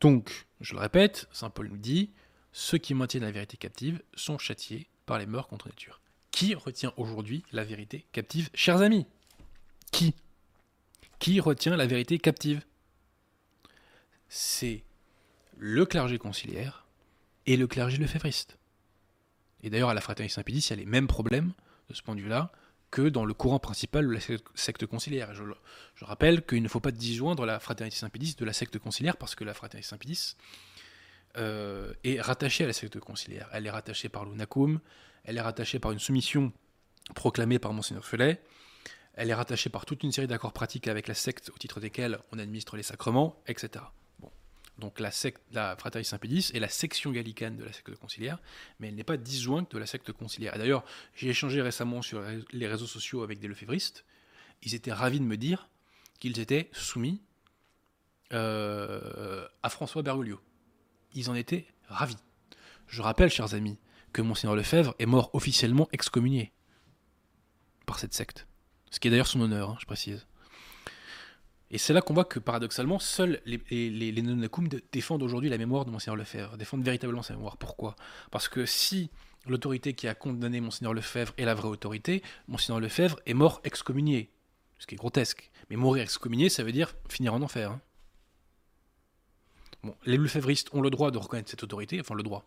Donc, 0.00 0.46
je 0.60 0.74
le 0.74 0.80
répète, 0.80 1.28
Saint 1.30 1.50
Paul 1.50 1.68
nous 1.68 1.76
dit, 1.76 2.10
ceux 2.52 2.78
qui 2.78 2.94
maintiennent 2.94 3.22
la 3.22 3.30
vérité 3.30 3.56
captive 3.56 4.02
sont 4.14 4.38
châtiés 4.38 4.88
par 5.06 5.18
les 5.18 5.26
mœurs 5.26 5.46
contre 5.46 5.68
nature. 5.68 6.00
Qui 6.30 6.54
retient 6.54 6.92
aujourd'hui 6.96 7.44
la 7.52 7.64
vérité 7.64 8.06
captive, 8.12 8.50
chers 8.54 8.80
amis? 8.80 9.06
Qui? 9.92 10.14
Qui 11.18 11.40
retient 11.40 11.76
la 11.76 11.86
vérité 11.86 12.18
captive? 12.18 12.64
C'est 14.30 14.84
le 15.58 15.84
clergé 15.84 16.16
conciliaire 16.16 16.86
et 17.46 17.56
le 17.56 17.66
clergé 17.66 17.98
lefévriste. 17.98 18.58
Et 19.62 19.70
d'ailleurs, 19.70 19.90
à 19.90 19.94
la 19.94 20.00
Fraternité 20.00 20.34
Saint-Pédis, 20.34 20.68
il 20.68 20.70
y 20.70 20.72
a 20.72 20.76
les 20.76 20.86
mêmes 20.86 21.08
problèmes 21.08 21.52
de 21.88 21.94
ce 21.94 22.02
point 22.02 22.14
de 22.14 22.20
vue-là 22.20 22.52
que 22.92 23.02
dans 23.02 23.24
le 23.24 23.34
courant 23.34 23.58
principal 23.58 24.06
de 24.06 24.12
la 24.12 24.20
secte 24.54 24.86
conciliaire. 24.86 25.34
Je, 25.34 26.04
rappelle 26.04 26.46
qu'il 26.46 26.62
ne 26.62 26.68
faut 26.68 26.80
pas 26.80 26.92
disjoindre 26.92 27.44
la 27.44 27.58
Fraternité 27.58 27.96
Saint-Pédis 27.96 28.36
de 28.36 28.44
la 28.44 28.52
secte 28.52 28.78
conciliaire 28.78 29.16
parce 29.16 29.34
que 29.34 29.42
la 29.42 29.52
Fraternité 29.52 29.88
Saint-Pédis 29.88 30.36
euh, 31.36 31.92
est 32.04 32.20
rattachée 32.20 32.64
à 32.64 32.66
la 32.68 32.72
secte 32.72 33.00
conciliaire. 33.00 33.48
Elle 33.52 33.66
est 33.66 33.70
rattachée 33.70 34.08
par 34.08 34.24
l'UNACUM, 34.24 34.78
elle 35.24 35.38
est 35.38 35.42
rattachée 35.42 35.80
par 35.80 35.90
une 35.90 35.98
soumission 35.98 36.52
proclamée 37.16 37.58
par 37.58 37.72
Monseigneur 37.72 38.04
Felet, 38.04 38.40
elle 39.14 39.28
est 39.28 39.34
rattachée 39.34 39.70
par 39.70 39.86
toute 39.86 40.04
une 40.04 40.12
série 40.12 40.28
d'accords 40.28 40.52
pratiques 40.52 40.86
avec 40.86 41.08
la 41.08 41.14
secte 41.14 41.50
au 41.52 41.58
titre 41.58 41.80
desquels 41.80 42.20
on 42.30 42.38
administre 42.38 42.76
les 42.76 42.84
sacrements, 42.84 43.42
etc. 43.48 43.84
Donc 44.80 44.98
la, 44.98 45.10
secte, 45.10 45.40
la 45.52 45.76
Fraternité 45.76 46.08
Saint-Pédis 46.08 46.50
est 46.54 46.58
la 46.58 46.68
section 46.68 47.12
gallicane 47.12 47.56
de 47.56 47.64
la 47.64 47.72
secte 47.72 47.94
conciliaire, 47.96 48.38
mais 48.78 48.88
elle 48.88 48.94
n'est 48.94 49.04
pas 49.04 49.16
disjointe 49.16 49.70
de 49.72 49.78
la 49.78 49.86
secte 49.86 50.12
conciliaire. 50.12 50.56
D'ailleurs, 50.56 50.84
j'ai 51.14 51.28
échangé 51.28 51.62
récemment 51.62 52.02
sur 52.02 52.22
les 52.52 52.66
réseaux 52.66 52.86
sociaux 52.86 53.22
avec 53.22 53.38
des 53.38 53.48
lefévristes, 53.48 54.04
ils 54.62 54.74
étaient 54.74 54.92
ravis 54.92 55.20
de 55.20 55.24
me 55.24 55.36
dire 55.36 55.68
qu'ils 56.18 56.38
étaient 56.38 56.68
soumis 56.72 57.22
euh, 58.32 59.46
à 59.62 59.68
François 59.70 60.02
Bergoglio 60.02 60.40
ils 61.14 61.30
en 61.30 61.34
étaient 61.34 61.66
ravis. 61.88 62.16
Je 62.86 63.02
rappelle, 63.02 63.30
chers 63.30 63.54
amis, 63.54 63.78
que 64.12 64.22
Monseigneur 64.22 64.56
Lefebvre 64.56 64.94
est 64.98 65.06
mort 65.06 65.30
officiellement 65.32 65.88
excommunié 65.92 66.52
par 67.86 67.98
cette 67.98 68.14
secte. 68.14 68.46
Ce 68.90 68.98
qui 68.98 69.08
est 69.08 69.10
d'ailleurs 69.10 69.26
son 69.26 69.40
honneur, 69.40 69.70
hein, 69.70 69.76
je 69.80 69.86
précise. 69.86 70.26
Et 71.70 71.78
c'est 71.78 71.92
là 71.92 72.00
qu'on 72.00 72.14
voit 72.14 72.24
que 72.24 72.38
paradoxalement, 72.38 72.98
seuls 72.98 73.40
les, 73.44 73.60
les, 73.70 74.12
défendent 74.92 75.22
aujourd'hui 75.22 75.48
la 75.48 75.58
mémoire 75.58 75.84
de 75.84 75.90
Monseigneur 75.90 76.16
Lefebvre, 76.16 76.56
défendent 76.56 76.82
véritablement 76.82 77.22
sa 77.22 77.34
mémoire. 77.34 77.56
Pourquoi? 77.56 77.94
Parce 78.30 78.48
que 78.48 78.66
si 78.66 79.10
l'autorité 79.46 79.94
qui 79.94 80.08
a 80.08 80.14
condamné 80.14 80.60
Monseigneur 80.60 80.94
Lefebvre 80.94 81.32
est 81.38 81.44
la 81.44 81.54
vraie 81.54 81.68
autorité, 81.68 82.22
Monseigneur 82.48 82.80
Lefebvre 82.80 83.20
est 83.26 83.34
mort 83.34 83.60
excommunié. 83.64 84.30
Ce 84.78 84.86
qui 84.86 84.94
est 84.94 84.98
grotesque. 84.98 85.50
Mais 85.68 85.76
mourir 85.76 86.02
excommunié, 86.02 86.48
ça 86.48 86.64
veut 86.64 86.72
dire 86.72 86.94
finir 87.08 87.34
en 87.34 87.42
enfer. 87.42 87.70
Hein 87.70 87.80
les 90.04 90.16
lefévristes 90.16 90.68
ont 90.72 90.80
le 90.80 90.90
droit 90.90 91.10
de 91.10 91.18
reconnaître 91.18 91.50
cette 91.50 91.62
autorité, 91.62 92.00
enfin 92.00 92.14
le 92.14 92.22
droit. 92.22 92.44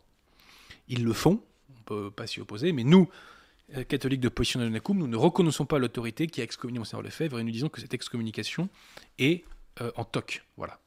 Ils 0.88 1.04
le 1.04 1.14
font, 1.14 1.44
on 1.70 1.80
ne 1.80 1.84
peut 1.84 2.12
pas 2.12 2.28
s'y 2.28 2.42
opposer, 2.42 2.72
mais 2.72 2.84
nous, 2.84 3.10
euh, 3.76 3.84
catholiques 3.84 4.20
de 4.20 4.30
position 4.30 4.60
de 4.60 4.68
nous 4.68 5.08
ne 5.08 5.18
reconnaissons 5.18 5.66
pas 5.66 5.80
l'autorité 5.80 6.28
qui 6.28 6.42
a 6.42 6.44
excommunié 6.44 6.80
Monseigneur 6.80 7.04
Lefebvre 7.04 7.40
et 7.40 7.44
nous 7.44 7.52
disons 7.52 7.70
que 7.70 7.82
cette 7.82 7.94
excommunication 7.94 8.70
est 9.20 9.44
euh, 9.82 9.92
en 9.96 10.04
toc. 10.04 10.44
Voilà. 10.58 10.80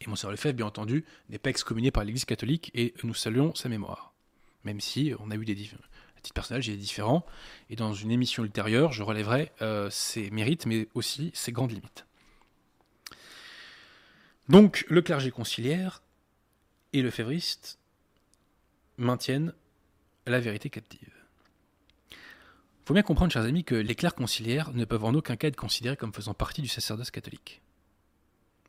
Et 0.00 0.06
Monseigneur 0.06 0.32
Lefebvre, 0.32 0.56
bien 0.56 0.66
entendu, 0.66 1.04
n'est 1.28 1.38
pas 1.38 1.50
excommunié 1.50 1.90
par 1.90 2.04
l'Église 2.04 2.24
catholique 2.24 2.70
et 2.74 2.94
nous 3.02 3.14
saluons 3.14 3.54
sa 3.54 3.68
mémoire. 3.68 4.14
Même 4.64 4.80
si 4.80 5.12
on 5.18 5.30
a 5.30 5.36
eu 5.36 5.44
des 5.44 5.54
à 6.20 6.22
titre 6.22 6.34
personnel, 6.34 6.62
j'ai 6.62 6.72
des 6.72 6.78
différents, 6.78 7.24
et 7.70 7.76
dans 7.76 7.94
une 7.94 8.10
émission 8.10 8.44
ultérieure, 8.44 8.92
je 8.92 9.02
relèverai 9.02 9.52
euh, 9.62 9.88
ses 9.88 10.30
mérites, 10.30 10.66
mais 10.66 10.88
aussi 10.94 11.30
ses 11.34 11.50
grandes 11.50 11.72
limites. 11.72 12.04
Donc 14.48 14.84
le 14.88 15.00
clergé 15.00 15.30
conciliaire 15.30 16.02
et 16.92 17.02
le 17.02 17.10
févriste 17.10 17.78
maintiennent 18.98 19.54
la 20.26 20.40
vérité 20.40 20.68
captive. 20.68 21.09
Faut 22.90 22.94
bien 22.94 23.04
comprendre, 23.04 23.32
chers 23.32 23.44
amis, 23.44 23.62
que 23.62 23.76
les 23.76 23.94
clercs 23.94 24.16
conciliaires 24.16 24.72
ne 24.72 24.84
peuvent 24.84 25.04
en 25.04 25.14
aucun 25.14 25.36
cas 25.36 25.46
être 25.46 25.54
considérés 25.54 25.96
comme 25.96 26.12
faisant 26.12 26.34
partie 26.34 26.60
du 26.60 26.66
sacerdoce 26.66 27.12
catholique. 27.12 27.62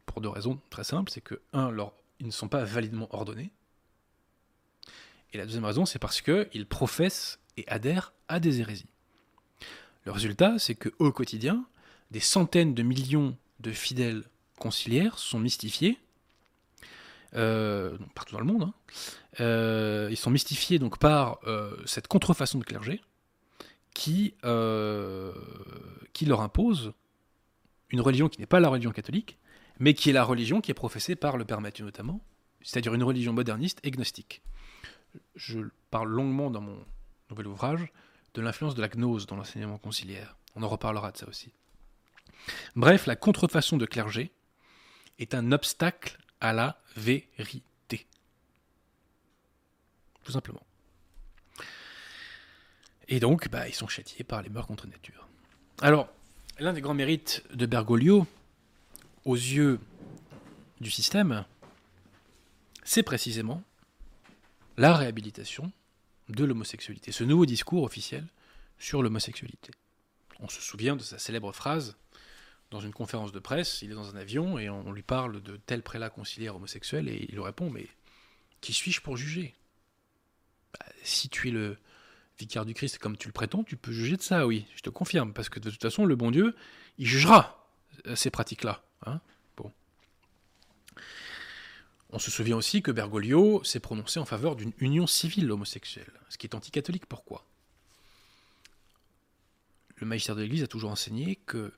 Pour 0.06 0.22
deux 0.22 0.30
raisons 0.30 0.60
très 0.70 0.84
simples, 0.84 1.12
c'est 1.12 1.22
que, 1.22 1.42
un, 1.54 1.76
ils 2.20 2.28
ne 2.28 2.32
sont 2.32 2.48
pas 2.48 2.64
validement 2.64 3.08
ordonnés, 3.16 3.50
et 5.34 5.40
la 5.40 5.46
deuxième 5.46 5.66
raison, 5.66 5.88
c'est 5.88 5.98
parce 5.98 6.22
qu'ils 6.22 6.68
professent 6.68 7.40
et 7.58 7.68
adhèrent 7.68 8.14
à 8.28 8.40
des 8.40 8.60
hérésies. 8.60 8.86
Le 10.06 10.12
résultat, 10.12 10.60
c'est 10.60 10.76
qu'au 10.76 11.12
quotidien, 11.12 11.66
des 12.12 12.20
centaines 12.20 12.76
de 12.76 12.84
millions 12.84 13.36
de 13.60 13.72
fidèles 13.72 14.24
conciliaires 14.60 15.18
sont 15.18 15.40
mystifiés, 15.40 15.98
euh, 17.34 17.98
partout 18.14 18.36
dans 18.36 18.42
le 18.42 18.46
monde. 18.46 18.64
Hein. 18.66 18.74
Euh, 19.40 20.10
ils 20.12 20.18
sont 20.18 20.30
mystifiés 20.30 20.78
donc 20.78 21.00
par 21.00 21.40
euh, 21.48 21.76
cette 21.88 22.08
contrefaçon 22.08 22.60
de 22.60 22.66
clergé 22.66 23.02
qui, 23.94 24.36
qui 26.14 26.26
leur 26.26 26.42
impose 26.42 26.94
une 27.90 28.02
religion 28.02 28.30
qui 28.30 28.40
n'est 28.40 28.46
pas 28.48 28.60
la 28.60 28.70
religion 28.70 28.92
catholique, 28.92 29.38
mais 29.80 29.94
qui 29.94 30.10
est 30.10 30.14
la 30.14 30.24
religion 30.24 30.62
qui 30.62 30.72
est 30.72 30.76
professée 30.76 31.16
par 31.16 31.38
le 31.38 31.46
Père 31.46 31.62
Mathieu 31.62 31.86
notamment, 31.86 32.22
c'est-à-dire 32.62 32.94
une 32.94 33.04
religion 33.04 33.34
moderniste 33.34 33.80
et 33.84 33.92
gnostique. 33.92 34.42
Je 35.36 35.60
parle 35.90 36.10
longuement 36.10 36.50
dans 36.50 36.62
mon 36.62 36.86
nouvel 37.30 37.48
ouvrage 37.48 37.92
de 38.34 38.42
l'influence 38.42 38.76
de 38.76 38.82
la 38.82 38.88
gnose 38.88 39.26
dans 39.26 39.36
l'enseignement 39.36 39.78
conciliaire. 39.78 40.38
On 40.56 40.64
en 40.64 40.70
reparlera 40.70 41.12
de 41.12 41.18
ça 41.18 41.28
aussi. 41.28 41.52
Bref, 42.76 43.06
la 43.08 43.16
contrefaçon 43.16 43.78
de 43.78 43.86
clergé 43.86 44.32
est 45.20 45.34
un 45.34 45.52
obstacle 45.52 46.18
à 46.40 46.54
la 46.54 46.82
vérité. 46.96 48.08
Tout 50.24 50.32
simplement. 50.32 50.62
Et 53.12 53.20
donc, 53.20 53.50
bah, 53.50 53.68
ils 53.68 53.76
sont 53.76 53.90
châtiés 53.90 54.24
par 54.24 54.42
les 54.42 54.48
mœurs 54.48 54.66
contre 54.66 54.88
nature. 54.88 55.28
Alors, 55.82 56.08
l'un 56.60 56.72
des 56.72 56.80
grands 56.80 56.94
mérites 56.94 57.44
de 57.54 57.66
Bergoglio, 57.66 58.26
aux 59.26 59.36
yeux 59.36 59.82
du 60.80 60.90
système, 60.90 61.44
c'est 62.86 63.04
précisément 63.04 63.64
la 64.78 64.96
réhabilitation 64.96 65.74
de 66.30 66.46
l'homosexualité, 66.46 67.12
ce 67.12 67.26
nouveau 67.26 67.46
discours 67.46 67.84
officiel 67.84 68.26
sur 68.80 69.04
l'homosexualité. 69.04 69.72
On 70.40 70.48
se 70.48 70.62
souvient 70.62 70.96
de 70.96 71.04
sa 71.04 71.20
célèbre 71.20 71.52
phrase 71.52 71.98
dans 72.72 72.80
une 72.80 72.94
conférence 72.94 73.34
de 73.34 73.40
presse, 73.40 73.82
il 73.82 73.92
est 73.92 73.96
dans 73.96 74.16
un 74.16 74.16
avion 74.16 74.58
et 74.58 74.70
on 74.70 74.94
lui 74.94 75.04
parle 75.04 75.44
de 75.44 75.58
tel 75.58 75.84
prélat 75.84 76.10
conciliaire 76.10 76.56
homosexuel 76.56 77.10
et 77.10 77.28
il 77.30 77.38
répond 77.42 77.70
Mais 77.70 77.88
qui 78.62 78.72
suis-je 78.72 79.02
pour 79.02 79.18
juger? 79.18 79.54
Bah, 80.74 80.86
Si 81.04 81.28
tu 81.28 81.50
es 81.50 81.52
le 81.52 81.78
du 82.46 82.74
Christ 82.74 82.98
comme 82.98 83.18
tu 83.18 83.28
le 83.28 83.34
prétends, 83.34 83.64
tu 83.64 83.78
peux 83.78 83.92
juger 83.92 84.18
de 84.18 84.22
ça, 84.22 84.48
oui, 84.48 84.66
je 84.76 84.82
te 84.82 84.90
confirme, 84.90 85.34
parce 85.34 85.50
que 85.50 85.60
de 85.60 85.70
toute 85.70 85.82
façon, 85.82 86.06
le 86.06 86.16
bon 86.16 86.32
Dieu, 86.32 86.56
il 86.98 87.08
jugera 87.08 87.68
euh, 88.08 88.16
ces 88.16 88.30
pratiques-là. 88.30 88.84
Hein 89.06 89.20
bon. 89.58 89.72
On 92.10 92.20
se 92.20 92.32
souvient 92.32 92.58
aussi 92.58 92.82
que 92.82 92.92
Bergoglio 92.92 93.64
s'est 93.64 93.80
prononcé 93.80 94.20
en 94.20 94.26
faveur 94.26 94.56
d'une 94.56 94.74
union 94.80 95.08
civile 95.08 95.52
homosexuelle, 95.52 96.12
ce 96.30 96.38
qui 96.38 96.48
est 96.48 96.56
anticatholique. 96.56 97.06
Pourquoi? 97.06 97.46
Le 99.98 100.08
magistère 100.08 100.36
de 100.36 100.42
l'Église 100.42 100.64
a 100.64 100.68
toujours 100.68 100.92
enseigné 100.92 101.36
que 101.36 101.72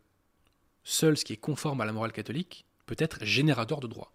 Seul 0.83 1.17
ce 1.17 1.23
qui 1.23 1.33
est 1.33 1.37
conforme 1.37 1.81
à 1.81 1.85
la 1.85 1.93
morale 1.93 2.11
catholique 2.11 2.65
peut 2.85 2.95
être 2.99 3.23
générateur 3.23 3.79
de 3.79 3.87
droit. 3.87 4.11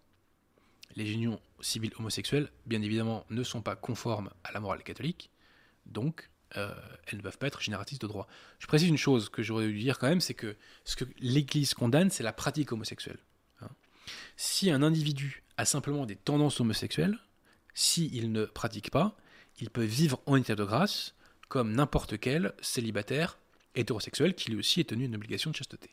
Les 0.95 1.11
unions 1.11 1.39
civiles 1.61 1.93
homosexuelles, 1.97 2.51
bien 2.65 2.81
évidemment, 2.81 3.25
ne 3.29 3.43
sont 3.43 3.61
pas 3.61 3.75
conformes 3.75 4.29
à 4.43 4.51
la 4.51 4.59
morale 4.59 4.83
catholique, 4.83 5.31
donc 5.87 6.29
euh, 6.57 6.73
elles 7.07 7.17
ne 7.17 7.23
peuvent 7.23 7.37
pas 7.37 7.47
être 7.47 7.61
génératrices 7.61 7.99
de 7.99 8.07
droit. 8.07 8.27
Je 8.59 8.67
précise 8.67 8.89
une 8.89 8.97
chose 8.97 9.29
que 9.29 9.43
j'aurais 9.43 9.67
dû 9.67 9.79
dire 9.79 9.99
quand 9.99 10.07
même, 10.07 10.21
c'est 10.21 10.33
que 10.33 10.55
ce 10.83 10.95
que 10.95 11.05
l'Église 11.19 11.73
condamne, 11.73 12.09
c'est 12.09 12.23
la 12.23 12.33
pratique 12.33 12.71
homosexuelle. 12.71 13.19
Hein. 13.61 13.69
Si 14.35 14.71
un 14.71 14.81
individu 14.81 15.43
a 15.57 15.65
simplement 15.65 16.05
des 16.05 16.15
tendances 16.15 16.59
homosexuelles, 16.59 17.19
s'il 17.73 18.31
ne 18.31 18.45
pratique 18.45 18.91
pas, 18.91 19.15
il 19.59 19.69
peut 19.69 19.83
vivre 19.83 20.21
en 20.25 20.35
état 20.35 20.55
de 20.55 20.63
grâce, 20.63 21.13
comme 21.47 21.73
n'importe 21.73 22.19
quel 22.19 22.53
célibataire 22.61 23.37
hétérosexuel 23.75 24.35
qui 24.35 24.51
lui 24.51 24.59
aussi 24.59 24.79
est 24.79 24.89
tenu 24.89 25.05
une 25.05 25.15
obligation 25.15 25.51
de 25.51 25.55
chasteté. 25.55 25.89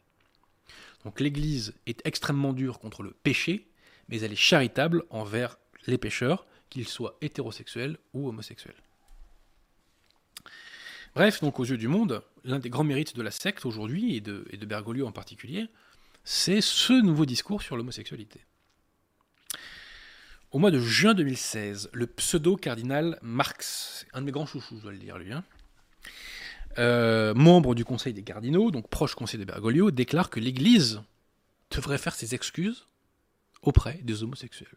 Donc 1.05 1.21
l'Église 1.21 1.75
est 1.87 2.01
extrêmement 2.05 2.53
dure 2.53 2.79
contre 2.79 3.03
le 3.03 3.11
péché, 3.11 3.69
mais 4.09 4.21
elle 4.21 4.33
est 4.33 4.37
charitable 4.37 5.05
envers 5.11 5.59
les 5.87 5.99
pécheurs, 5.99 6.47
qu'ils 6.71 6.89
soient 6.89 7.17
hétérosexuels 7.21 7.99
ou 8.13 8.29
homosexuels. 8.29 8.75
Bref, 11.17 11.41
donc 11.41 11.59
aux 11.59 11.65
yeux 11.65 11.79
du 11.79 11.89
monde, 11.89 12.23
l'un 12.45 12.59
des 12.59 12.69
grands 12.69 12.85
mérites 12.85 13.17
de 13.17 13.23
la 13.23 13.31
secte 13.31 13.65
aujourd'hui, 13.65 14.17
et 14.17 14.21
de, 14.21 14.67
Bergoglio 14.67 15.07
en 15.07 15.13
particulier, 15.13 15.67
c'est 16.25 16.61
ce 16.61 16.93
nouveau 16.93 17.25
discours 17.25 17.63
sur 17.63 17.75
l'homosexualité. 17.79 18.45
Au 20.51 20.59
mois 20.59 20.71
de 20.71 20.79
juin 20.79 21.15
2016, 21.15 21.89
le 21.95 22.07
pseudo-cardinal 22.07 23.19
Marx, 23.23 24.05
un 24.13 24.21
de 24.21 24.27
mes 24.27 24.31
grands 24.31 24.45
chouchous, 24.45 24.77
je 24.77 24.83
dois 24.83 24.93
le 24.93 24.99
dire 24.99 25.17
lui, 25.17 25.33
hein, 25.33 25.43
euh, 26.77 27.33
membre 27.33 27.75
du 27.75 27.87
Conseil 27.87 28.13
des 28.13 28.23
cardinaux, 28.23 28.71
donc 28.71 28.91
proche 28.91 29.15
conseiller 29.15 29.43
de 29.43 29.51
Bergoglio, 29.51 29.91
déclare 29.91 30.29
que 30.29 30.39
l'Église 30.39 31.01
devrait 31.71 31.97
faire 31.97 32.15
ses 32.15 32.35
excuses 32.35 32.89
auprès 33.63 34.01
des 34.03 34.23
homosexuels. 34.23 34.69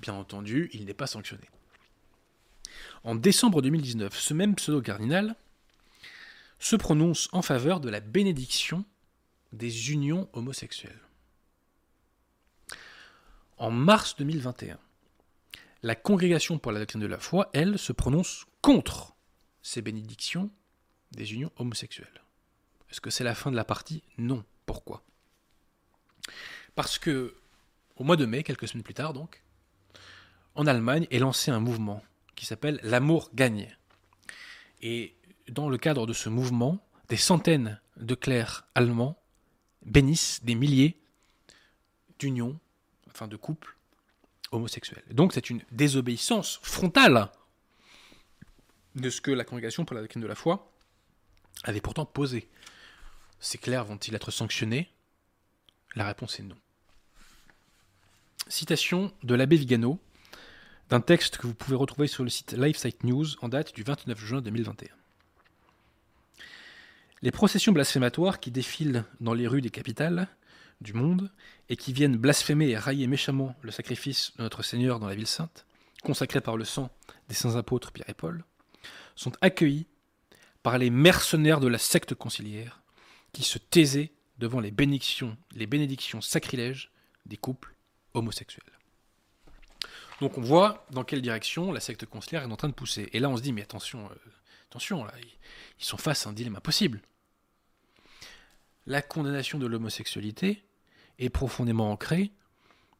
Bien 0.00 0.14
entendu, 0.14 0.70
il 0.72 0.86
n'est 0.86 0.94
pas 0.94 1.06
sanctionné. 1.06 1.44
En 3.04 3.14
décembre 3.14 3.62
2019, 3.62 4.16
ce 4.16 4.34
même 4.34 4.54
pseudo-cardinal 4.54 5.36
se 6.58 6.76
prononce 6.76 7.28
en 7.32 7.42
faveur 7.42 7.80
de 7.80 7.88
la 7.88 8.00
bénédiction 8.00 8.84
des 9.52 9.92
unions 9.92 10.28
homosexuelles. 10.32 11.00
En 13.56 13.70
mars 13.70 14.16
2021, 14.16 14.78
la 15.82 15.94
Congrégation 15.94 16.58
pour 16.58 16.72
la 16.72 16.80
doctrine 16.80 17.00
de 17.00 17.06
la 17.06 17.18
foi, 17.18 17.50
elle, 17.52 17.78
se 17.78 17.92
prononce 17.92 18.46
contre 18.62 19.16
ces 19.62 19.82
bénédictions 19.82 20.50
des 21.12 21.32
unions 21.32 21.52
homosexuelles. 21.56 22.22
Est-ce 22.90 23.00
que 23.00 23.10
c'est 23.10 23.24
la 23.24 23.34
fin 23.34 23.50
de 23.50 23.56
la 23.56 23.64
partie? 23.64 24.02
Non. 24.16 24.44
Pourquoi? 24.66 25.02
Parce 26.74 26.98
que, 26.98 27.34
au 27.96 28.04
mois 28.04 28.16
de 28.16 28.26
mai, 28.26 28.42
quelques 28.42 28.68
semaines 28.68 28.82
plus 28.82 28.94
tard 28.94 29.12
donc, 29.12 29.42
en 30.54 30.66
Allemagne 30.66 31.06
est 31.10 31.18
lancé 31.18 31.50
un 31.50 31.60
mouvement 31.60 32.02
qui 32.38 32.46
s'appelle 32.46 32.78
L'amour 32.84 33.30
gagne. 33.34 33.76
Et 34.80 35.16
dans 35.48 35.68
le 35.68 35.76
cadre 35.76 36.06
de 36.06 36.12
ce 36.12 36.28
mouvement, 36.28 36.78
des 37.08 37.16
centaines 37.16 37.80
de 37.96 38.14
clercs 38.14 38.64
allemands 38.76 39.20
bénissent 39.84 40.44
des 40.44 40.54
milliers 40.54 41.02
d'unions, 42.20 42.60
enfin 43.08 43.26
de 43.26 43.34
couples 43.34 43.76
homosexuels. 44.52 45.02
Donc 45.10 45.32
c'est 45.32 45.50
une 45.50 45.62
désobéissance 45.72 46.60
frontale 46.62 47.28
de 48.94 49.10
ce 49.10 49.20
que 49.20 49.32
la 49.32 49.44
congrégation 49.44 49.84
pour 49.84 49.96
la 49.96 50.02
doctrine 50.02 50.22
de 50.22 50.28
la 50.28 50.36
foi 50.36 50.72
avait 51.64 51.80
pourtant 51.80 52.06
posé. 52.06 52.48
Ces 53.40 53.58
clercs 53.58 53.84
vont-ils 53.84 54.14
être 54.14 54.30
sanctionnés? 54.30 54.88
La 55.96 56.06
réponse 56.06 56.38
est 56.38 56.44
non. 56.44 56.56
Citation 58.46 59.12
de 59.24 59.34
l'abbé 59.34 59.56
Vigano, 59.56 59.98
d'un 60.88 61.00
texte 61.00 61.36
que 61.36 61.46
vous 61.46 61.54
pouvez 61.54 61.76
retrouver 61.76 62.08
sur 62.08 62.24
le 62.24 62.30
site 62.30 62.52
LifeSite 62.52 63.04
News 63.04 63.26
en 63.42 63.48
date 63.48 63.74
du 63.74 63.82
29 63.82 64.18
juin 64.18 64.40
2021. 64.40 64.88
Les 67.20 67.30
processions 67.30 67.72
blasphématoires 67.72 68.40
qui 68.40 68.50
défilent 68.50 69.04
dans 69.20 69.34
les 69.34 69.46
rues 69.46 69.60
des 69.60 69.70
capitales 69.70 70.28
du 70.80 70.92
monde 70.92 71.30
et 71.68 71.76
qui 71.76 71.92
viennent 71.92 72.16
blasphémer 72.16 72.68
et 72.68 72.78
railler 72.78 73.06
méchamment 73.06 73.56
le 73.62 73.72
sacrifice 73.72 74.32
de 74.36 74.42
notre 74.42 74.62
Seigneur 74.62 75.00
dans 75.00 75.08
la 75.08 75.16
ville 75.16 75.26
sainte, 75.26 75.66
consacré 76.02 76.40
par 76.40 76.56
le 76.56 76.64
sang 76.64 76.90
des 77.28 77.34
saints 77.34 77.56
apôtres 77.56 77.92
Pierre 77.92 78.08
et 78.08 78.14
Paul, 78.14 78.44
sont 79.16 79.32
accueillis 79.40 79.86
par 80.62 80.78
les 80.78 80.90
mercenaires 80.90 81.60
de 81.60 81.66
la 81.66 81.78
secte 81.78 82.14
conciliaire 82.14 82.82
qui 83.32 83.42
se 83.42 83.58
taisaient 83.58 84.12
devant 84.38 84.60
les 84.60 84.70
bénédictions, 84.70 85.36
les 85.52 85.66
bénédictions 85.66 86.20
sacrilèges 86.20 86.92
des 87.26 87.36
couples 87.36 87.74
homosexuels. 88.14 88.77
Donc 90.20 90.36
on 90.36 90.40
voit 90.40 90.86
dans 90.90 91.04
quelle 91.04 91.22
direction 91.22 91.72
la 91.72 91.80
secte 91.80 92.06
conciliaire 92.06 92.42
est 92.42 92.52
en 92.52 92.56
train 92.56 92.68
de 92.68 92.74
pousser. 92.74 93.08
Et 93.12 93.20
là 93.20 93.28
on 93.28 93.36
se 93.36 93.42
dit 93.42 93.52
mais 93.52 93.62
attention, 93.62 94.06
euh, 94.06 94.30
attention, 94.70 95.06
ils 95.78 95.84
sont 95.84 95.96
face 95.96 96.26
à 96.26 96.30
un 96.30 96.32
dilemme 96.32 96.56
impossible. 96.56 97.02
La 98.86 99.02
condamnation 99.02 99.58
de 99.58 99.66
l'homosexualité 99.66 100.64
est 101.18 101.28
profondément 101.30 101.90
ancrée 101.92 102.32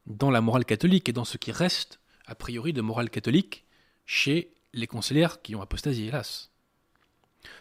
dans 0.06 0.30
la 0.30 0.40
morale 0.40 0.64
catholique 0.64 1.08
et 1.08 1.12
dans 1.12 1.24
ce 1.24 1.38
qui 1.38 1.52
reste 1.52 2.00
a 2.26 2.34
priori 2.34 2.72
de 2.72 2.82
morale 2.82 3.10
catholique 3.10 3.64
chez 4.06 4.52
les 4.72 4.86
conseillères 4.86 5.42
qui 5.42 5.54
ont 5.54 5.62
apostasié, 5.62 6.08
hélas. 6.08 6.50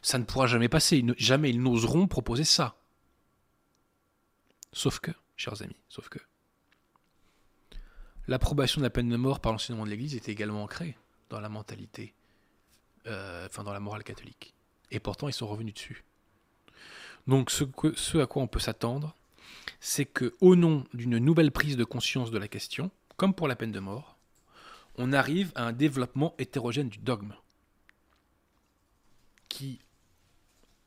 Ça 0.01 0.17
ne 0.17 0.23
pourra 0.23 0.47
jamais 0.47 0.69
passer, 0.69 1.05
jamais 1.17 1.49
ils 1.49 1.61
n'oseront 1.61 2.07
proposer 2.07 2.43
ça. 2.43 2.77
Sauf 4.73 4.99
que, 4.99 5.11
chers 5.35 5.61
amis, 5.61 5.77
sauf 5.89 6.09
que, 6.09 6.19
l'approbation 8.27 8.79
de 8.81 8.83
la 8.83 8.89
peine 8.89 9.09
de 9.09 9.15
mort 9.15 9.39
par 9.39 9.51
l'enseignement 9.51 9.85
de 9.85 9.89
l'Église 9.89 10.15
était 10.15 10.31
également 10.31 10.63
ancrée 10.63 10.97
dans 11.29 11.39
la 11.39 11.49
mentalité, 11.49 12.13
euh, 13.07 13.47
enfin 13.47 13.63
dans 13.63 13.73
la 13.73 13.79
morale 13.79 14.03
catholique. 14.03 14.53
Et 14.91 14.99
pourtant, 14.99 15.27
ils 15.27 15.33
sont 15.33 15.47
revenus 15.47 15.73
dessus. 15.73 16.03
Donc, 17.27 17.51
ce, 17.51 18.17
à 18.17 18.25
quoi 18.25 18.41
on 18.41 18.47
peut 18.47 18.59
s'attendre, 18.59 19.13
c'est 19.81 20.05
que, 20.05 20.33
au 20.39 20.55
nom 20.55 20.85
d'une 20.93 21.17
nouvelle 21.17 21.51
prise 21.51 21.75
de 21.75 21.83
conscience 21.83 22.31
de 22.31 22.37
la 22.37 22.47
question, 22.47 22.89
comme 23.17 23.33
pour 23.33 23.47
la 23.47 23.55
peine 23.55 23.71
de 23.71 23.79
mort, 23.79 24.17
on 24.95 25.11
arrive 25.11 25.51
à 25.55 25.63
un 25.63 25.73
développement 25.73 26.33
hétérogène 26.37 26.89
du 26.89 26.99
dogme 26.99 27.33
qui 29.49 29.79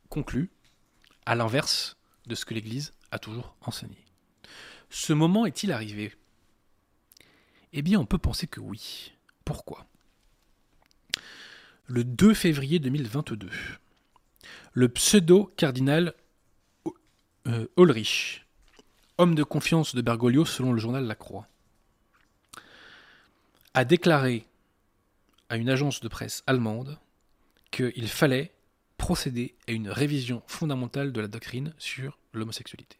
conclut 0.09 0.51
à 1.26 1.34
l'inverse 1.34 1.97
de 2.26 2.34
ce 2.34 2.45
que 2.45 2.55
l'Église 2.55 2.93
a 3.11 3.18
toujours 3.18 3.55
enseigné. 3.61 3.99
Ce 4.88 5.12
moment 5.12 5.47
est-il 5.47 5.72
arrivé? 5.72 6.14
Eh 7.72 7.82
bien, 7.82 8.00
on 8.00 8.06
peut 8.06 8.18
penser 8.18 8.46
que 8.46 8.60
oui. 8.60 9.12
Pourquoi? 9.44 9.86
Le 11.86 12.04
2 12.04 12.34
février 12.34 12.78
2022, 12.78 13.50
le 14.72 14.88
pseudo-cardinal 14.88 16.14
euh, 17.46 17.66
Ulrich, 17.76 18.46
homme 19.18 19.34
de 19.34 19.42
confiance 19.42 19.94
de 19.94 20.02
Bergoglio 20.02 20.44
selon 20.44 20.72
le 20.72 20.78
journal 20.78 21.04
La 21.04 21.16
Croix, 21.16 21.48
a 23.74 23.84
déclaré 23.84 24.46
à 25.48 25.56
une 25.56 25.68
agence 25.68 26.00
de 26.00 26.08
presse 26.08 26.44
allemande 26.46 26.98
qu'il 27.70 28.08
fallait 28.08 28.52
procéder 28.96 29.54
à 29.66 29.72
une 29.72 29.88
révision 29.88 30.42
fondamentale 30.46 31.12
de 31.12 31.20
la 31.20 31.28
doctrine 31.28 31.74
sur 31.78 32.18
l'homosexualité. 32.32 32.98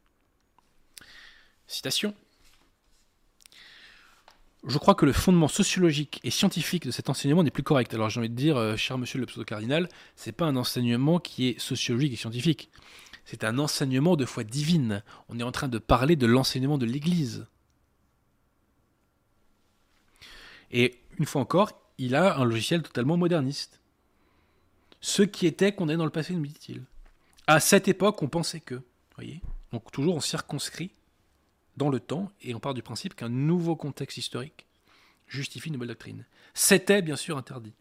Citation. 1.67 2.15
Je 4.67 4.77
crois 4.77 4.95
que 4.95 5.07
le 5.07 5.13
fondement 5.13 5.49
sociologique 5.49 6.21
et 6.23 6.31
scientifique 6.31 6.85
de 6.85 6.91
cet 6.91 7.09
enseignement 7.09 7.43
n'est 7.43 7.51
plus 7.51 7.63
correct. 7.63 7.95
Alors 7.95 8.11
j'ai 8.11 8.21
envie 8.21 8.29
de 8.29 8.35
dire, 8.35 8.59
euh, 8.59 8.77
cher 8.77 8.99
monsieur 8.99 9.19
le 9.19 9.27
pseudo-cardinal, 9.27 9.89
c'est 10.17 10.33
pas 10.33 10.45
un 10.45 10.57
enseignement 10.57 11.19
qui 11.19 11.49
est 11.49 11.59
sociologique 11.59 12.13
et 12.13 12.17
scientifique. 12.17 12.71
C'est 13.25 13.45
un 13.45 13.59
enseignement 13.59 14.17
de 14.17 14.27
foi 14.27 14.45
divine. 14.45 15.03
On 15.29 15.39
est 15.39 15.43
en 15.43 15.53
train 15.53 15.69
de 15.69 15.79
parler 15.79 16.17
de 16.17 16.27
l'enseignement 16.27 16.79
de 16.79 16.85
l'Église. 16.85 17.47
Et 20.71 21.01
une 21.19 21.27
fois 21.27 21.41
encore, 21.41 21.73
il 21.99 22.15
a 22.15 22.37
un 22.37 22.45
logiciel 22.45 22.83
totalement 22.83 23.17
moderniste. 23.17 23.81
Ce 25.01 25.23
qui 25.23 25.47
était 25.47 25.73
qu'on 25.73 25.89
est 25.89 25.97
dans 25.97 26.05
le 26.05 26.11
passé, 26.11 26.35
nous 26.35 26.47
dit-il. 26.47 26.83
À 27.47 27.61
cette 27.61 27.89
époque, 27.89 28.23
on 28.23 28.29
pensait 28.29 28.61
que. 28.61 28.83
Voyez 29.17 29.41
Donc 29.73 29.91
toujours 29.91 30.17
on 30.17 30.21
circonscrit 30.21 30.91
dans 31.77 31.89
le 31.89 32.01
temps 32.01 32.31
et 32.43 32.55
on 32.55 32.61
part 32.61 32.75
du 32.75 32.83
principe 32.83 33.15
qu'un 33.15 33.29
nouveau 33.29 33.77
contexte 33.77 34.19
historique 34.19 34.67
justifie 35.27 35.69
une 35.69 35.75
nouvelle 35.75 35.89
doctrine. 35.89 36.27
C'était 36.55 37.03
bien 37.03 37.17
sûr 37.17 37.37
interdit. 37.37 37.75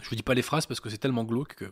Je 0.00 0.08
vous 0.08 0.16
dis 0.16 0.22
pas 0.22 0.34
les 0.34 0.42
phrases 0.42 0.66
parce 0.66 0.80
que 0.80 0.88
c'est 0.88 0.98
tellement 0.98 1.24
glauque 1.24 1.54
que. 1.54 1.70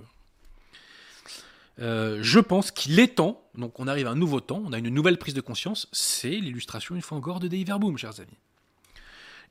Euh, 1.78 2.18
je 2.22 2.40
pense 2.40 2.70
qu'il 2.70 2.98
est 3.00 3.16
temps, 3.16 3.42
donc 3.54 3.80
on 3.80 3.88
arrive 3.88 4.06
à 4.06 4.10
un 4.10 4.16
nouveau 4.16 4.40
temps, 4.40 4.62
on 4.64 4.72
a 4.72 4.78
une 4.78 4.90
nouvelle 4.90 5.18
prise 5.18 5.34
de 5.34 5.40
conscience, 5.40 5.88
c'est 5.92 6.28
l'illustration 6.28 6.94
une 6.94 7.00
fois 7.00 7.16
encore 7.16 7.40
de 7.40 7.48
Dei 7.48 7.64
Verbum, 7.64 7.96
chers 7.96 8.20
amis 8.20 8.36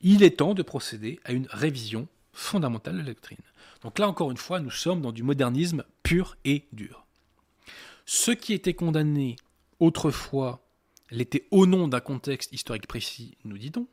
il 0.02 0.22
est 0.22 0.38
temps 0.38 0.54
de 0.54 0.62
procéder 0.62 1.20
à 1.24 1.32
une 1.32 1.46
révision 1.50 2.08
fondamentale 2.32 2.94
de 2.94 2.98
la 3.00 3.06
doctrine. 3.06 3.38
Donc 3.82 3.98
là 3.98 4.08
encore 4.08 4.30
une 4.30 4.36
fois, 4.36 4.60
nous 4.60 4.70
sommes 4.70 5.00
dans 5.00 5.12
du 5.12 5.22
modernisme 5.22 5.84
pur 6.02 6.36
et 6.44 6.66
dur. 6.72 7.06
Ce 8.06 8.30
qui 8.30 8.52
était 8.52 8.74
condamné 8.74 9.36
autrefois 9.78 10.62
l'était 11.10 11.46
au 11.50 11.66
nom 11.66 11.88
d'un 11.88 12.00
contexte 12.00 12.52
historique 12.52 12.86
précis, 12.86 13.36
nous 13.44 13.58
dit-on, 13.58 13.86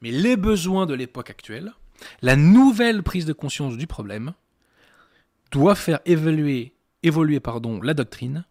mais 0.00 0.10
les 0.10 0.36
besoins 0.36 0.86
de 0.86 0.94
l'époque 0.94 1.30
actuelle, 1.30 1.72
la 2.22 2.36
nouvelle 2.36 3.02
prise 3.02 3.26
de 3.26 3.32
conscience 3.32 3.76
du 3.76 3.86
problème, 3.86 4.34
doit 5.50 5.74
faire 5.74 6.00
évoluer, 6.04 6.74
la 7.02 7.94
doctrine 7.94 8.44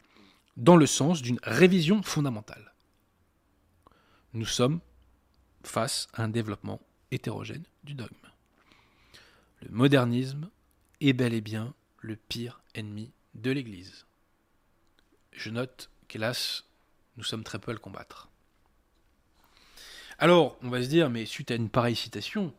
dans 0.56 0.76
le 0.76 0.86
sens 0.86 1.22
d'une 1.22 1.40
révision 1.44 2.02
fondamentale. 2.02 2.74
Nous 4.34 4.46
sommes 4.46 4.80
face 5.64 6.08
à 6.14 6.24
un 6.24 6.30
développement 6.30 6.82
hétérogène 7.12 7.64
du 7.84 7.94
dogme. 7.94 8.16
Le 9.62 9.70
modernisme 9.70 10.50
est 11.02 11.14
bel 11.14 11.34
et 11.34 11.42
bien 11.42 11.74
le 12.00 12.16
pire 12.16 12.62
ennemi 12.74 13.12
de 13.36 13.52
l'Église. 13.52 14.06
Je 15.32 15.50
note 15.50 15.90
qu'hélas, 16.08 16.64
nous 17.18 17.24
sommes 17.24 17.44
très 17.44 17.60
peu 17.60 17.72
à 17.72 17.74
le 17.74 17.80
combattre. 17.80 18.30
Alors, 20.20 20.58
on 20.64 20.70
va 20.70 20.82
se 20.82 20.88
dire, 20.88 21.10
mais 21.10 21.26
suite 21.26 21.52
à 21.52 21.56
une 21.56 21.70
pareille 21.70 21.96
citation, 21.96 22.54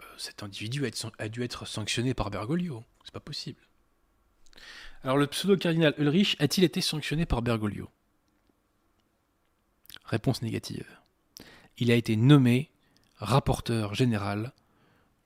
euh, 0.00 0.04
cet 0.18 0.42
individu 0.42 0.84
a 1.18 1.28
dû 1.28 1.42
être 1.44 1.66
sanctionné 1.66 2.12
par 2.12 2.30
Bergoglio. 2.30 2.84
C'est 3.04 3.14
pas 3.14 3.20
possible. 3.20 3.60
Alors, 5.02 5.16
le 5.16 5.26
pseudo-cardinal 5.26 5.94
Ulrich 5.96 6.36
a-t-il 6.40 6.64
été 6.64 6.80
sanctionné 6.80 7.24
par 7.24 7.40
Bergoglio? 7.40 7.88
Réponse 10.04 10.42
négative. 10.42 10.86
Il 11.78 11.90
a 11.90 11.94
été 11.94 12.16
nommé 12.16 12.70
rapporteur 13.16 13.94
général 13.94 14.52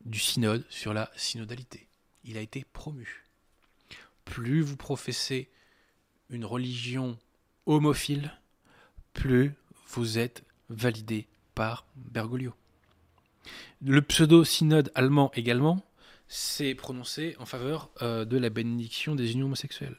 du 0.05 0.19
synode 0.19 0.65
sur 0.69 0.93
la 0.93 1.11
synodalité. 1.17 1.89
Il 2.25 2.37
a 2.37 2.41
été 2.41 2.65
promu. 2.73 3.27
Plus 4.25 4.61
vous 4.61 4.77
professez 4.77 5.51
une 6.33 6.45
religion 6.45 7.17
homophile, 7.67 8.33
plus 9.13 9.53
vous 9.89 10.19
êtes 10.19 10.43
validé 10.71 11.29
par 11.55 11.87
Bergoglio. 11.95 12.55
Le 13.83 14.01
pseudo-synode 14.01 14.91
allemand 14.95 15.31
également 15.35 15.85
s'est 16.29 16.75
prononcé 16.75 17.37
en 17.39 17.47
faveur 17.47 17.91
euh, 18.01 18.25
de 18.25 18.39
la 18.39 18.49
bénédiction 18.49 19.15
des 19.15 19.33
unions 19.33 19.47
homosexuelles. 19.47 19.97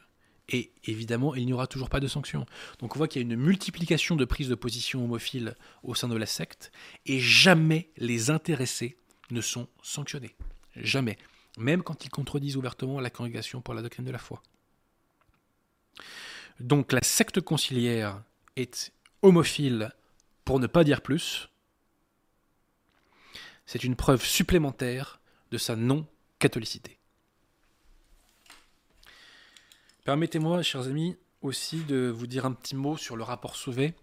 Et 0.48 0.72
évidemment, 0.84 1.34
il 1.34 1.46
n'y 1.46 1.52
aura 1.52 1.66
toujours 1.66 1.88
pas 1.88 2.00
de 2.00 2.08
sanctions. 2.08 2.44
Donc 2.80 2.96
on 2.96 2.98
voit 2.98 3.08
qu'il 3.08 3.22
y 3.22 3.24
a 3.24 3.28
une 3.30 3.40
multiplication 3.40 4.16
de 4.16 4.24
prises 4.24 4.48
de 4.48 4.54
position 4.54 5.04
homophiles 5.04 5.54
au 5.82 5.94
sein 5.94 6.08
de 6.08 6.16
la 6.16 6.26
secte, 6.26 6.72
et 7.06 7.20
jamais 7.20 7.88
les 7.96 8.30
intéressés 8.30 8.98
ne 9.30 9.40
sont 9.40 9.68
sanctionnés. 9.82 10.34
Jamais. 10.76 11.16
Même 11.56 11.82
quand 11.82 12.04
ils 12.04 12.10
contredisent 12.10 12.56
ouvertement 12.56 13.00
la 13.00 13.10
congrégation 13.10 13.60
pour 13.60 13.74
la 13.74 13.82
doctrine 13.82 14.04
de 14.04 14.10
la 14.10 14.18
foi. 14.18 14.42
Donc 16.60 16.92
la 16.92 17.02
secte 17.02 17.40
conciliaire 17.40 18.22
est 18.56 18.92
homophile 19.22 19.92
pour 20.44 20.60
ne 20.60 20.66
pas 20.66 20.84
dire 20.84 21.00
plus. 21.00 21.48
C'est 23.66 23.84
une 23.84 23.96
preuve 23.96 24.24
supplémentaire 24.24 25.20
de 25.50 25.58
sa 25.58 25.74
non-catholicité. 25.74 26.98
Permettez-moi, 30.04 30.62
chers 30.62 30.86
amis, 30.86 31.16
aussi 31.40 31.82
de 31.84 32.08
vous 32.08 32.26
dire 32.26 32.44
un 32.44 32.52
petit 32.52 32.76
mot 32.76 32.96
sur 32.96 33.16
le 33.16 33.22
rapport 33.22 33.56
Sauvé, 33.56 33.94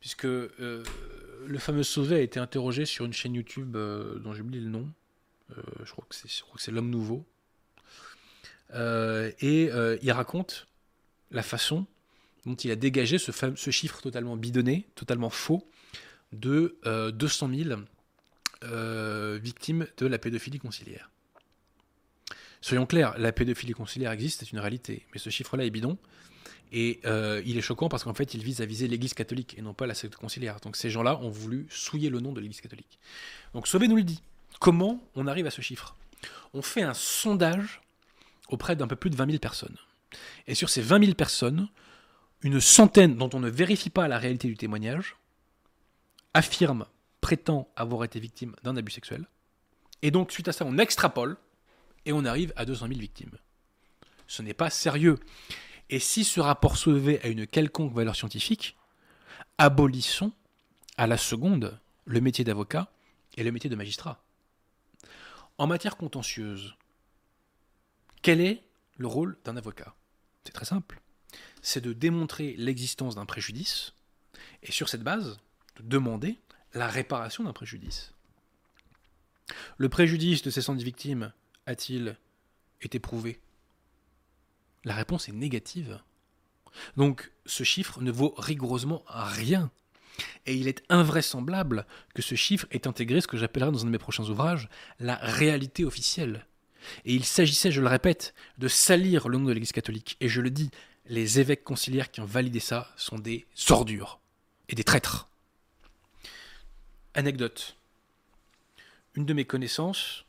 puisque 0.00 0.26
euh, 0.26 0.84
le 1.46 1.58
fameux 1.58 1.82
Sauvé 1.82 2.16
a 2.16 2.20
été 2.20 2.38
interrogé 2.38 2.84
sur 2.84 3.06
une 3.06 3.14
chaîne 3.14 3.34
YouTube 3.34 3.76
euh, 3.76 4.18
dont 4.18 4.34
j'ai 4.34 4.42
oublié 4.42 4.62
le 4.62 4.70
nom. 4.70 4.88
Euh, 5.56 5.62
je 5.84 5.92
crois 5.92 6.04
que 6.08 6.14
c'est 6.14 6.70
L'Homme 6.70 6.90
Nouveau. 6.90 7.24
et 8.74 9.70
il 10.02 10.12
raconte 10.12 10.66
la 11.30 11.42
façon 11.42 11.86
dont 12.46 12.54
il 12.54 12.70
a 12.70 12.76
dégagé 12.76 13.18
ce, 13.18 13.70
chiffre 13.70 14.00
totalement 14.00 14.36
bidonné, 14.36 14.86
totalement 14.94 15.30
faux, 15.30 15.68
de 16.32 16.78
200 17.14 17.50
000 17.54 17.80
victimes 19.38 19.86
de 19.96 20.06
la 20.06 20.18
pédophilie 20.18 20.58
conciliaire. 20.58 21.10
Soyons 22.60 22.86
clairs, 22.86 23.16
la 23.18 23.32
pédophilie 23.32 23.72
conciliaire 23.72 24.12
existe, 24.12 24.40
c'est 24.40 24.52
une 24.52 24.58
réalité, 24.58 25.06
mais 25.12 25.18
ce 25.18 25.30
chiffre-là 25.30 25.64
est 25.64 25.70
bidon. 25.70 25.98
Et 26.72 27.00
euh, 27.06 27.40
il 27.46 27.56
est 27.56 27.62
choquant 27.62 27.88
parce 27.88 28.04
qu'en 28.04 28.14
fait, 28.14 28.34
il 28.34 28.42
vise 28.42 28.60
à 28.60 28.66
viser 28.66 28.88
l'Église 28.88 29.14
catholique 29.14 29.56
et 29.56 29.62
non 29.62 29.74
pas 29.74 29.86
la 29.86 29.94
secte 29.94 30.16
conciliaire. 30.16 30.60
Donc 30.60 30.76
ces 30.76 30.90
gens-là 30.90 31.18
ont 31.20 31.30
voulu 31.30 31.66
souiller 31.70 32.10
le 32.10 32.20
nom 32.20 32.32
de 32.32 32.40
l'Église 32.40 32.60
catholique. 32.60 32.98
Donc 33.54 33.66
Sauvé 33.66 33.88
nous 33.88 33.96
le 33.96 34.02
dit. 34.02 34.22
Comment 34.60 35.00
on 35.14 35.26
arrive 35.26 35.46
à 35.46 35.50
ce 35.50 35.60
chiffre? 35.60 35.96
On 36.52 36.62
fait 36.62 36.82
un 36.82 36.94
sondage 36.94 37.80
auprès 38.48 38.76
d'un 38.76 38.86
peu 38.86 38.96
plus 38.96 39.08
de 39.08 39.16
20 39.16 39.26
000 39.26 39.38
personnes. 39.38 39.76
Et 40.46 40.54
sur 40.54 40.70
ces 40.70 40.82
20 40.82 41.00
000 41.04 41.14
personnes, 41.14 41.68
une 42.42 42.60
centaine 42.60 43.16
dont 43.16 43.30
on 43.32 43.40
ne 43.40 43.48
vérifie 43.48 43.90
pas 43.90 44.08
la 44.08 44.18
réalité 44.18 44.48
du 44.48 44.56
témoignage 44.56 45.16
affirme, 46.34 46.86
prétend 47.20 47.68
avoir 47.76 48.04
été 48.04 48.20
victime 48.20 48.54
d'un 48.62 48.76
abus 48.76 48.92
sexuel. 48.92 49.26
Et 50.02 50.10
donc, 50.10 50.30
suite 50.30 50.48
à 50.48 50.52
ça, 50.52 50.64
on 50.64 50.78
extrapole 50.78 51.36
et 52.06 52.12
on 52.12 52.24
arrive 52.24 52.52
à 52.56 52.64
200 52.64 52.88
000 52.88 53.00
victimes. 53.00 53.36
Ce 54.26 54.42
n'est 54.42 54.54
pas 54.54 54.70
sérieux. 54.70 55.18
Et 55.90 55.98
si 55.98 56.22
ce 56.24 56.40
rapport 56.40 56.76
soulevé 56.76 57.20
a 57.22 57.28
une 57.28 57.46
quelconque 57.46 57.92
valeur 57.92 58.14
scientifique, 58.14 58.76
abolissons 59.56 60.32
à 60.96 61.06
la 61.06 61.16
seconde 61.16 61.80
le 62.04 62.20
métier 62.20 62.44
d'avocat 62.44 62.90
et 63.36 63.42
le 63.42 63.52
métier 63.52 63.70
de 63.70 63.76
magistrat. 63.76 64.22
En 65.58 65.66
matière 65.66 65.96
contentieuse, 65.96 66.76
quel 68.22 68.40
est 68.40 68.62
le 68.96 69.06
rôle 69.06 69.36
d'un 69.44 69.56
avocat? 69.56 69.94
C'est 70.48 70.52
très 70.52 70.64
simple. 70.64 71.02
C'est 71.60 71.82
de 71.82 71.92
démontrer 71.92 72.54
l'existence 72.56 73.14
d'un 73.14 73.26
préjudice 73.26 73.92
et 74.62 74.72
sur 74.72 74.88
cette 74.88 75.02
base, 75.02 75.38
de 75.76 75.82
demander 75.82 76.38
la 76.72 76.88
réparation 76.88 77.44
d'un 77.44 77.52
préjudice. 77.52 78.14
Le 79.76 79.90
préjudice 79.90 80.40
de 80.40 80.48
ces 80.48 80.62
110 80.62 80.84
victimes 80.84 81.34
a-t-il 81.66 82.16
été 82.80 82.98
prouvé? 82.98 83.42
La 84.84 84.94
réponse 84.94 85.28
est 85.28 85.32
négative. 85.32 86.00
Donc 86.96 87.30
ce 87.44 87.62
chiffre 87.62 88.00
ne 88.00 88.10
vaut 88.10 88.34
rigoureusement 88.38 89.04
rien. 89.06 89.70
Et 90.46 90.54
il 90.54 90.66
est 90.66 90.82
invraisemblable 90.88 91.86
que 92.14 92.22
ce 92.22 92.36
chiffre 92.36 92.66
ait 92.70 92.88
intégré 92.88 93.20
ce 93.20 93.28
que 93.28 93.36
j'appellerai 93.36 93.70
dans 93.70 93.82
un 93.82 93.86
de 93.86 93.90
mes 93.90 93.98
prochains 93.98 94.30
ouvrages 94.30 94.70
la 94.98 95.16
réalité 95.16 95.84
officielle. 95.84 96.46
Et 97.04 97.14
il 97.14 97.24
s'agissait, 97.24 97.70
je 97.70 97.80
le 97.80 97.88
répète, 97.88 98.34
de 98.58 98.68
salir 98.68 99.28
le 99.28 99.38
nom 99.38 99.44
de 99.44 99.52
l'Église 99.52 99.72
catholique. 99.72 100.16
Et 100.20 100.28
je 100.28 100.40
le 100.40 100.50
dis, 100.50 100.70
les 101.06 101.40
évêques 101.40 101.64
conciliaires 101.64 102.10
qui 102.10 102.20
ont 102.20 102.26
validé 102.26 102.60
ça 102.60 102.92
sont 102.96 103.18
des 103.18 103.46
ordures 103.70 104.20
et 104.68 104.74
des 104.74 104.84
traîtres. 104.84 105.28
Anecdote. 107.14 107.76
Une 109.14 109.26
de 109.26 109.32
mes 109.32 109.44
connaissances 109.44 110.24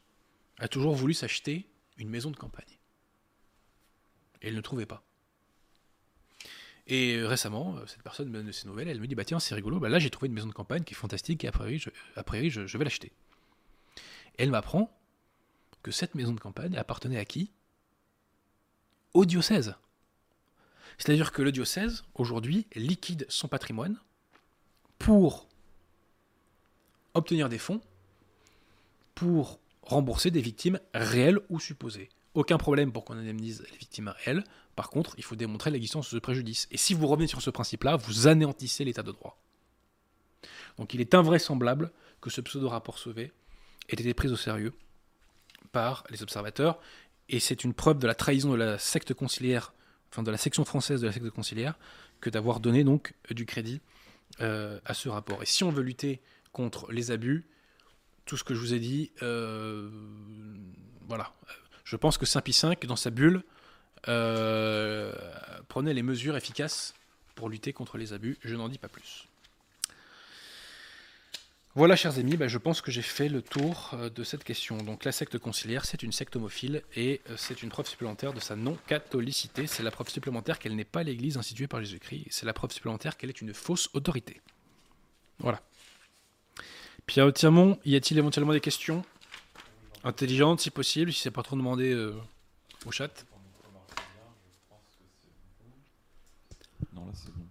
a 0.57 0.67
toujours 0.67 0.95
voulu 0.95 1.13
s'acheter 1.13 1.67
une 1.97 2.09
maison 2.09 2.31
de 2.31 2.37
campagne. 2.37 2.77
Et 4.41 4.47
elle 4.47 4.55
ne 4.55 4.61
trouvait 4.61 4.85
pas. 4.85 5.03
Et 6.87 7.21
récemment, 7.23 7.77
euh, 7.77 7.85
cette 7.85 8.01
personne 8.01 8.29
me 8.29 8.41
donne 8.41 8.51
ses 8.51 8.67
nouvelles, 8.67 8.87
elle 8.87 8.99
me 8.99 9.05
dit 9.05 9.13
Bah 9.13 9.23
tiens, 9.23 9.39
c'est 9.39 9.53
rigolo, 9.53 9.79
bah 9.79 9.89
là 9.89 9.99
j'ai 9.99 10.09
trouvé 10.09 10.27
une 10.27 10.33
maison 10.33 10.47
de 10.47 10.53
campagne 10.53 10.83
qui 10.83 10.95
est 10.95 10.97
fantastique 10.97 11.43
et 11.43 11.47
a 11.47 11.51
priori, 11.51 11.77
je, 12.49 12.65
je, 12.65 12.77
vais 12.77 12.83
l'acheter. 12.83 13.11
Et 14.37 14.43
elle 14.43 14.49
m'apprend 14.49 14.91
cette 15.91 16.15
maison 16.15 16.33
de 16.33 16.39
campagne 16.39 16.77
appartenait 16.77 17.17
à 17.17 17.25
qui? 17.25 17.51
Au 19.13 19.25
diocèse. 19.25 19.75
C'est-à-dire 20.97 21.31
que 21.31 21.41
le 21.41 21.51
diocèse, 21.51 22.03
aujourd'hui, 22.15 22.67
liquide 22.75 23.25
son 23.29 23.47
patrimoine 23.47 23.97
pour 24.97 25.47
obtenir 27.13 27.49
des 27.49 27.57
fonds, 27.57 27.81
pour 29.15 29.59
rembourser 29.81 30.29
des 30.29 30.41
victimes 30.41 30.79
réelles 30.93 31.39
ou 31.49 31.59
supposées. 31.59 32.09
Aucun 32.33 32.57
problème 32.57 32.91
pour 32.91 33.05
qu'on 33.05 33.17
indemnise 33.17 33.65
les 33.71 33.77
victimes 33.77 34.13
réelles. 34.23 34.43
Par 34.75 34.89
contre, 34.89 35.15
il 35.17 35.23
faut 35.23 35.35
démontrer 35.35 35.71
l'existence 35.71 36.05
de 36.05 36.17
ce 36.17 36.21
préjudice. 36.21 36.67
Et 36.71 36.77
si 36.77 36.93
vous 36.93 37.07
revenez 37.07 37.27
sur 37.27 37.41
ce 37.41 37.49
principe-là, 37.49 37.95
vous 37.95 38.27
anéantissez 38.27 38.85
l'état 38.85 39.03
de 39.03 39.11
droit. 39.11 39.41
Donc 40.77 40.93
il 40.93 41.01
est 41.01 41.15
invraisemblable 41.15 41.91
que 42.21 42.29
ce 42.29 42.41
pseudo-rapport 42.41 42.97
sauvé 42.97 43.33
ait 43.89 43.95
été 43.95 44.13
pris 44.13 44.29
au 44.29 44.35
sérieux 44.35 44.73
par 45.71 46.03
les 46.09 46.23
observateurs. 46.23 46.79
Et 47.29 47.39
c'est 47.39 47.63
une 47.63 47.73
preuve 47.73 47.99
de 47.99 48.07
la 48.07 48.15
trahison 48.15 48.51
de 48.51 48.57
la 48.57 48.77
secte 48.79 49.13
conciliaire, 49.13 49.73
enfin 50.11 50.23
de 50.23 50.31
la 50.31 50.37
section 50.37 50.65
française 50.65 51.01
de 51.01 51.07
la 51.07 51.13
secte 51.13 51.29
conciliaire, 51.29 51.75
que 52.21 52.29
d'avoir 52.29 52.59
donné 52.59 52.83
donc 52.83 53.13
du 53.29 53.45
crédit 53.45 53.81
euh, 54.41 54.79
à 54.85 54.93
ce 54.93 55.09
rapport. 55.09 55.41
Et 55.43 55.45
si 55.45 55.63
on 55.63 55.69
veut 55.69 55.83
lutter 55.83 56.21
contre 56.51 56.91
les 56.91 57.11
abus, 57.11 57.47
tout 58.25 58.37
ce 58.37 58.43
que 58.43 58.53
je 58.53 58.59
vous 58.59 58.73
ai 58.73 58.79
dit, 58.79 59.11
euh, 59.21 59.89
voilà. 61.07 61.33
Je 61.83 61.95
pense 61.95 62.17
que 62.17 62.25
Saint-Pie 62.25 62.57
V, 62.63 62.87
dans 62.87 62.95
sa 62.95 63.09
bulle, 63.09 63.43
euh, 64.07 65.13
prenait 65.67 65.93
les 65.93 66.03
mesures 66.03 66.37
efficaces 66.37 66.93
pour 67.35 67.49
lutter 67.49 67.73
contre 67.73 67.97
les 67.97 68.13
abus. 68.13 68.37
Je 68.43 68.55
n'en 68.55 68.69
dis 68.69 68.77
pas 68.77 68.87
plus. 68.87 69.27
Voilà, 71.79 71.95
chers 71.95 72.19
amis, 72.19 72.35
bah, 72.35 72.49
je 72.49 72.57
pense 72.57 72.81
que 72.81 72.91
j'ai 72.91 73.01
fait 73.01 73.29
le 73.29 73.41
tour 73.41 73.91
euh, 73.93 74.09
de 74.09 74.25
cette 74.25 74.43
question. 74.43 74.75
Donc, 74.79 75.05
la 75.05 75.13
secte 75.13 75.37
conciliaire, 75.37 75.85
c'est 75.85 76.03
une 76.03 76.11
secte 76.11 76.35
homophile 76.35 76.83
et 76.97 77.21
c'est 77.37 77.63
une 77.63 77.69
preuve 77.69 77.87
supplémentaire 77.87 78.33
de 78.33 78.41
sa 78.41 78.57
non-catholicité. 78.57 79.65
C'est 79.65 79.81
la 79.81 79.89
preuve 79.89 80.09
supplémentaire 80.09 80.59
qu'elle 80.59 80.75
n'est 80.75 80.83
pas 80.83 81.03
l'Église 81.03 81.37
instituée 81.37 81.67
par 81.67 81.79
Jésus-Christ. 81.79 82.25
C'est 82.31 82.45
la 82.45 82.51
preuve 82.51 82.73
supplémentaire 82.73 83.15
qu'elle 83.15 83.29
est 83.29 83.39
une 83.39 83.53
fausse 83.53 83.89
autorité. 83.93 84.41
Voilà. 85.37 85.61
Pierre 87.05 87.31
Tiamont, 87.31 87.79
y 87.85 87.95
a-t-il 87.95 88.17
éventuellement 88.17 88.51
des 88.51 88.59
questions? 88.59 89.05
Intelligentes, 90.03 90.59
si 90.59 90.71
possible, 90.71 91.13
si 91.13 91.21
c'est 91.21 91.31
pas 91.31 91.43
trop 91.43 91.55
demandé 91.55 91.93
euh, 91.93 92.13
au 92.85 92.91
chat 92.91 93.25
Non, 96.91 97.05
là 97.05 97.13
c'est 97.13 97.31
bon. 97.31 97.45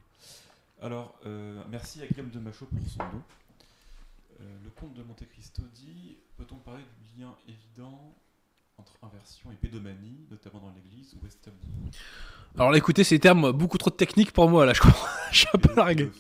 Alors, 0.83 1.19
euh, 1.25 1.63
merci 1.71 2.03
à 2.03 2.07
Guillaume 2.07 2.29
de 2.29 2.41
Machaut 2.41 2.67
pour 2.67 2.91
son 2.91 2.99
dos. 2.99 3.23
Euh, 4.41 4.45
le 4.63 4.71
comte 4.71 4.95
de 4.95 5.03
Monte 5.03 5.27
Cristo 5.29 5.63
dit 5.75 6.17
Peut-on 6.37 6.57
parler 6.57 6.85
du 7.01 7.21
lien 7.21 7.35
évident 7.49 8.15
entre 8.77 8.93
inversion 9.03 9.51
et 9.51 9.57
pédomanie, 9.57 10.27
notamment 10.31 10.61
dans 10.61 10.71
l'Église 10.71 11.15
ou 11.15 11.27
Ham 11.27 11.55
Alors 12.55 12.71
là, 12.71 12.79
écoutez, 12.79 13.03
ces 13.03 13.19
termes 13.19 13.51
beaucoup 13.51 13.79
trop 13.79 13.91
techniques 13.91 14.33
pour 14.33 14.49
moi, 14.49 14.65
là, 14.65 14.73
je 14.73 14.81
crois. 14.81 15.09
je 15.33 15.39
suis 15.39 15.49
un 15.53 15.59
peu 15.59 15.75
largué. 15.75 16.11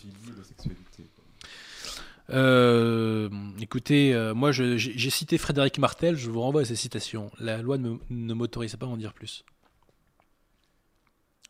Euh, 2.31 3.31
écoutez, 3.59 4.13
euh, 4.13 4.35
moi 4.35 4.53
j'ai 4.53 5.11
cité 5.11 5.39
Frédéric 5.39 5.79
Martel, 5.79 6.15
je 6.17 6.31
vous 6.31 6.41
renvoie 6.41 6.63
à 6.63 6.65
ces 6.65 6.77
citations. 6.77 7.31
La 7.39 7.63
loi 7.63 7.79
ne, 7.79 7.97
ne 8.11 8.35
m'autorise 8.35 8.77
pas 8.77 8.87
à 8.87 8.89
en 8.89 8.97
dire 8.97 9.15
plus. 9.15 9.45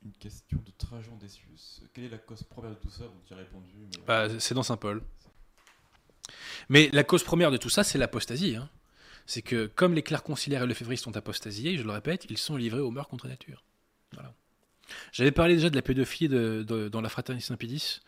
Une 0.04 0.12
question 0.12 0.58
de 0.64 0.70
Trajan 0.78 1.16
Decius. 1.20 1.82
Quelle 1.92 2.04
est 2.04 2.08
la 2.08 2.18
cause 2.18 2.44
première 2.44 2.70
de 2.70 2.76
tout 2.76 2.90
ça? 2.90 3.04
Vous 3.04 3.20
y 3.28 3.32
avez 3.32 3.42
répondu. 3.42 3.74
Mais... 3.76 4.04
Bah, 4.06 4.28
c'est 4.38 4.54
dans 4.54 4.62
Saint-Paul. 4.62 5.02
Mais 6.68 6.90
la 6.92 7.04
cause 7.04 7.22
première 7.24 7.50
de 7.50 7.56
tout 7.56 7.70
ça, 7.70 7.84
c'est 7.84 7.98
l'apostasie. 7.98 8.56
hein. 8.56 8.68
C'est 9.26 9.42
que 9.42 9.66
comme 9.66 9.94
les 9.94 10.02
clercs 10.02 10.22
conciliaires 10.22 10.62
et 10.62 10.66
le 10.66 10.74
février 10.74 10.96
sont 10.96 11.16
apostasiés, 11.16 11.76
je 11.76 11.82
le 11.82 11.90
répète, 11.90 12.26
ils 12.30 12.38
sont 12.38 12.56
livrés 12.56 12.80
aux 12.80 12.90
mœurs 12.90 13.08
contre 13.08 13.28
nature. 13.28 13.62
Voilà. 14.12 14.32
J'avais 15.12 15.32
parlé 15.32 15.54
déjà 15.54 15.68
de 15.68 15.76
la 15.76 15.82
pédophilie 15.82 16.28
dans 16.30 17.00
la 17.02 17.08
Fraternité 17.10 17.46
Saint-Pédis, 17.46 18.00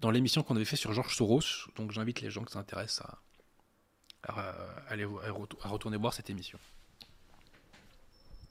dans 0.00 0.10
l'émission 0.10 0.42
qu'on 0.42 0.54
avait 0.56 0.66
fait 0.66 0.76
sur 0.76 0.92
Georges 0.92 1.16
Soros. 1.16 1.40
Donc 1.76 1.92
j'invite 1.92 2.20
les 2.20 2.30
gens 2.30 2.44
qui 2.44 2.52
s'intéressent 2.52 3.06
à, 4.24 4.32
à- 4.40 4.50
aller, 4.88 5.04
à 5.04 5.30
retou- 5.30 5.56
à 5.62 5.68
retourner 5.68 5.96
voir 5.96 6.12
cette 6.12 6.28
émission. 6.28 6.58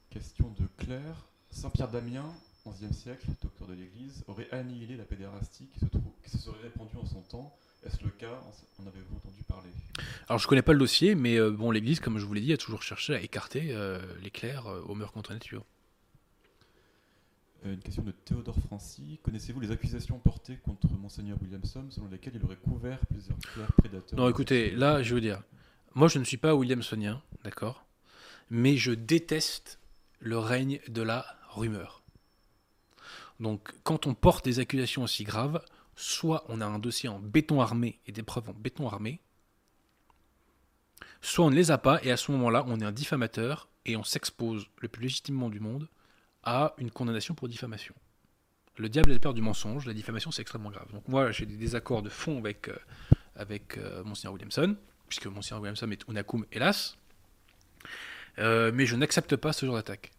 Question 0.09 0.53
de 0.59 0.65
Claire. 0.83 1.25
Saint-Pierre 1.51 1.89
d'Amiens, 1.89 2.33
11e 2.65 2.91
siècle, 2.93 3.27
docteur 3.41 3.67
de 3.67 3.73
l'Église, 3.73 4.23
aurait 4.27 4.49
annihilé 4.51 4.97
la 4.97 5.03
pédérastie 5.03 5.67
qui 5.73 5.79
se, 5.81 5.85
qui 6.23 6.29
se 6.31 6.37
serait 6.39 6.61
répandue 6.63 6.97
en 6.97 7.05
son 7.05 7.21
temps. 7.21 7.55
Est-ce 7.85 8.03
le 8.03 8.09
cas? 8.09 8.27
En- 8.79 8.87
avez-vous 8.87 9.15
entendu 9.15 9.43
parler 9.47 9.69
Alors 10.27 10.39
je 10.39 10.47
connais 10.47 10.61
pas 10.61 10.73
le 10.73 10.79
dossier, 10.79 11.15
mais 11.15 11.37
euh, 11.37 11.51
bon, 11.51 11.71
l'Église, 11.71 11.99
comme 11.99 12.17
je 12.17 12.25
vous 12.25 12.33
l'ai 12.33 12.41
dit, 12.41 12.53
a 12.53 12.57
toujours 12.57 12.81
cherché 12.81 13.15
à 13.15 13.21
écarter 13.21 13.69
euh, 13.71 13.99
les 14.21 14.31
clercs 14.31 14.67
euh, 14.67 14.81
aux 14.81 14.95
mœurs 14.95 15.11
contre 15.11 15.33
nature. 15.33 15.63
Une 17.63 17.79
question 17.79 18.03
de 18.03 18.11
Théodore 18.11 18.57
Francy. 18.67 19.19
Connaissez-vous 19.23 19.59
les 19.59 19.71
accusations 19.71 20.19
portées 20.19 20.57
contre 20.57 20.87
Monseigneur 21.01 21.37
Williamson 21.41 21.85
selon 21.89 22.07
lesquelles 22.09 22.35
il 22.35 22.43
aurait 22.45 22.57
couvert 22.57 22.99
plusieurs 23.07 23.37
clercs 23.39 23.73
prédateurs? 23.73 24.19
Non, 24.19 24.29
écoutez, 24.29 24.69
là, 24.71 25.01
je 25.01 25.15
veux 25.15 25.21
dire, 25.21 25.41
moi, 25.95 26.07
je 26.07 26.19
ne 26.19 26.23
suis 26.23 26.37
pas 26.37 26.53
Williamsonien, 26.53 27.23
d'accord? 27.43 27.85
Mais 28.51 28.77
je 28.77 28.91
déteste 28.91 29.79
le 30.19 30.37
règne 30.37 30.79
de 30.87 31.01
la 31.01 31.25
rumeur. 31.49 32.03
Donc, 33.39 33.73
quand 33.83 34.05
on 34.05 34.13
porte 34.13 34.45
des 34.45 34.59
accusations 34.59 35.01
aussi 35.03 35.23
graves, 35.23 35.59
soit 35.95 36.45
on 36.49 36.61
a 36.61 36.65
un 36.65 36.79
dossier 36.79 37.09
en 37.09 37.19
béton 37.19 37.61
armé 37.61 37.99
et 38.05 38.11
des 38.11 38.23
preuves 38.23 38.49
en 38.49 38.53
béton 38.53 38.87
armé, 38.87 39.21
soit 41.21 41.45
on 41.45 41.49
ne 41.49 41.55
les 41.55 41.71
a 41.71 41.77
pas, 41.77 42.03
et 42.03 42.11
à 42.11 42.17
ce 42.17 42.31
moment-là, 42.31 42.63
on 42.67 42.79
est 42.79 42.85
un 42.85 42.91
diffamateur 42.91 43.69
et 43.85 43.95
on 43.95 44.03
s'expose 44.03 44.67
le 44.81 44.87
plus 44.87 45.03
légitimement 45.03 45.49
du 45.49 45.59
monde 45.59 45.87
à 46.43 46.73
une 46.77 46.91
condamnation 46.91 47.33
pour 47.33 47.47
diffamation. 47.47 47.95
Le 48.77 48.89
diable 48.89 49.11
est 49.11 49.15
le 49.15 49.19
père 49.19 49.33
du 49.33 49.41
mensonge, 49.41 49.85
la 49.85 49.93
diffamation 49.93 50.31
c'est 50.31 50.41
extrêmement 50.41 50.69
grave. 50.69 50.91
Donc 50.91 51.07
moi 51.07 51.31
j'ai 51.31 51.45
des 51.45 51.55
désaccords 51.55 52.01
de 52.01 52.09
fond 52.09 52.37
avec, 52.39 52.67
euh, 52.67 52.75
avec 53.35 53.77
euh, 53.77 54.03
Williamson, 54.03 54.75
puisque 55.07 55.27
Monseigneur 55.27 55.61
Williamson 55.61 55.89
est 55.91 56.03
Unakum, 56.09 56.45
hélas. 56.51 56.97
Euh, 58.37 58.71
mais 58.73 58.85
je 58.85 58.95
n'accepte 58.95 59.35
pas 59.37 59.53
ce 59.53 59.65
genre 59.65 59.75
d'attaque. 59.75 60.11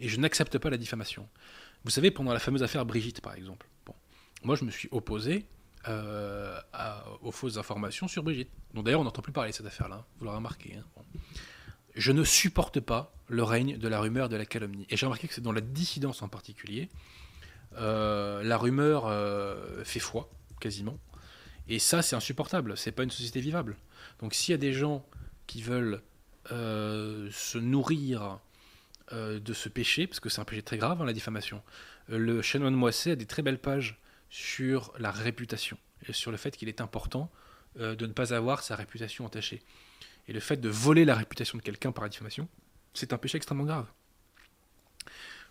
Et 0.00 0.08
je 0.08 0.18
n'accepte 0.18 0.58
pas 0.58 0.70
la 0.70 0.78
diffamation. 0.78 1.28
Vous 1.84 1.90
savez, 1.90 2.10
pendant 2.10 2.32
la 2.32 2.38
fameuse 2.38 2.62
affaire 2.62 2.86
Brigitte, 2.86 3.20
par 3.20 3.34
exemple, 3.34 3.68
moi 4.44 4.56
je 4.56 4.64
me 4.64 4.70
suis 4.70 4.88
opposé 4.92 5.46
euh, 5.88 6.58
aux 7.22 7.32
fausses 7.32 7.56
informations 7.56 8.08
sur 8.08 8.22
Brigitte. 8.22 8.50
Donc 8.74 8.84
d'ailleurs, 8.84 9.00
on 9.00 9.04
n'entend 9.04 9.22
plus 9.22 9.32
parler 9.32 9.50
de 9.50 9.56
cette 9.56 9.66
affaire-là, 9.66 9.96
hein, 9.96 10.04
vous 10.18 10.24
l'aurez 10.24 10.36
remarqué. 10.36 10.76
hein. 10.76 11.02
Je 11.94 12.12
ne 12.12 12.24
supporte 12.24 12.80
pas 12.80 13.12
le 13.28 13.42
règne 13.42 13.76
de 13.76 13.88
la 13.88 14.00
rumeur, 14.00 14.28
de 14.28 14.36
la 14.36 14.46
calomnie. 14.46 14.86
Et 14.88 14.96
j'ai 14.96 15.04
remarqué 15.06 15.28
que 15.28 15.34
c'est 15.34 15.42
dans 15.42 15.52
la 15.52 15.60
dissidence 15.60 16.22
en 16.22 16.28
particulier. 16.28 16.88
euh, 17.78 18.42
la 18.42 18.56
rumeur 18.56 19.04
euh, 19.06 19.82
fait 19.84 20.00
foi, 20.00 20.30
quasiment. 20.60 20.98
Et 21.68 21.78
ça, 21.78 22.00
c'est 22.02 22.16
insupportable. 22.16 22.76
C'est 22.76 22.92
pas 22.92 23.02
une 23.02 23.10
société 23.10 23.40
vivable. 23.40 23.76
Donc 24.20 24.34
s'il 24.34 24.52
y 24.52 24.54
a 24.54 24.58
des 24.58 24.72
gens 24.72 25.04
qui 25.46 25.62
veulent 25.62 26.02
se 26.48 27.58
nourrir 27.58 28.38
de 29.12 29.52
ce 29.52 29.68
péché, 29.68 30.06
parce 30.06 30.20
que 30.20 30.28
c'est 30.28 30.40
un 30.40 30.44
péché 30.44 30.62
très 30.62 30.78
grave, 30.78 31.00
hein, 31.00 31.04
la 31.04 31.12
diffamation, 31.12 31.62
le 32.08 32.42
chanoine 32.42 32.74
Moisset 32.74 33.12
a 33.12 33.16
des 33.16 33.26
très 33.26 33.42
belles 33.42 33.60
pages 33.60 34.00
sur 34.32 34.94
la 34.98 35.10
réputation 35.10 35.76
et 36.08 36.14
sur 36.14 36.30
le 36.30 36.38
fait 36.38 36.56
qu'il 36.56 36.70
est 36.70 36.80
important 36.80 37.30
euh, 37.78 37.94
de 37.94 38.06
ne 38.06 38.12
pas 38.12 38.32
avoir 38.32 38.62
sa 38.62 38.74
réputation 38.74 39.26
entachée. 39.26 39.62
Et 40.26 40.32
le 40.32 40.40
fait 40.40 40.56
de 40.56 40.70
voler 40.70 41.04
la 41.04 41.14
réputation 41.14 41.58
de 41.58 41.62
quelqu'un 41.62 41.92
par 41.92 42.02
la 42.02 42.08
diffamation, 42.08 42.48
c'est 42.94 43.12
un 43.12 43.18
péché 43.18 43.36
extrêmement 43.36 43.64
grave. 43.64 43.86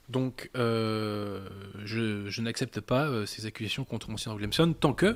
Donc, 0.09 0.49
euh, 0.57 1.47
je, 1.85 2.41
n'accepte 2.41 2.81
pas 2.81 3.07
euh, 3.07 3.27
ces 3.27 3.45
accusations 3.45 3.85
contre 3.85 4.09
Monsieur 4.09 4.31
Williamson 4.31 4.73
tant 4.73 4.93
que 4.93 5.15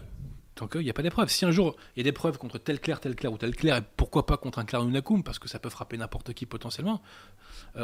tant 0.54 0.68
qu'il 0.68 0.82
n'y 0.82 0.90
a 0.92 0.94
pas 0.94 1.02
des 1.02 1.10
preuves. 1.10 1.30
Si 1.30 1.44
un 1.44 1.52
jour 1.52 1.76
il 1.96 2.00
y 2.00 2.02
a 2.02 2.04
des 2.04 2.14
preuves 2.14 2.38
contre 2.38 2.60
tel 2.60 2.80
clerc, 2.80 3.00
tel 3.00 3.16
clerc 3.16 3.34
ou 3.34 3.38
tel 3.40 3.56
clerc, 3.56 3.78
et 3.78 3.82
pourquoi 3.98 4.28
pas 4.28 4.38
contre 4.38 4.60
un 4.60 4.66
clerc 4.66 4.86
Nunakum, 4.86 5.24
parce 5.24 5.40
que 5.40 5.50
ça 5.50 5.58
peut 5.58 5.70
frapper 5.70 5.98
n'importe 5.98 6.34
qui 6.34 6.46
potentiellement. 6.46 7.02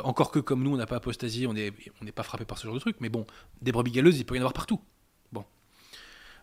Encore 0.04 0.32
que 0.32 0.40
comme 0.40 0.64
nous, 0.64 0.74
on 0.74 0.78
n'a 0.78 0.86
pas 0.86 0.98
apostasie, 0.98 1.48
on 1.48 1.54
n'est 1.54 1.74
on 2.02 2.06
pas 2.06 2.24
frappé 2.24 2.46
par 2.46 2.60
ce 2.60 2.68
genre 2.68 2.76
de 2.76 2.80
truc, 2.80 2.98
mais 3.02 3.10
bon, 3.10 3.26
des 3.62 3.74
brebis 3.74 3.92
galeuses, 3.92 4.20
il 4.20 4.26
peut 4.26 4.36
y 4.36 4.38
en 4.38 4.44
avoir 4.44 4.54
partout. 4.54 4.80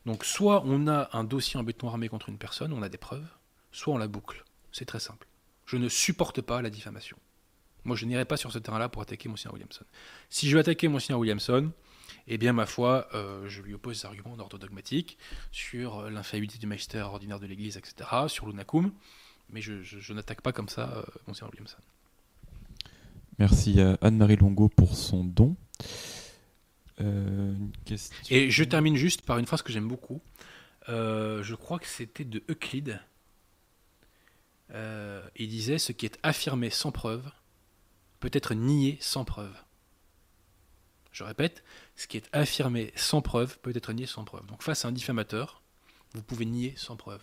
Donc 0.09 0.25
soit 0.25 0.63
on 0.65 0.89
a 0.89 1.11
un 1.13 1.23
dossier 1.23 1.61
en 1.61 1.63
béton 1.63 1.87
armé 1.87 2.09
contre 2.09 2.31
une 2.31 2.39
personne, 2.39 2.73
on 2.73 2.81
a 2.81 2.89
des 2.89 2.97
preuves, 2.97 3.29
soit 3.73 3.93
on 3.93 3.99
la 3.99 4.09
boucle. 4.09 4.43
C'est 4.73 4.87
très 4.87 5.01
simple. 5.01 5.29
Je 5.67 5.77
ne 5.77 5.91
supporte 5.91 6.41
pas 6.41 6.63
la 6.63 6.71
diffamation. 6.71 7.19
Moi, 7.85 7.95
je 7.95 8.07
n'irai 8.07 8.25
pas 8.25 8.39
sur 8.39 8.51
ce 8.51 8.59
terrain-là 8.59 8.89
pour 8.89 9.03
attaquer 9.03 9.29
Monsieur 9.29 9.51
Williamson. 9.53 9.85
Si 10.31 10.49
je 10.49 10.55
veux 10.55 10.61
attaquer 10.61 10.89
Monsieur 10.89 11.15
Williamson, 11.15 11.73
eh 12.27 12.39
bien, 12.39 12.55
ma 12.55 12.65
foi, 12.65 13.07
euh, 13.13 13.47
je 13.51 13.61
lui 13.61 13.75
oppose 13.75 14.01
des 14.01 14.07
arguments 14.07 14.35
d'ordre 14.35 14.57
dogmatique 14.57 15.19
sur 15.53 15.99
euh, 15.99 16.09
l'infaillibilité 16.09 16.59
du 16.59 16.67
magistère 16.67 17.09
ordinaire 17.09 17.39
de 17.39 17.47
l'Église, 17.47 17.77
etc., 17.77 18.09
sur 18.29 18.47
l'unacum, 18.47 18.93
mais 19.51 19.61
je, 19.61 20.13
n'attaque 20.15 20.41
pas 20.41 20.53
comme 20.53 20.71
ça 20.71 20.91
euh, 20.97 21.03
Monsieur 21.27 21.45
Williamson. 21.45 21.77
Merci 23.39 23.79
à 23.83 23.99
Anne-Marie 24.01 24.37
Longo 24.37 24.71
pour 24.71 24.97
son 24.97 25.23
don. 25.23 25.55
Euh. 27.01 27.55
Et 28.31 28.51
je 28.51 28.65
termine 28.65 28.97
juste 28.97 29.23
par 29.23 29.39
une 29.39 29.47
phrase 29.47 29.63
que 29.63 29.73
j'aime 29.73 29.89
beaucoup. 29.89 30.21
Euh, 30.89 31.43
je 31.43 31.55
crois 31.55 31.79
que 31.79 31.87
c'était 31.87 32.25
de 32.25 32.43
Euclide. 32.51 33.01
Euh, 34.73 35.27
il 35.37 35.49
disait 35.49 35.79
Ce 35.79 35.93
qui 35.93 36.07
est 36.07 36.19
affirmé 36.23 36.71
sans 36.71 36.93
preuve 36.93 37.31
peut 38.21 38.31
être 38.33 38.55
nié 38.55 38.99
sans 39.01 39.25
preuve. 39.25 39.55
Je 41.13 41.25
répète, 41.25 41.65
ce 41.97 42.07
qui 42.07 42.17
est 42.17 42.29
affirmé 42.33 42.93
sans 42.95 43.23
preuve 43.23 43.59
peut 43.61 43.73
être 43.75 43.93
nié 43.93 44.07
sans 44.07 44.25
preuve. 44.25 44.47
Donc 44.47 44.63
face 44.63 44.85
à 44.85 44.89
un 44.89 44.93
diffamateur, 44.93 45.63
vous 46.15 46.23
pouvez 46.23 46.45
nier 46.45 46.75
sans 46.77 46.97
preuve. 46.97 47.23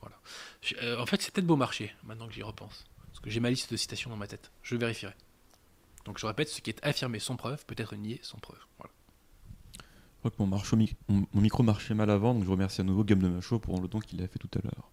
Voilà. 0.00 1.00
En 1.00 1.06
fait, 1.06 1.20
c'est 1.22 1.32
peut-être 1.32 1.46
beau 1.46 1.56
marché, 1.56 1.92
maintenant 2.04 2.28
que 2.28 2.34
j'y 2.34 2.42
repense. 2.42 2.84
Parce 3.06 3.20
que 3.20 3.30
j'ai 3.30 3.40
ma 3.40 3.50
liste 3.50 3.70
de 3.72 3.76
citations 3.76 4.10
dans 4.10 4.16
ma 4.16 4.28
tête. 4.28 4.50
Je 4.62 4.76
vérifierai. 4.76 5.14
Donc 6.04 6.18
je 6.18 6.26
répète, 6.26 6.48
ce 6.48 6.60
qui 6.60 6.70
est 6.70 6.84
affirmé 6.84 7.18
sans 7.18 7.36
preuve 7.36 7.64
peut 7.66 7.74
être 7.78 7.96
nié 7.96 8.20
sans 8.22 8.38
preuve. 8.38 8.60
Voilà. 8.78 8.92
Je 10.24 10.28
crois 10.28 10.46
que 10.46 10.90
mon, 11.08 11.40
micro 11.40 11.62
marchait 11.62 11.94
mal 11.94 12.10
avant, 12.10 12.34
donc 12.34 12.44
je 12.44 12.50
remercie 12.50 12.80
à 12.80 12.84
nouveau 12.84 13.04
Guillaume 13.04 13.22
de 13.22 13.28
Machaut 13.28 13.60
pour 13.60 13.80
le 13.80 13.86
don 13.86 14.00
qu'il 14.00 14.20
a 14.20 14.26
fait 14.26 14.40
tout 14.40 14.50
à 14.58 14.62
l'heure. 14.64 14.90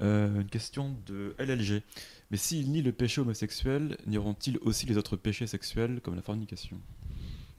Euh, 0.00 0.40
une 0.40 0.48
question 0.48 0.96
de 1.06 1.34
LLG. 1.38 1.82
Mais 2.30 2.38
s'il 2.38 2.70
nie 2.70 2.80
le 2.80 2.92
péché 2.92 3.20
homosexuel, 3.20 3.98
nieront-ils 4.06 4.58
aussi 4.62 4.86
les 4.86 4.96
autres 4.96 5.16
péchés 5.16 5.46
sexuels 5.46 6.00
comme 6.00 6.16
la 6.16 6.22
fornication? 6.22 6.80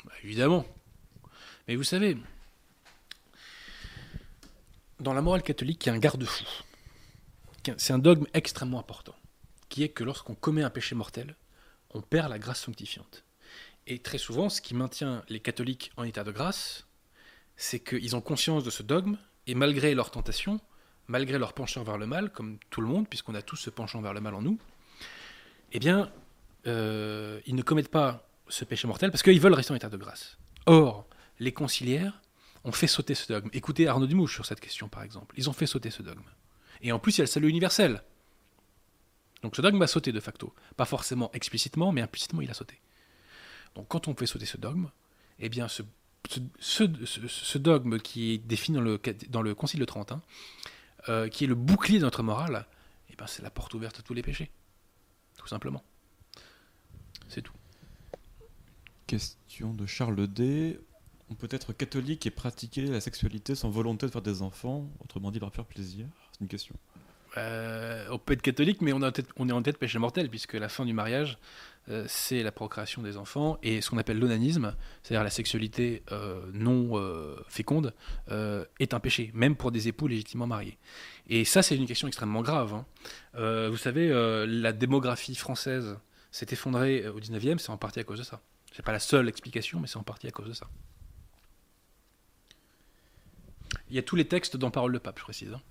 Bah, 0.04 0.12
évidemment. 0.24 0.66
Mais 1.68 1.76
vous 1.76 1.84
savez, 1.84 2.18
dans 5.00 5.14
la 5.14 5.22
morale 5.22 5.44
catholique, 5.44 5.86
il 5.86 5.90
y 5.90 5.92
a 5.92 5.94
un 5.94 6.00
garde-fou. 6.00 6.46
C'est 7.78 7.94
un 7.94 8.00
dogme 8.00 8.26
extrêmement 8.34 8.80
important, 8.80 9.16
qui 9.70 9.84
est 9.84 9.90
que 9.90 10.04
lorsqu'on 10.04 10.36
commet 10.36 10.64
un 10.64 10.70
péché 10.72 10.96
mortel, 10.96 11.36
on 11.92 12.02
perd 12.02 12.30
la 12.30 12.40
grâce 12.40 12.62
sanctifiante. 12.62 13.24
Et 13.88 14.00
très 14.00 14.18
souvent, 14.18 14.50
ce 14.50 14.62
qui 14.62 14.76
maintient 14.76 15.24
les 15.30 15.40
catholiques 15.40 15.92
en 15.98 16.04
état 16.04 16.24
de 16.24 16.32
grâce, 16.32 16.88
c'est 17.56 17.80
qu'ils 17.80 18.16
ont 18.16 18.22
conscience 18.22 18.64
de 18.64 18.70
ce 18.70 18.84
dogme, 18.84 19.18
et 19.46 19.56
malgré 19.56 19.94
leur 19.94 20.10
tentation, 20.10 20.62
malgré 21.08 21.38
leur 21.38 21.54
penchant 21.54 21.84
vers 21.84 21.98
le 21.98 22.08
mal, 22.08 22.32
comme 22.32 22.58
tout 22.70 22.82
le 22.82 22.88
monde, 22.88 23.08
puisqu'on 23.08 23.36
a 23.36 23.42
tous 23.42 23.58
ce 23.58 23.70
penchant 23.70 24.02
vers 24.02 24.14
le 24.14 24.22
mal 24.22 24.34
en 24.36 24.42
nous, 24.42 24.58
eh 25.74 25.80
bien, 25.80 26.12
euh, 26.68 27.42
ils 27.46 27.56
ne 27.56 27.62
commettent 27.62 27.92
pas 27.92 28.28
ce 28.48 28.64
péché 28.64 28.88
mortel 28.88 29.12
parce 29.12 29.24
qu'ils 29.24 29.40
veulent 29.40 29.54
rester 29.54 29.74
en 29.74 29.76
état 29.76 29.90
de 29.90 29.98
grâce. 29.98 30.38
Or, 30.66 31.08
les 31.40 31.52
conciliaires 31.52 32.22
ont 32.64 32.72
fait 32.72 32.88
sauter 32.88 33.16
ce 33.16 33.32
dogme. 33.32 33.50
Écoutez 33.52 33.88
Arnaud 33.88 34.08
Dumouche 34.08 34.34
sur 34.34 34.46
cette 34.46 34.62
question, 34.62 34.88
par 34.88 35.04
exemple. 35.04 35.36
Ils 35.38 35.50
ont 35.50 35.54
fait 35.54 35.66
sauter 35.66 35.90
ce 35.90 36.02
dogme. 36.02 36.24
Et 36.82 36.92
en 36.92 37.00
plus, 37.00 37.18
il 37.18 37.18
y 37.20 37.22
a 37.22 37.24
le 37.24 37.30
salut 37.30 37.50
universel. 37.50 38.04
Donc 39.42 39.56
ce 39.56 39.62
dogme 39.62 39.82
a 39.82 39.88
sauté 39.88 40.12
de 40.12 40.20
facto. 40.20 40.54
Pas 40.78 40.86
forcément 40.86 41.32
explicitement, 41.34 41.92
mais 41.92 42.02
implicitement, 42.02 42.42
il 42.42 42.50
a 42.50 42.54
sauté. 42.54 42.80
Donc 43.76 43.88
quand 43.88 44.08
on 44.08 44.16
fait 44.16 44.26
sauter 44.26 44.46
ce 44.46 44.58
dogme, 44.58 44.90
eh 45.40 45.50
bien, 45.50 45.68
ce, 45.68 45.82
ce, 46.30 46.40
ce- 46.60 47.06
ce- 47.06 47.28
ce 47.28 47.58
dogme 47.58 48.00
qui 48.00 48.34
est 48.34 48.38
défini 48.38 48.78
dans 48.78 48.84
le, 48.84 49.00
dans 49.30 49.42
le 49.42 49.56
Concile 49.56 49.80
de 49.80 49.86
Trentin 49.86 50.22
euh, 51.10 51.28
qui 51.28 51.44
est 51.44 51.48
le 51.48 51.56
bouclier 51.56 52.00
de 52.00 52.04
notre 52.04 52.24
morale, 52.24 52.66
eh 53.10 53.16
ben, 53.16 53.28
c'est 53.28 53.42
la 53.42 53.50
porte 53.50 53.74
ouverte 53.74 54.00
à 54.00 54.02
tous 54.04 54.14
les 54.14 54.22
péchés. 54.22 54.52
Tout 55.38 55.48
simplement. 55.48 55.84
C'est 57.28 57.42
tout. 57.42 57.54
Question 59.08 59.74
de 59.74 59.86
Charles 59.86 60.28
D. 60.28 60.80
On 61.30 61.36
peut 61.36 61.48
être 61.52 61.74
catholique 61.74 62.26
et 62.26 62.32
pratiquer 62.32 62.86
la 62.86 63.02
sexualité 63.02 63.56
sans 63.56 63.70
volonté 63.70 64.06
de 64.06 64.12
faire 64.12 64.22
des 64.22 64.42
enfants, 64.42 64.88
autrement 65.04 65.32
dit 65.32 65.40
leur 65.40 65.54
faire 65.54 65.66
plaisir 65.66 66.06
C'est 66.32 66.42
une 66.42 66.48
question. 66.48 66.76
Euh, 67.38 68.08
on 68.12 68.20
peut 68.20 68.34
être 68.34 68.42
catholique, 68.44 68.82
mais 68.82 68.94
on, 68.94 69.02
a 69.02 69.10
en 69.10 69.12
tête- 69.12 69.30
on 69.38 69.50
est 69.50 69.54
en 69.54 69.62
tête 69.64 69.78
péché 69.80 69.98
mortel, 69.98 70.30
puisque 70.30 70.54
la 70.54 70.70
fin 70.70 70.86
du 70.86 70.94
mariage, 70.94 71.40
euh, 71.90 72.06
c'est 72.08 72.44
la 72.44 72.52
procréation 72.52 73.02
des 73.02 73.18
enfants, 73.18 73.58
et 73.62 73.82
ce 73.82 73.90
qu'on 73.90 73.98
appelle 73.98 74.20
l'onanisme, 74.20 74.76
c'est-à-dire 75.02 75.24
la 75.24 75.30
sexualité 75.30 76.04
euh, 76.12 76.42
non 76.54 76.92
euh, 76.94 77.36
féconde, 77.48 77.94
est 78.80 78.94
un 78.94 79.00
péché, 79.00 79.32
même 79.34 79.56
pour 79.56 79.72
des 79.72 79.88
époux 79.88 80.08
légitimement 80.08 80.48
mariés. 80.48 80.78
Et 81.28 81.46
ça, 81.46 81.62
c'est 81.62 81.76
une 81.76 81.86
question 81.86 82.08
extrêmement 82.08 82.42
grave. 82.42 82.74
hein. 82.74 82.86
Vous 83.70 83.78
savez, 83.78 84.10
la 84.48 84.74
démographie 84.74 85.36
française 85.36 85.98
s'est 86.32 86.48
effondrée 86.52 87.08
au 87.08 87.20
19e, 87.20 87.58
c'est 87.60 87.70
en 87.70 87.78
partie 87.78 88.00
à 88.00 88.04
cause 88.04 88.20
de 88.20 88.24
ça. 88.24 88.42
C'est 88.72 88.84
pas 88.84 88.92
la 88.92 89.00
seule 89.00 89.30
explication, 89.30 89.80
mais 89.80 89.88
c'est 89.88 89.98
en 89.98 90.04
partie 90.04 90.28
à 90.28 90.32
cause 90.32 90.48
de 90.48 90.54
ça. 90.54 90.68
Il 93.90 93.96
y 93.96 94.00
a 94.00 94.04
tous 94.04 94.16
les 94.16 94.26
textes 94.26 94.58
dans 94.58 94.72
Parole 94.72 94.94
de 94.94 94.98
Pape, 94.98 95.20
je 95.20 95.24
précise. 95.24 95.54
hein. 95.54 95.62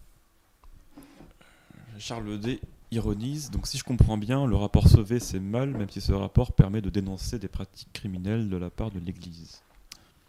Charles 1.99 2.39
D 2.39 2.61
ironise, 2.93 3.51
donc 3.51 3.67
si 3.67 3.79
je 3.79 3.85
comprends 3.85 4.19
bien, 4.19 4.47
le 4.47 4.55
rapport 4.55 4.87
Sauvé 4.87 5.19
c'est 5.19 5.41
mal, 5.41 5.71
même 5.71 5.89
si 5.91 6.01
ce 6.01 6.13
rapport 6.13 6.53
permet 6.53 6.81
de 6.81 6.91
dénoncer 6.91 7.39
des 7.39 7.49
pratiques 7.49 7.93
criminelles 7.93 8.49
de 8.49 8.57
la 8.57 8.71
part 8.71 8.91
de 8.91 9.01
l'Église. 9.01 9.63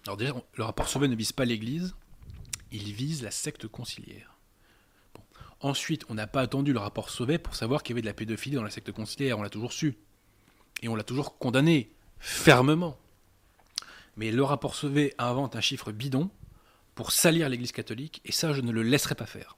Alors 0.06 0.18
déjà, 0.18 0.34
le 0.56 0.64
rapport 0.64 0.88
Sauvé 0.88 1.08
ne 1.08 1.16
vise 1.16 1.34
pas 1.34 1.46
l'Église, 1.46 1.94
il 2.72 2.94
vise 2.94 3.22
la 3.22 3.32
secte 3.32 3.68
conciliaire. 3.68 4.38
Ensuite, 5.60 6.04
on 6.10 6.14
n'a 6.14 6.28
pas 6.28 6.42
attendu 6.42 6.74
le 6.74 6.80
rapport 6.80 7.10
Sauvé 7.10 7.38
pour 7.38 7.56
savoir 7.56 7.84
qu'il 7.84 7.94
y 7.94 7.96
avait 7.96 8.02
de 8.02 8.08
la 8.08 8.14
pédophilie 8.14 8.56
dans 8.56 8.64
la 8.64 8.70
secte 8.70 8.92
conciliaire, 8.92 9.40
on 9.40 9.44
l'a 9.44 9.50
toujours 9.50 9.72
su. 9.72 9.98
Et 10.82 10.90
on 10.90 10.96
l'a 10.96 11.04
toujours 11.04 11.38
condamné, 11.38 11.92
fermement. 12.20 12.98
Mais 14.18 14.32
le 14.32 14.44
rapport 14.44 14.76
Sauvé 14.76 15.14
invente 15.18 15.56
un 15.56 15.62
chiffre 15.62 15.92
bidon 15.92 16.30
pour 16.96 17.12
salir 17.12 17.48
l'Église 17.50 17.72
catholique, 17.72 18.22
et 18.26 18.32
ça, 18.32 18.54
je 18.54 18.62
ne 18.62 18.72
le 18.72 18.84
laisserai 18.84 19.16
pas 19.16 19.26
faire. 19.26 19.58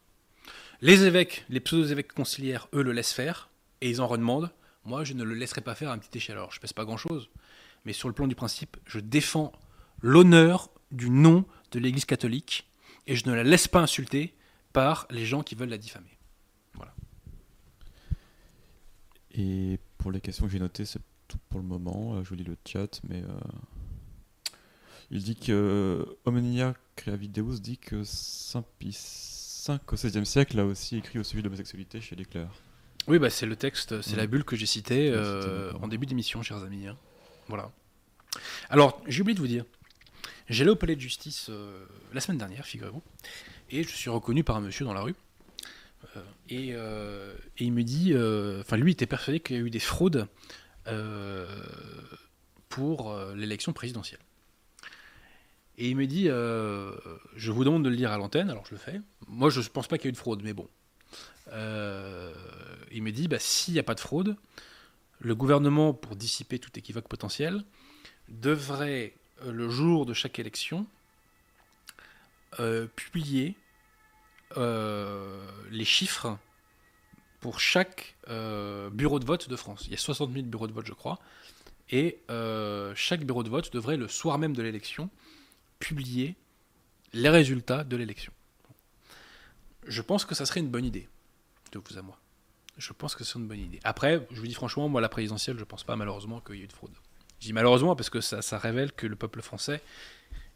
Les 0.82 1.04
évêques, 1.04 1.46
les 1.50 1.60
pseudo-évêques 1.60 2.14
conciliaires, 2.14 2.68
eux, 2.74 2.84
le 2.84 2.92
laissent 2.92 3.14
faire, 3.14 3.50
et 3.82 3.90
ils 3.90 4.02
en 4.02 4.08
redemandent. 4.08 4.52
Moi, 4.84 5.04
je 5.04 5.14
ne 5.14 5.24
le 5.24 5.34
laisserai 5.34 5.62
pas 5.62 5.76
faire 5.76 5.92
à 5.92 5.96
une 5.96 6.00
petite 6.00 6.16
échelle. 6.16 6.38
Alors, 6.38 6.52
je 6.52 6.60
pèse 6.60 6.74
pas 6.74 6.86
grand-chose, 6.86 7.30
mais 7.86 7.94
sur 7.94 8.08
le 8.08 8.14
plan 8.14 8.28
du 8.28 8.36
principe, 8.36 8.78
je 8.86 9.00
défends 9.00 9.52
l'honneur 10.02 10.70
du 10.92 11.10
nom 11.10 11.46
de 11.72 11.80
l'Église 11.80 12.06
catholique 12.06 12.68
et 13.08 13.16
je 13.16 13.28
ne 13.28 13.34
la 13.34 13.44
laisse 13.44 13.68
pas 13.68 13.82
insulter 13.82 14.34
par 14.74 15.08
les 15.10 15.26
gens 15.26 15.44
qui 15.44 15.56
veulent 15.56 15.70
la 15.70 15.78
diffamer. 15.78 16.16
Et 19.38 19.80
pour 19.98 20.12
les 20.12 20.22
questions 20.22 20.46
que 20.46 20.52
j'ai 20.52 20.60
notées, 20.60 20.86
c'est 20.86 21.02
tout 21.28 21.38
pour 21.50 21.60
le 21.60 21.66
moment. 21.66 22.16
Euh, 22.16 22.24
Je 22.24 22.36
lis 22.36 22.44
le 22.44 22.56
chat, 22.66 23.02
mais 23.08 23.22
euh, 23.22 24.58
il 25.12 25.24
dit 25.24 25.36
que 25.36 25.52
euh, 25.52 26.06
Omnia 26.26 26.74
Creavideus 26.96 27.60
dit 27.60 27.78
que 27.78 28.04
Saint 28.06 28.64
V 29.68 29.78
au 29.92 29.96
XVIe 29.96 30.26
siècle 30.26 30.60
a 30.60 30.66
aussi 30.66 30.98
écrit 30.98 31.20
au 31.20 31.24
sujet 31.24 31.42
de 31.42 31.46
l'homosexualité 31.48 32.02
chez 32.02 32.16
les 32.16 32.26
clercs. 32.26 32.50
Oui, 33.08 33.20
bah 33.20 33.30
c'est 33.30 33.46
le 33.46 33.56
texte, 33.56 34.02
c'est 34.02 34.12
Ouais. 34.12 34.18
la 34.18 34.28
bulle 34.28 34.44
que 34.44 34.56
j'ai 34.56 34.66
citée 34.66 35.12
euh, 35.12 35.72
en 35.74 35.88
début 35.88 36.06
d'émission, 36.06 36.42
chers 36.42 36.64
amis. 36.64 36.88
hein. 36.88 36.98
Voilà. 37.48 37.72
Alors, 38.70 39.02
j'ai 39.08 39.22
oublié 39.22 39.36
de 39.36 39.40
vous 39.40 39.48
dire, 39.48 39.64
j'allais 40.50 40.72
au 40.72 40.76
palais 40.76 40.96
de 40.96 41.02
justice 41.02 41.48
euh, 41.50 41.86
la 42.14 42.20
semaine 42.22 42.38
dernière, 42.40 42.66
figurez-vous, 42.66 43.02
et 43.70 43.84
je 43.84 43.90
suis 43.90 44.10
reconnu 44.10 44.44
par 44.44 44.56
un 44.58 44.62
monsieur 44.62 44.86
dans 44.86 44.94
la 44.94 45.02
rue. 45.02 45.16
Euh, 46.18 46.22
et, 46.50 46.70
et 46.70 47.64
il 47.64 47.72
me 47.74 47.84
dit, 47.84 48.14
enfin 48.60 48.78
lui 48.78 48.92
il 48.92 48.94
était 48.94 49.06
persuadé 49.08 49.40
qu'il 49.40 49.56
y 49.56 49.60
a 49.60 49.62
eu 49.62 49.70
des 49.70 49.80
fraudes 49.80 50.28
pour 52.70 53.16
l'élection 53.36 53.74
présidentielle. 53.74 54.20
Et 55.78 55.90
il 55.90 55.96
me 55.98 56.08
dit, 56.08 56.30
euh, 56.30 56.92
je 57.36 57.52
vous 57.52 57.64
demande 57.66 57.84
de 57.84 57.90
le 57.90 57.98
dire 57.98 58.12
à 58.12 58.18
l'antenne, 58.18 58.50
alors 58.50 58.66
je 58.66 58.72
le 58.72 58.78
fais. 58.78 59.02
Moi 59.28 59.50
je 59.50 59.60
ne 59.60 59.66
pense 59.66 59.88
pas 59.88 59.98
qu'il 59.98 60.06
y 60.06 60.08
ait 60.08 60.10
eu 60.10 60.14
de 60.14 60.18
fraude, 60.18 60.42
mais 60.44 60.54
bon. 60.54 60.70
Euh, 61.52 62.34
il 62.92 63.04
me 63.04 63.12
dit, 63.12 63.28
bah, 63.28 63.40
s'il 63.40 63.74
n'y 63.74 63.80
a 63.80 63.84
pas 63.84 63.96
de 63.96 64.00
fraude, 64.00 64.38
le 65.20 65.36
gouvernement, 65.36 65.94
pour 65.94 66.16
dissiper 66.16 66.60
tout 66.60 66.72
équivoque 66.78 67.08
potentiel, 67.08 67.64
devrait, 68.30 69.14
euh, 69.44 69.52
le 69.52 69.70
jour 69.70 70.06
de 70.06 70.14
chaque 70.14 70.40
élection, 70.40 70.88
publier 72.96 73.58
les 74.56 75.84
chiffres 75.84 76.38
pour 77.42 77.60
chaque 77.60 78.16
bureau 78.94 79.20
de 79.20 79.26
vote 79.26 79.50
de 79.50 79.56
France. 79.58 79.84
Il 79.88 79.92
y 79.92 79.96
a 79.96 79.98
60 79.98 80.32
000 80.32 80.46
bureaux 80.46 80.68
de 80.68 80.72
vote, 80.72 80.86
je 80.86 80.94
crois. 80.94 81.20
Et 81.90 82.22
chaque 82.96 83.26
bureau 83.26 83.44
de 83.44 83.50
vote 83.50 83.74
devrait, 83.74 83.98
le 83.98 84.08
soir 84.08 84.38
même 84.38 84.56
de 84.56 84.64
l'élection, 84.64 85.10
publier 85.80 86.36
les 87.14 87.30
résultats 87.30 87.84
de 87.84 87.96
l'élection. 87.96 88.32
Je 89.88 90.02
pense 90.02 90.26
que 90.26 90.36
ça 90.36 90.46
serait 90.46 90.60
une 90.60 90.70
bonne 90.70 90.86
idée, 90.86 91.08
de 91.72 91.80
vous 91.80 91.98
à 91.98 92.02
moi. 92.02 92.20
Je 92.78 92.92
pense 92.92 93.16
que 93.16 93.24
c'est 93.24 93.40
une 93.40 93.48
bonne 93.48 93.60
idée. 93.60 93.80
Après, 93.84 94.28
je 94.32 94.40
vous 94.40 94.48
dis 94.48 94.54
franchement, 94.54 94.90
moi, 94.90 95.00
la 95.00 95.10
présidentielle, 95.10 95.58
je 95.58 95.64
pense 95.64 95.84
pas 95.84 95.96
malheureusement 95.96 96.42
qu'il 96.42 96.56
y 96.56 96.62
ait 96.62 96.64
eu 96.64 96.68
de 96.68 96.74
fraude. 96.74 96.92
Je 97.40 97.48
dis 97.48 97.54
malheureusement 97.54 97.96
parce 97.96 98.10
que 98.10 98.22
ça, 98.22 98.58
révèle 98.58 98.92
que 98.92 99.08
le 99.08 99.16
peuple 99.16 99.42
français 99.42 99.82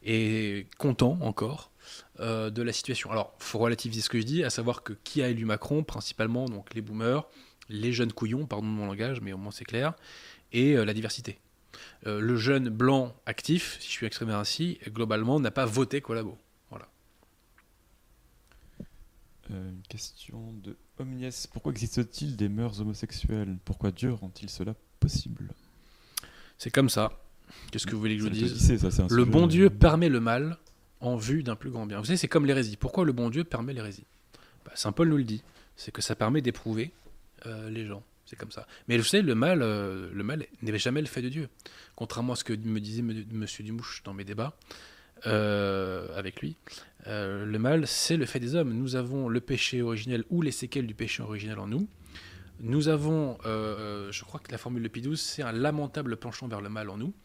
est 0.04 0.68
content 0.78 1.18
encore 1.22 1.72
euh, 2.20 2.50
de 2.50 2.62
la 2.62 2.74
situation. 2.74 3.12
Alors, 3.12 3.36
faut 3.40 3.60
relativiser 3.60 4.02
ce 4.02 4.10
que 4.10 4.20
je 4.20 4.26
dis, 4.26 4.44
à 4.44 4.50
savoir 4.50 4.84
que 4.84 4.94
qui 5.04 5.22
a 5.22 5.30
élu 5.30 5.46
Macron, 5.46 5.84
principalement 5.84 6.46
donc 6.46 6.74
les 6.74 6.82
boomers, 6.82 7.28
les 7.70 7.94
jeunes 7.94 8.12
couillons, 8.12 8.46
pardon 8.46 8.66
mon 8.66 8.88
langage, 8.88 9.22
mais 9.22 9.34
au 9.34 9.38
moins 9.38 9.52
c'est 9.52 9.66
clair, 9.66 9.94
et 10.52 10.76
euh, 10.76 10.86
la 10.86 10.94
diversité. 10.94 11.40
Euh, 12.06 12.20
le 12.20 12.36
jeune 12.38 12.70
blanc 12.70 13.16
actif, 13.26 13.78
si 13.80 13.88
je 13.88 13.92
suis 13.92 14.06
exprimé 14.06 14.34
ainsi, 14.34 14.80
globalement 14.88 15.40
n'a 15.40 15.52
pas 15.52 15.66
voté 15.66 16.02
collabo. 16.02 16.38
Euh, 19.52 19.70
une 19.70 19.82
question 19.88 20.54
de 20.64 20.78
Omnies. 21.00 21.48
Pourquoi 21.52 21.72
existe-t-il 21.72 22.36
des 22.36 22.50
mœurs 22.50 22.82
homosexuelles? 22.82 23.58
Pourquoi 23.66 23.92
Dieu 23.92 24.14
rend-il 24.14 24.50
cela 24.50 24.76
possible? 25.00 25.50
C'est 26.58 26.72
comme 26.72 26.90
ça. 26.90 27.12
Qu'est-ce 27.72 27.88
que 27.88 27.96
vous 27.96 28.00
voulez 28.00 28.16
que 28.18 28.24
je 28.24 28.28
vous 28.28 28.34
dise? 28.34 28.90
ça, 28.90 29.08
Le 29.10 29.26
bon 29.26 29.48
Dieu 29.48 29.70
permet 29.70 30.10
le 30.10 30.20
mal 30.20 30.58
en 31.00 31.16
vue 31.16 31.42
d'un 31.42 31.56
plus 31.56 31.72
grand 31.72 31.86
bien. 31.86 31.98
Vous 32.00 32.06
savez, 32.06 32.18
c'est 32.18 32.28
comme 32.28 32.46
l'hérésie. 32.46 32.78
Pourquoi 32.78 33.06
le 33.06 33.14
bon 33.14 33.30
Dieu 33.30 33.44
permet 33.44 33.74
l'hérésie? 33.74 34.06
Bah, 34.66 34.72
Saint 34.76 34.92
Paul 34.92 35.10
nous 35.10 35.18
le 35.18 35.24
dit. 35.24 35.42
C'est 35.76 35.92
que 35.92 36.02
ça 36.02 36.16
permet 36.16 36.42
d'éprouver 36.42 36.92
euh, 37.46 37.70
les 37.70 37.86
gens. 37.86 38.04
C'est 38.30 38.36
comme 38.36 38.52
ça. 38.52 38.68
Mais 38.88 38.96
vous 38.96 39.04
savez, 39.04 39.24
le 39.24 39.34
mal, 39.34 39.64
euh, 39.64 40.08
le 40.14 40.24
mal 40.24 40.46
n'est 40.62 40.78
jamais 40.78 41.02
le 41.02 41.08
fait 41.08 41.24
de 41.24 41.30
Dieu. 41.30 41.50
Contrairement 41.96 42.34
à 42.34 42.36
ce 42.36 42.44
que 42.44 42.54
me 42.54 42.80
disait 42.80 43.00
M. 43.00 43.46
Dumouche 43.62 44.04
dans 44.04 44.14
mes 44.14 44.24
débats 44.24 44.56
euh, 45.26 46.16
avec 46.16 46.40
lui, 46.40 46.56
euh, 47.08 47.44
le 47.44 47.58
mal, 47.58 47.88
c'est 47.88 48.18
le 48.18 48.28
fait 48.28 48.40
des 48.40 48.54
hommes. 48.54 48.72
Nous 48.72 48.96
avons 48.96 49.30
le 49.30 49.42
péché 49.42 49.82
originel 49.82 50.26
ou 50.30 50.44
les 50.44 50.52
séquelles 50.52 50.86
du 50.86 50.94
péché 50.94 51.24
originel 51.24 51.58
en 51.58 51.66
nous. 51.66 51.88
Nous 52.60 52.88
avons, 52.88 53.40
je 53.46 54.24
crois 54.24 54.40
que 54.40 54.52
la 54.52 54.60
formule 54.60 54.84
de 54.84 54.90
XII, 54.90 55.18
c'est 55.18 55.42
un 55.42 55.54
lamentable 55.54 56.16
penchant 56.16 56.48
vers 56.48 56.62
le 56.62 56.70
mal 56.70 56.92
en 56.92 56.98
nous. 56.98 57.16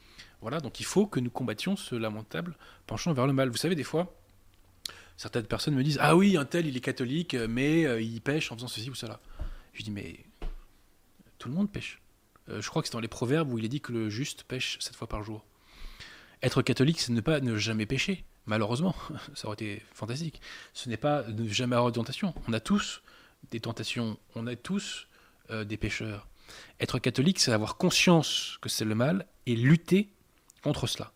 Voilà, 0.41 0.61
donc 0.61 0.81
il 0.81 0.87
faut 0.87 1.07
que 1.07 1.21
nous 1.21 1.31
combattions 1.31 1.77
ce 1.77 1.97
lamentable 1.97 2.57
penchant 2.87 3.13
vers 3.13 3.27
le 3.27 3.35
mal. 3.35 3.51
Vous 3.51 3.59
savez, 3.59 3.75
des 3.75 3.85
fois, 3.85 4.17
certaines 5.19 5.47
personnes 5.47 5.75
me 5.75 5.83
disent 5.85 5.99
Ah 6.01 6.17
oui, 6.17 6.39
un 6.39 6.47
tel, 6.47 6.67
il 6.67 6.77
est 6.77 6.81
catholique, 6.81 7.35
mais 7.35 8.03
il 8.03 8.23
pêche 8.23 8.51
en 8.53 8.55
faisant 8.55 8.69
ceci 8.69 8.89
ou 8.89 8.95
cela. 8.95 9.21
Je 9.75 9.83
dis 9.83 9.91
Mais 9.91 10.25
tout 11.45 11.51
le 11.51 11.57
monde 11.57 11.71
pêche. 11.71 12.01
Euh, 12.49 12.63
je 12.63 12.71
crois 12.71 12.81
que 12.81 12.89
c'est 12.89 12.95
dans 12.95 13.01
les 13.01 13.07
proverbes 13.07 13.53
où 13.53 13.59
il 13.59 13.67
est 13.67 13.69
dit 13.69 13.83
que 13.83 13.93
le 13.93 14.09
juste 14.09 14.45
pêche 14.45 14.79
sept 14.81 14.97
fois 14.97 15.07
par 15.07 15.23
jour. 15.23 15.45
Être 16.43 16.63
catholique, 16.63 16.99
c'est 17.03 17.13
ne 17.13 17.21
pas 17.21 17.41
ne 17.41 17.59
jamais 17.59 17.85
pécher. 17.85 18.25
Malheureusement, 18.47 18.95
ça 19.35 19.47
aurait 19.47 19.55
été 19.55 19.83
fantastique. 19.93 20.41
Ce 20.73 20.89
n'est 20.89 20.97
pas 20.97 21.23
ne 21.25 21.47
jamais 21.47 21.77
avoir 21.77 21.93
de 21.93 21.97
tentation. 21.97 22.33
On 22.49 22.55
a 22.55 22.61
tous 22.61 23.03
des 23.51 23.61
tentations, 23.61 24.19
on 24.35 24.47
a 24.47 24.57
tous 24.57 25.07
euh, 25.51 25.65
des 25.65 25.77
pécheurs. 25.77 26.27
Être 26.81 26.99
catholique, 26.99 27.39
c'est 27.39 27.53
avoir 27.53 27.77
conscience 27.77 28.57
que 28.63 28.71
c'est 28.71 28.87
le 28.87 28.95
mal 28.95 29.27
et 29.45 29.55
lutter 29.55 30.09
contre 30.63 30.87
cela. 30.87 31.13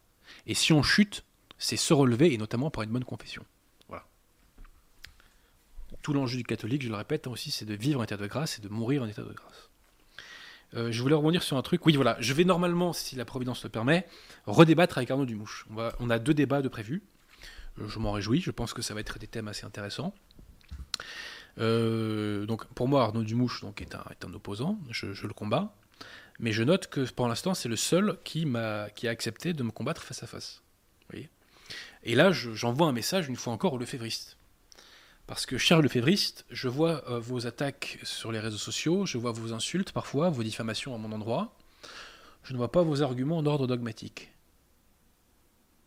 Et 0.47 0.53
si 0.53 0.75
on 0.75 0.83
chute, 0.83 1.25
c'est 1.57 1.79
se 1.79 1.95
relever, 1.95 2.35
et 2.35 2.37
notamment 2.37 2.71
par 2.71 2.83
une 2.83 2.91
bonne 2.91 3.05
confession. 3.05 3.47
Voilà. 3.89 4.05
Tout 6.03 6.13
l'enjeu 6.13 6.37
du 6.37 6.45
catholique, 6.45 6.83
je 6.83 6.91
le 6.91 6.97
répète 6.97 7.27
hein, 7.27 7.31
aussi, 7.31 7.51
c'est 7.51 7.65
de 7.65 7.73
vivre 7.73 8.01
en 8.01 8.05
état 8.05 8.19
de 8.19 8.27
grâce 8.27 8.59
et 8.59 8.61
de 8.61 8.69
mourir 8.69 9.03
en 9.03 9.07
état 9.07 9.23
de 9.23 9.33
grâce. 9.33 9.68
Euh, 10.75 10.93
je 10.93 11.01
voulais 11.03 11.15
rebondir 11.15 11.43
sur 11.43 11.57
un 11.57 11.63
truc. 11.63 11.85
Oui, 11.87 11.95
voilà, 11.97 12.17
je 12.21 12.33
vais 12.35 12.45
normalement, 12.45 12.93
si 12.93 13.17
la 13.17 13.25
Providence 13.25 13.65
le 13.65 13.71
permet, 13.71 14.07
redébattre 14.47 14.99
avec 14.99 15.11
Arnaud 15.11 15.25
Dumouche. 15.25 15.67
On, 15.99 16.11
a 16.11 16.19
deux 16.19 16.35
débats 16.35 16.63
de 16.63 16.69
prévus. 16.69 17.03
Euh, 17.81 17.89
Je 17.89 17.99
m'en 17.99 18.13
réjouis, 18.13 18.41
je 18.41 18.51
pense 18.51 18.75
que 18.75 18.83
ça 18.83 18.95
va 18.95 19.01
être 19.01 19.19
des 19.19 19.27
thèmes 19.27 19.49
assez 19.49 19.65
intéressants. 19.65 20.15
Euh, 21.59 22.47
donc 22.47 22.67
pour 22.75 22.87
moi, 22.87 23.03
Arnaud 23.03 23.25
Dumouche 23.25 23.63
donc, 23.63 23.83
est, 23.83 23.95
un, 23.95 24.35
opposant, 24.35 24.79
je, 24.91 25.07
le 25.27 25.33
combats. 25.33 25.75
Mais 26.39 26.53
je 26.53 26.63
note 26.63 26.87
que 26.87 27.11
pour 27.11 27.27
l'instant, 27.27 27.55
c'est 27.55 27.69
le 27.69 27.77
seul 27.77 28.17
qui, 28.23 28.47
m'a, 28.47 28.91
qui 28.91 29.09
a 29.09 29.11
accepté 29.11 29.55
de 29.55 29.63
me 29.63 29.71
combattre 29.71 30.03
face 30.05 30.23
à 30.23 30.27
face. 30.27 30.63
Vous 31.11 31.19
Et 32.05 32.15
là, 32.15 32.31
je- 32.31 32.53
j'envoie 32.53 32.87
un 32.87 32.93
message 32.93 33.29
une 33.29 33.37
fois 33.37 33.53
encore 33.53 33.73
au 33.73 33.79
Lefebvriste. 33.79 34.38
Parce 35.29 35.45
que, 35.45 35.59
cher 35.59 35.83
Lefévriste, 35.83 36.47
je 36.49 36.69
vois 36.69 37.05
euh, 37.11 37.21
vos 37.21 37.47
attaques 37.47 37.99
sur 38.03 38.33
les 38.33 38.41
réseaux 38.41 38.57
sociaux, 38.57 39.05
je 39.05 39.19
vois 39.19 39.31
vos 39.31 39.53
insultes 39.53 39.93
parfois, 39.93 40.31
vos 40.31 40.43
diffamations 40.43 40.95
à 40.95 40.99
mon 40.99 41.13
endroit. 41.13 41.55
Je 42.45 42.55
ne 42.55 42.59
vois 42.59 42.73
pas 42.73 42.83
vos 42.83 43.03
arguments 43.03 43.43
d'ordre 43.43 43.67
dogmatique. 43.67 44.33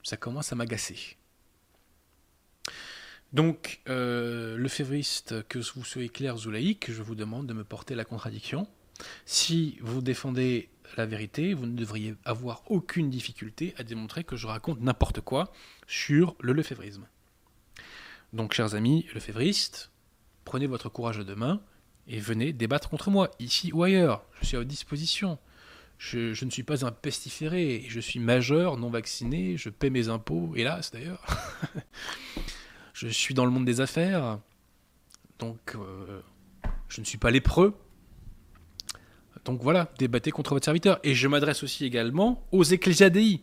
Ça 0.04 0.16
commence 0.16 0.54
à 0.54 0.56
m'agacer. 0.56 1.18
Donc, 3.34 3.82
euh, 3.90 4.58
le 4.58 5.42
que 5.42 5.58
vous 5.74 5.86
soyez 5.86 6.10
clair 6.10 6.36
ou 6.46 6.52
laïque, 6.52 6.92
je 6.92 7.02
vous 7.02 7.16
demande 7.16 7.48
de 7.48 7.54
me 7.54 7.64
porter 7.64 7.96
la 7.96 8.06
contradiction. 8.06 8.68
Si 9.26 9.80
vous 9.82 10.04
défendez 10.04 10.70
la 10.98 11.08
vérité, 11.08 11.56
vous 11.56 11.66
ne 11.66 11.76
devriez 11.76 12.14
avoir 12.26 12.62
aucune 12.70 13.10
difficulté 13.10 13.74
à 13.78 13.84
démontrer 13.84 14.24
que 14.24 14.36
je 14.36 14.46
raconte 14.46 14.82
n'importe 14.82 15.22
quoi 15.22 15.52
sur 15.88 16.36
le 16.42 16.54
lefévrisme. 16.54 17.08
Donc, 18.34 18.54
chers 18.54 18.76
amis 18.76 19.06
lefévristes, 19.14 19.92
prenez 20.46 20.68
votre 20.68 20.90
courage 20.90 21.20
à 21.20 21.24
deux 21.24 21.36
mains 21.36 21.62
et 22.08 22.20
venez 22.20 22.54
débattre 22.54 22.90
contre 22.90 23.10
moi, 23.10 23.32
ici 23.40 23.72
ou 23.74 23.84
ailleurs. 23.84 24.24
Je 24.40 24.46
suis 24.46 24.56
à 24.56 24.60
votre 24.60 24.70
disposition. 24.70 25.38
Je, 25.98 26.44
ne 26.44 26.50
suis 26.50 26.64
pas 26.64 26.84
un 26.84 26.92
pestiféré, 26.92 27.86
je 27.88 28.00
suis 28.00 28.20
majeur, 28.20 28.78
non 28.78 28.90
vacciné, 28.90 29.56
je 29.56 29.70
paie 29.70 29.92
mes 29.92 30.10
impôts, 30.10 30.52
hélas 30.56 30.92
d'ailleurs. 30.92 31.24
je 32.94 33.08
suis 33.08 33.36
dans 33.36 33.46
le 33.46 33.52
monde 33.52 33.66
des 33.66 33.82
affaires, 33.82 34.40
donc 35.38 35.76
euh, 35.76 36.22
je 36.90 37.02
ne 37.02 37.06
suis 37.06 37.20
pas 37.20 37.30
lépreux. 37.30 37.76
Donc 39.46 39.62
voilà, 39.62 39.92
débattez 40.00 40.32
contre 40.32 40.56
votre 40.56 40.66
serviteur. 40.66 41.00
Et 41.04 41.14
je 41.14 41.28
m'adresse 41.28 41.62
aussi 41.62 41.86
également 41.86 42.48
aux 42.52 42.64
ecclésiadei. 42.64 43.42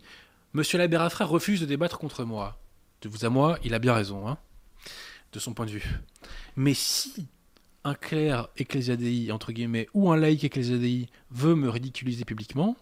Monsieur 0.53 0.79
l'abbé 0.79 0.97
Raffray 0.97 1.27
refuse 1.27 1.61
de 1.61 1.67
débattre 1.67 1.99
contre 1.99 2.25
moi. 2.25 2.61
De 3.03 3.09
vous 3.09 3.25
à 3.25 3.29
moi, 3.29 3.59
il 3.63 3.73
a 3.75 3.79
bien 3.79 3.95
raison, 3.95 4.27
hein, 4.27 4.39
de 5.33 5.39
son 5.39 5.55
point 5.55 5.67
de 5.67 5.71
vue. 5.71 6.01
Mais 6.57 6.75
si 6.75 7.29
un 7.85 7.95
clerc 7.95 8.49
ecclésiadei, 8.57 9.31
entre 9.33 9.53
guillemets, 9.53 9.89
ou 9.95 10.11
un 10.11 10.17
laïc 10.17 10.45
ecclésiadei 10.45 11.09
veut 11.31 11.55
me 11.55 11.69
ridiculiser 11.69 12.25
publiquement, 12.25 12.77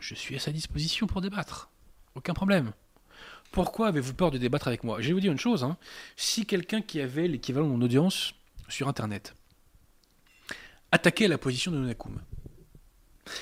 je 0.00 0.14
suis 0.14 0.34
à 0.36 0.38
sa 0.38 0.52
disposition 0.52 1.06
pour 1.06 1.20
débattre. 1.20 1.70
Aucun 2.14 2.34
problème. 2.34 2.72
Pourquoi 3.52 3.88
avez-vous 3.88 4.14
peur 4.14 4.30
de 4.30 4.38
débattre 4.38 4.68
avec 4.68 4.82
moi? 4.82 5.00
Je 5.00 5.08
vais 5.08 5.12
vous 5.12 5.20
dire 5.20 5.32
une 5.32 5.38
chose. 5.38 5.62
Hein. 5.62 5.76
Si 6.16 6.46
quelqu'un 6.46 6.80
qui 6.80 7.00
avait 7.00 7.28
l'équivalent 7.28 7.66
de 7.66 7.72
mon 7.72 7.82
audience 7.82 8.32
sur 8.68 8.88
Internet 8.88 9.34
attaquait 10.90 11.28
la 11.28 11.38
position 11.38 11.70
de 11.70 11.78
Nonakum, 11.78 12.20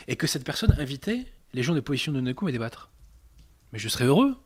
et 0.06 0.16
que 0.16 0.26
cette 0.26 0.44
personne 0.44 0.74
invitait 0.78 1.26
les 1.52 1.62
gens 1.62 1.74
de 1.74 1.80
position 1.80 2.12
de 2.12 2.18
Nonakum 2.18 2.48
à 2.48 2.52
débattre, 2.52 2.90
mais 3.72 3.78
je 3.78 3.88
serais 3.88 4.04
heureux 4.04 4.36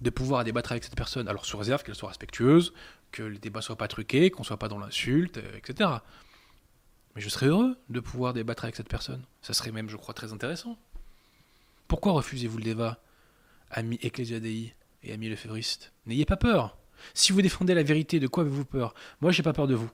de 0.00 0.10
pouvoir 0.10 0.44
débattre 0.44 0.72
avec 0.72 0.84
cette 0.84 0.96
personne, 0.96 1.28
alors 1.28 1.44
sous 1.44 1.58
réserve 1.58 1.82
qu'elle 1.82 1.94
soit 1.94 2.08
respectueuse, 2.08 2.72
que 3.12 3.22
les 3.22 3.38
débats 3.38 3.60
soient 3.60 3.76
pas 3.76 3.88
truqués, 3.88 4.30
qu'on 4.30 4.44
soit 4.44 4.58
pas 4.58 4.68
dans 4.68 4.78
l'insulte, 4.78 5.38
euh, 5.38 5.56
etc. 5.56 5.90
Mais 7.14 7.20
je 7.20 7.28
serais 7.28 7.46
heureux 7.46 7.76
de 7.88 8.00
pouvoir 8.00 8.32
débattre 8.32 8.64
avec 8.64 8.76
cette 8.76 8.88
personne. 8.88 9.22
Ça 9.42 9.52
serait 9.52 9.72
même, 9.72 9.88
je 9.88 9.96
crois, 9.96 10.14
très 10.14 10.32
intéressant. 10.32 10.78
Pourquoi 11.88 12.12
refusez-vous 12.12 12.58
le 12.58 12.64
débat, 12.64 13.02
ami 13.70 13.98
ecclésiadei 14.02 14.74
et 15.02 15.12
ami 15.12 15.28
lefévriste 15.28 15.92
N'ayez 16.06 16.24
pas 16.24 16.36
peur. 16.36 16.76
Si 17.14 17.32
vous 17.32 17.42
défendez 17.42 17.74
la 17.74 17.82
vérité, 17.82 18.20
de 18.20 18.26
quoi 18.26 18.42
avez-vous 18.44 18.64
peur? 18.64 18.94
Moi, 19.20 19.32
j'ai 19.32 19.42
pas 19.42 19.52
peur 19.52 19.66
de 19.66 19.74
vous. 19.74 19.90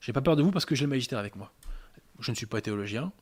J'ai 0.00 0.12
pas 0.12 0.20
peur 0.20 0.36
de 0.36 0.42
vous 0.42 0.50
parce 0.50 0.66
que 0.66 0.74
j'ai 0.74 0.84
le 0.84 0.90
magistère 0.90 1.18
avec 1.18 1.36
moi. 1.36 1.52
Je 2.20 2.30
ne 2.30 2.36
suis 2.36 2.46
pas 2.46 2.60
théologien. 2.60 3.12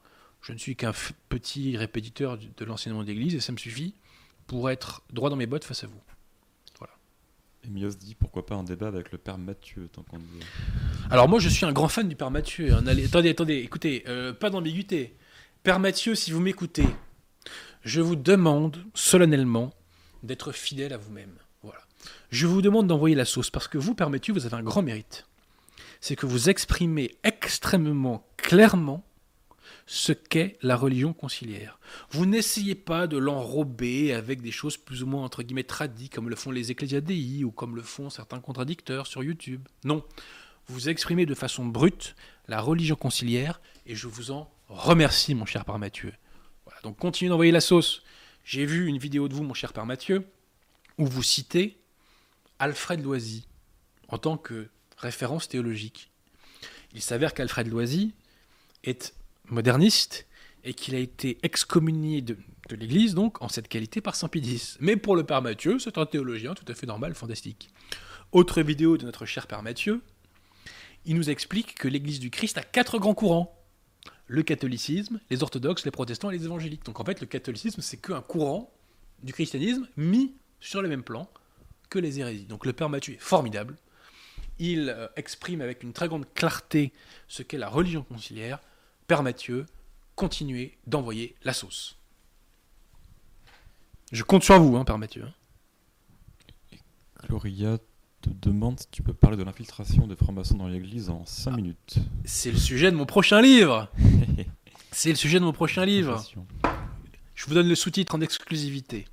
Je 0.43 0.53
ne 0.53 0.59
suis 0.59 0.77
qu'un 0.77 0.93
petit 1.29 1.77
répétiteur 1.77 2.39
de 2.39 2.65
l'enseignement 2.65 3.05
d'église 3.05 3.35
et 3.35 3.41
ça 3.41 3.53
me 3.53 3.59
suffit 3.59 3.95
pour 4.47 4.71
être 4.71 5.03
droit 5.13 5.31
dans 5.31 5.37
mes 5.37 5.47
bottes 5.47 5.65
face 5.65 5.85
à 5.85 5.87
vous. 5.87 6.01
Et 7.65 7.69
Mios 7.71 7.91
dit 7.91 8.15
pourquoi 8.15 8.47
pas 8.47 8.55
un 8.55 8.63
débat 8.63 8.89
avec 8.89 9.13
le 9.13 9.19
père 9.19 9.37
Mathieu 9.39 9.89
tant 9.93 10.03
qu'on. 10.03 10.19
Alors 11.11 11.29
moi 11.29 11.39
je 11.41 11.49
suis 11.49 11.67
un 11.67 11.73
grand 11.73 11.89
fan 11.89 12.09
du 12.09 12.17
père 12.17 12.31
Mathieu. 12.31 12.73
hein. 12.73 12.87
Allez, 12.87 13.05
attendez, 13.07 13.31
attendez, 13.31 13.57
écoutez, 13.57 14.05
euh, 14.09 14.33
pas 14.33 14.49
d'ambiguïté. 14.51 15.17
Père 15.63 15.79
Mathieu, 15.79 16.15
si 16.15 16.31
vous 16.33 16.41
m'écoutez, 16.41 16.87
je 17.83 18.01
vous 18.01 18.17
demande 18.17 18.83
solennellement 18.95 19.75
d'être 20.23 20.53
fidèle 20.53 20.93
à 20.95 20.97
vous-même. 20.97 21.35
Voilà. 21.63 21.81
Je 22.31 22.47
vous 22.47 22.63
demande 22.63 22.87
d'envoyer 22.87 23.15
la 23.15 23.27
sauce 23.27 23.51
parce 23.51 23.69
que 23.69 23.77
vous, 23.77 23.95
Père 23.95 24.09
Mathieu, 24.09 24.33
vous 24.33 24.47
avez 24.47 24.57
un 24.57 24.63
grand 24.63 24.81
mérite. 24.83 25.27
C'est 26.01 26.17
que 26.17 26.25
vous 26.25 26.49
exprimez 26.49 27.15
extrêmement 27.25 28.27
clairement 28.39 29.05
ce 29.87 30.13
qu'est 30.13 30.59
la 30.63 30.77
religion 30.77 31.13
conciliaire. 31.13 31.79
Vous 32.11 32.27
n'essayez 32.27 32.75
pas 32.75 33.07
de 33.07 33.17
l'enrober 33.17 34.13
avec 34.13 34.41
des 34.41 34.53
choses 34.53 34.77
plus 34.77 35.03
ou 35.03 35.07
moins 35.07 35.25
entre 35.25 35.43
guillemets 35.43 35.65
tradies 35.65 36.09
comme 36.09 36.31
le 36.31 36.37
font 36.37 36.51
les 36.51 36.71
ecclésiadei 36.71 37.45
ou 37.45 37.51
comme 37.51 37.77
le 37.77 37.83
font 37.83 38.11
certains 38.11 38.41
contradicteurs 38.41 39.07
sur 39.07 39.23
YouTube. 39.23 39.67
Non, 39.85 40.05
vous 40.69 40.89
exprimez 40.89 41.27
de 41.27 41.35
façon 41.35 41.65
brute 41.65 42.15
la 42.49 42.61
religion 42.61 42.97
conciliaire 42.97 43.61
et 43.87 43.95
je 43.95 44.07
vous 44.07 44.31
en 44.31 44.51
remercie 44.69 45.35
mon 45.35 45.47
cher 45.47 45.65
Père 45.65 45.79
Mathieu. 45.79 46.13
Voilà, 46.65 46.81
donc 46.83 46.97
continuez 46.99 47.29
d'envoyer 47.29 47.53
la 47.53 47.61
sauce. 47.61 48.03
J'ai 48.45 48.67
vu 48.67 48.87
une 48.87 48.99
vidéo 48.99 49.29
de 49.29 49.35
vous 49.35 49.43
mon 49.43 49.55
cher 49.55 49.73
Père 49.73 49.87
Mathieu 49.87 50.27
où 50.99 51.07
vous 51.07 51.23
citez 51.23 51.79
Alfred 52.59 53.03
Loisy 53.03 53.47
en 54.09 54.19
tant 54.19 54.37
que 54.37 54.69
référence 54.97 55.49
théologique. 55.49 56.11
Il 56.93 57.03
s'avère 57.03 57.35
qu'Alfred 57.35 57.69
Loisy 57.69 58.13
est 58.85 59.15
moderniste 59.51 60.27
et 60.65 60.75
qu'il 60.75 60.95
a 60.95 60.99
été 60.99 61.39
excommunié 61.43 62.21
de, 62.23 62.37
l'Église, 62.71 63.15
donc, 63.15 63.43
en 63.43 63.49
cette 63.49 63.67
qualité 63.67 64.01
par 64.01 64.15
Saint 64.15 64.31
X. 64.33 64.77
Mais 64.81 64.97
pour 64.97 65.17
le 65.17 65.25
Père 65.25 65.43
Mathieu, 65.43 65.79
c'est 65.79 65.99
un 65.99 66.07
théologien 66.07 66.55
tout 66.55 66.65
à 66.69 66.75
fait 66.75 66.87
normal, 66.87 67.15
fantastique. 67.15 67.71
Autre 68.31 68.63
vidéo 68.63 68.97
de 68.97 69.05
notre 69.05 69.27
cher 69.27 69.49
Père 69.49 69.63
Mathieu, 69.63 70.03
il 71.05 71.17
nous 71.17 71.31
explique 71.31 71.75
que 71.75 71.89
l'Église 71.89 72.21
du 72.21 72.31
Christ 72.31 72.59
a 72.59 72.63
quatre 72.63 72.99
grands 72.99 73.15
courants. 73.15 73.57
Le 74.27 74.45
catholicisme, 74.45 75.19
les 75.31 75.43
orthodoxes, 75.43 75.85
les 75.85 75.91
protestants 75.91 76.31
et 76.31 76.39
les 76.39 76.45
évangéliques. 76.45 76.85
Donc 76.85 77.01
en 77.01 77.05
fait, 77.05 77.21
le 77.21 77.27
catholicisme, 77.27 77.81
c'est 77.81 77.97
qu'un 77.97 78.21
courant 78.21 78.73
du 79.25 79.33
christianisme 79.33 79.89
mis 79.97 80.35
sur 80.61 80.83
le 80.83 80.89
même 80.89 81.03
plan 81.03 81.29
que 81.89 81.99
les 81.99 82.21
hérésies. 82.21 82.45
Donc 82.45 82.67
le 82.67 82.73
Père 82.73 82.89
Mathieu 82.89 83.15
est 83.15 83.21
formidable. 83.21 83.77
Il 84.61 84.91
euh, 84.91 85.09
exprime 85.17 85.61
avec 85.61 85.83
une 85.83 85.93
très 85.93 86.07
grande 86.07 86.33
clarté 86.35 86.93
ce 87.27 87.43
qu'est 87.43 87.59
la 87.59 87.69
religion 87.69 88.03
conciliaire. 88.05 88.61
Père 89.11 89.25
Mathieu, 89.25 89.67
continuez 90.15 90.79
d'envoyer 90.87 91.35
la 91.43 91.53
sauce. 91.53 91.99
Je 94.13 94.23
compte 94.23 94.45
sur 94.45 94.61
vous, 94.61 94.77
hein, 94.77 94.85
Père 94.85 94.99
Mathieu. 94.99 95.27
Gloria 97.27 97.79
te 98.21 98.31
demande 98.31 98.79
si 98.79 98.87
tu 98.93 99.03
peux 99.03 99.13
parler 99.13 99.37
de 99.37 99.43
l'infiltration 99.43 100.07
des 100.07 100.15
francs-maçons 100.15 100.59
dans 100.59 100.69
l'église 100.69 101.11
en 101.11 101.27
5 101.27 101.57
minutes. 101.57 101.97
C'est 102.25 102.53
le 102.53 102.57
sujet 102.57 102.93
de 102.93 102.97
mon 102.97 103.05
prochain 103.05 103.43
livre. 103.43 103.91
C'est 104.93 105.11
le 105.11 105.17
sujet 105.17 105.41
de 105.41 105.45
mon 105.45 105.53
prochain 105.53 105.85
livre. 105.85 106.23
Je 107.35 107.47
vous 107.47 107.55
donne 107.55 107.69
le 107.69 107.75
sous-titre 107.75 108.15
en 108.15 108.21
exclusivité. 108.21 109.09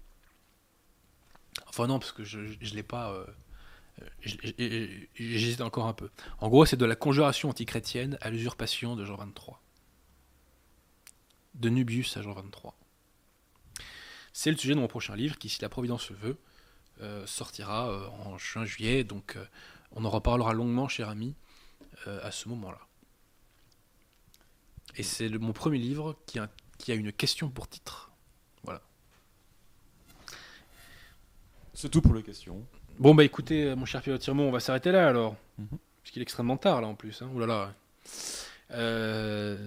Enfin 1.70 1.88
non, 1.88 1.98
parce 1.98 2.12
que 2.12 2.24
je 2.24 2.38
ne 2.38 2.76
l'ai 2.76 2.84
pas... 2.84 3.14
euh, 3.14 3.26
J'hésite 5.16 5.62
encore 5.62 5.88
un 5.88 5.93
peu. 5.93 6.12
En 6.38 6.50
gros, 6.50 6.68
c'est 6.68 6.78
de 6.78 6.86
la 6.86 6.95
conjuration 6.95 7.50
antichrétienne 7.50 8.20
à 8.22 8.30
l'usurpation 8.30 8.95
de 8.95 9.04
Jean 9.04 9.16
23. 9.16 9.60
De 11.58 11.70
Nubius 11.70 12.16
à 12.18 12.22
Jean 12.22 12.34
23. 12.34 12.76
C'est 14.34 14.51
le 14.51 14.58
sujet 14.58 14.76
de 14.76 14.80
mon 14.80 14.88
prochain 14.88 15.16
livre 15.16 15.38
qui, 15.38 15.49
si 15.49 15.62
la 15.62 15.70
Providence 15.70 16.10
le 16.10 16.16
veut, 16.16 16.38
euh, 17.01 17.26
sortira 17.26 17.89
euh, 17.89 18.08
en 18.26 18.38
juin-juillet. 18.38 19.03
Donc 19.03 19.36
euh, 19.36 19.45
on 19.91 20.05
en 20.05 20.10
reparlera 20.10 20.53
longuement, 20.53 20.88
cher 20.88 21.10
ami, 21.10 21.36
à 22.05 22.32
ce 22.32 22.47
moment-là. 22.49 22.80
Et 24.95 25.03
c'est 25.03 25.30
mon 25.30 25.51
premier 25.51 25.78
livre 25.78 26.16
qui 26.26 26.39
a, 26.39 26.49
qui 26.78 26.91
a 26.91 26.95
une 26.95 27.12
question 27.12 27.49
pour 27.49 27.68
titre. 27.68 28.12
Voilà. 28.64 28.82
C'est 31.74 31.89
tout 31.89 32.01
pour 32.01 32.14
les 32.14 32.24
questions. 32.24 32.66
Bon 32.99 33.14
bah 33.14 33.24
écoutez, 33.24 33.76
mon 33.76 33.86
cher 33.86 34.01
Pierre 34.01 34.20
Tirmont, 34.20 34.47
on 34.47 34.51
va 34.51 34.60
s'arrêter 34.60 34.91
là 34.91 35.08
alors. 35.08 35.36
Parce 35.58 36.12
qu'il 36.12 36.22
est 36.22 36.24
extrêmement 36.24 36.58
tard 36.58 36.82
là 36.82 36.88
en 36.88 36.95
plus. 36.95 37.22
Hein. 37.22 37.30
Ouh 37.34 37.39
là 37.39 37.45
là. 37.45 37.74
Euh, 38.72 39.58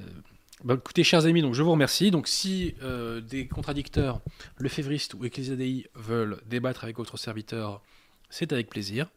bah, 0.63 0.75
écoutez, 0.75 1.05
chers 1.05 1.25
amis, 1.25 1.41
donc 1.41 1.55
je 1.55 1.63
vous 1.63 1.71
remercie. 1.71 2.11
Donc 2.11 2.29
si 2.29 2.75
euh, 2.83 3.23
des 3.23 3.49
contradicteurs, 3.49 4.21
lefévristes 4.59 5.15
ou 5.15 5.25
ecclésiadei 5.25 5.89
veulent 5.95 6.41
débattre 6.47 6.85
avec 6.85 6.99
votre 6.99 7.17
serviteur, 7.17 7.83
c'est 8.29 8.53
avec 8.53 8.69
plaisir. 8.69 9.11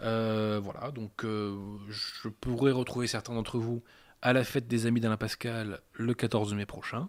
Euh, 0.00 0.60
voilà, 0.62 0.92
donc 0.92 1.24
euh, 1.24 1.56
je 1.88 2.28
pourrai 2.28 2.70
retrouver 2.70 3.06
certains 3.08 3.34
d'entre 3.34 3.58
vous 3.58 3.82
à 4.22 4.32
la 4.32 4.44
fête 4.44 4.68
des 4.68 4.86
amis 4.86 5.00
d'Alain 5.00 5.16
Pascal 5.16 5.80
le 5.92 6.14
14 6.14 6.54
mai 6.54 6.66
prochain. 6.66 7.08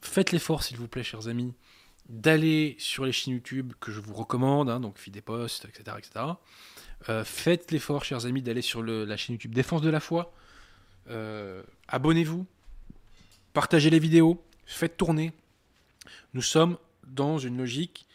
Faites 0.00 0.30
l'effort, 0.30 0.62
s'il 0.62 0.76
vous 0.76 0.88
plaît, 0.88 1.02
chers 1.02 1.26
amis, 1.26 1.52
d'aller 2.08 2.76
sur 2.78 3.04
les 3.04 3.12
chaînes 3.12 3.34
YouTube 3.34 3.72
que 3.80 3.90
je 3.90 4.00
vous 4.00 4.14
recommande, 4.14 4.70
hein, 4.70 4.78
donc 4.78 4.98
Fidepost, 4.98 5.64
etc. 5.64 5.96
etc. 5.98 7.24
Faites 7.24 7.72
l'effort, 7.72 8.04
chers 8.04 8.24
amis, 8.24 8.40
d'aller 8.40 8.62
sur 8.62 8.82
la 8.82 9.16
chaîne 9.16 9.34
YouTube 9.34 9.54
Défense 9.54 9.82
de 9.82 9.90
la 9.90 10.00
foi. 10.00 10.32
Euh, 11.08 11.62
Abonnez-vous, 11.88 12.46
partagez 13.52 13.90
les 13.90 13.98
vidéos, 13.98 14.42
faites 14.66 14.96
tourner. 14.96 15.32
Nous 16.34 16.42
sommes 16.42 16.78
dans 17.06 17.38
une 17.38 17.56
logique 17.58 18.06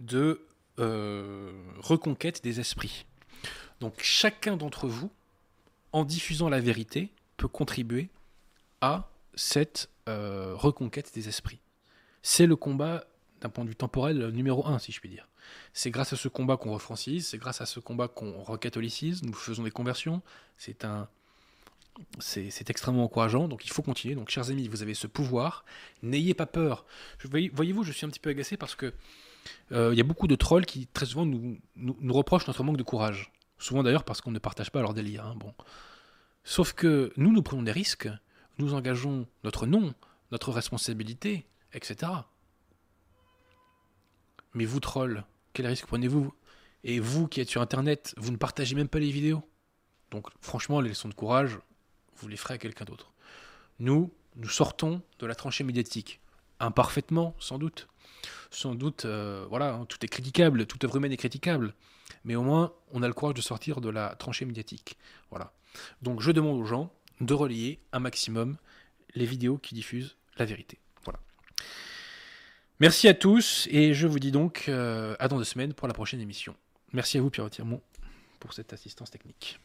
de 0.00 0.46
euh, 0.78 1.52
reconquête 1.78 2.42
des 2.42 2.60
esprits. 2.60 3.06
Donc 3.80 4.00
chacun 4.02 4.56
d'entre 4.56 4.88
vous, 4.88 5.10
en 5.92 6.04
diffusant 6.04 6.48
la 6.48 6.60
vérité, 6.60 7.10
peut 7.36 7.48
contribuer 7.48 8.08
à 8.80 9.08
cette 9.34 9.88
euh, 10.08 10.54
reconquête 10.54 11.14
des 11.14 11.28
esprits. 11.28 11.60
C'est 12.22 12.46
le 12.46 12.56
combat, 12.56 13.04
d'un 13.40 13.48
point 13.48 13.64
de 13.64 13.70
vue 13.70 13.76
temporel, 13.76 14.28
numéro 14.28 14.66
un, 14.66 14.78
si 14.78 14.92
je 14.92 15.00
puis 15.00 15.08
dire. 15.08 15.28
C'est 15.72 15.90
grâce 15.90 16.12
à 16.12 16.16
ce 16.16 16.28
combat 16.28 16.56
qu'on 16.56 16.72
refrancise, 16.72 17.28
c'est 17.28 17.38
grâce 17.38 17.60
à 17.60 17.66
ce 17.66 17.80
combat 17.80 18.08
qu'on 18.08 18.42
recatholicise, 18.42 19.22
nous 19.22 19.32
faisons 19.32 19.62
des 19.62 19.70
conversions. 19.70 20.22
C'est 20.56 20.84
un, 20.84 21.08
c'est 22.18 22.70
extrêmement 22.70 23.04
encourageant, 23.04 23.48
donc 23.48 23.64
il 23.64 23.70
faut 23.70 23.82
continuer. 23.82 24.14
Donc, 24.14 24.28
chers 24.28 24.50
amis, 24.50 24.68
vous 24.68 24.82
avez 24.82 24.94
ce 24.94 25.06
pouvoir. 25.06 25.64
N'ayez 26.02 26.34
pas 26.34 26.46
peur. 26.46 26.84
Voyez-vous, 27.24 27.84
je 27.84 27.92
suis 27.92 28.06
un 28.06 28.08
petit 28.08 28.20
peu 28.20 28.30
agacé 28.30 28.56
parce 28.56 28.74
que 28.74 28.92
euh, 29.72 29.90
il 29.92 29.98
y 29.98 30.00
a 30.00 30.04
beaucoup 30.04 30.26
de 30.26 30.34
trolls 30.34 30.66
qui 30.66 30.86
très 30.86 31.06
souvent 31.06 31.26
nous, 31.26 31.58
reprochent 32.08 32.46
notre 32.46 32.62
manque 32.62 32.76
de 32.76 32.82
courage. 32.82 33.32
Souvent 33.58 33.82
d'ailleurs 33.82 34.04
parce 34.04 34.20
qu'on 34.20 34.30
ne 34.30 34.38
partage 34.38 34.70
pas 34.70 34.80
leur 34.80 34.94
délire. 34.94 35.26
Hein, 35.26 35.34
bon. 35.36 35.54
Sauf 36.44 36.72
que 36.72 37.12
nous, 37.16 37.32
nous 37.32 37.42
prenons 37.42 37.62
des 37.62 37.72
risques, 37.72 38.08
nous 38.58 38.74
engageons 38.74 39.26
notre 39.44 39.66
nom, 39.66 39.94
notre 40.32 40.50
responsabilité, 40.52 41.46
etc. 41.72 42.12
Mais 44.52 44.64
vous, 44.64 44.80
trolls, 44.80 45.24
quel 45.52 45.66
risque 45.66 45.86
prenez-vous? 45.86 46.32
Et 46.84 47.00
vous 47.00 47.28
qui 47.28 47.40
êtes 47.40 47.48
sur 47.48 47.62
Internet, 47.62 48.14
vous 48.18 48.30
ne 48.30 48.36
partagez 48.36 48.74
même 48.74 48.88
pas 48.88 48.98
les 48.98 49.10
vidéos. 49.10 49.42
Donc 50.10 50.28
franchement, 50.40 50.80
les 50.80 50.90
leçons 50.90 51.08
de 51.08 51.14
courage, 51.14 51.58
vous 52.16 52.28
les 52.28 52.36
ferez 52.36 52.54
à 52.54 52.58
quelqu'un 52.58 52.84
d'autre. 52.84 53.12
Nous, 53.78 54.12
nous 54.36 54.48
sortons 54.48 55.02
de 55.18 55.26
la 55.26 55.34
tranchée 55.34 55.64
médiatique. 55.64 56.20
Imparfaitement, 56.60 57.34
sans 57.38 57.58
doute. 57.58 57.88
Sans 58.50 58.74
doute, 58.74 59.04
euh, 59.04 59.46
voilà, 59.48 59.74
hein, 59.74 59.84
tout 59.86 59.98
est 60.04 60.08
critiquable, 60.08 60.66
toute 60.66 60.84
œuvre 60.84 60.96
humaine 60.96 61.12
est 61.12 61.16
critiquable. 61.16 61.74
Mais 62.24 62.36
au 62.36 62.42
moins, 62.42 62.72
on 62.92 63.02
a 63.02 63.08
le 63.08 63.14
courage 63.14 63.34
de 63.34 63.40
sortir 63.40 63.80
de 63.80 63.88
la 63.88 64.14
tranchée 64.16 64.44
médiatique. 64.44 64.96
Voilà. 65.30 65.52
Donc 66.02 66.20
je 66.20 66.30
demande 66.30 66.60
aux 66.60 66.64
gens 66.64 66.92
de 67.20 67.34
relier 67.34 67.80
un 67.92 68.00
maximum 68.00 68.56
les 69.14 69.26
vidéos 69.26 69.58
qui 69.58 69.74
diffusent 69.74 70.16
la 70.36 70.44
vérité. 70.44 70.78
Voilà. 71.04 71.20
Merci 72.80 73.08
à 73.08 73.14
tous 73.14 73.68
et 73.70 73.94
je 73.94 74.06
vous 74.06 74.18
dis 74.18 74.32
donc 74.32 74.64
euh, 74.68 75.16
à 75.18 75.28
dans 75.28 75.38
deux 75.38 75.44
semaines 75.44 75.74
pour 75.74 75.88
la 75.88 75.94
prochaine 75.94 76.20
émission. 76.20 76.56
Merci 76.92 77.18
à 77.18 77.20
vous 77.20 77.30
Pierre 77.30 77.50
Tirmont 77.50 77.82
pour 78.40 78.52
cette 78.52 78.72
assistance 78.72 79.10
technique. 79.10 79.60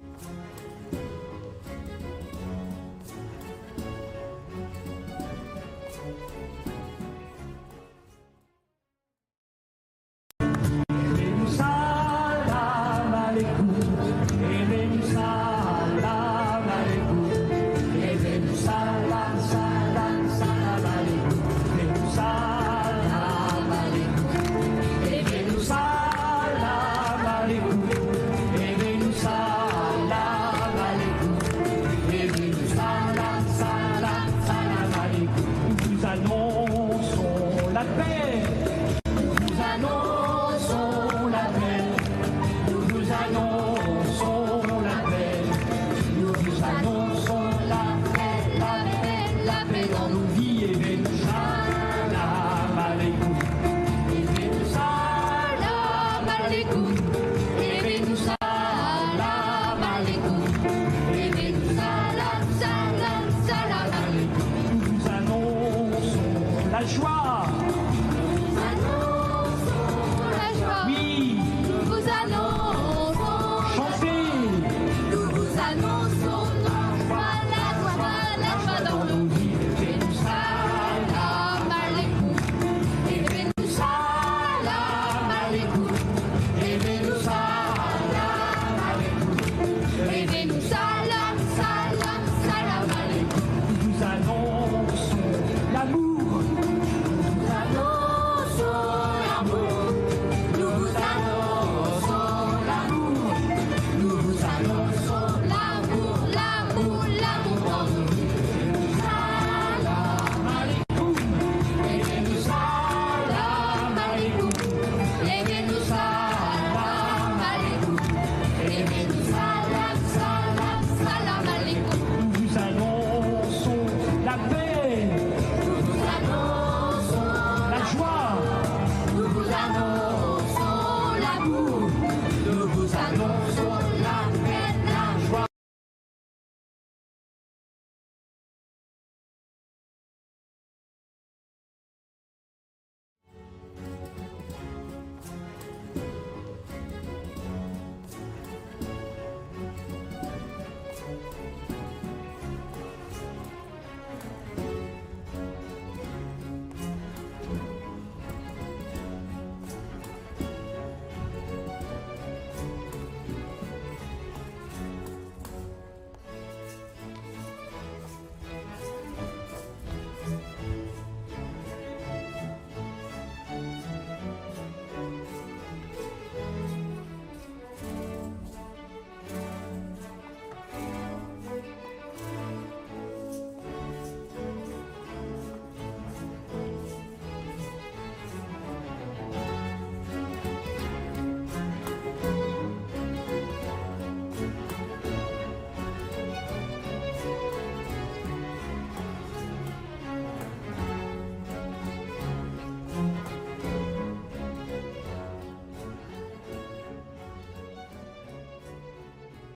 Thank 0.00 0.22
you. 0.22 0.47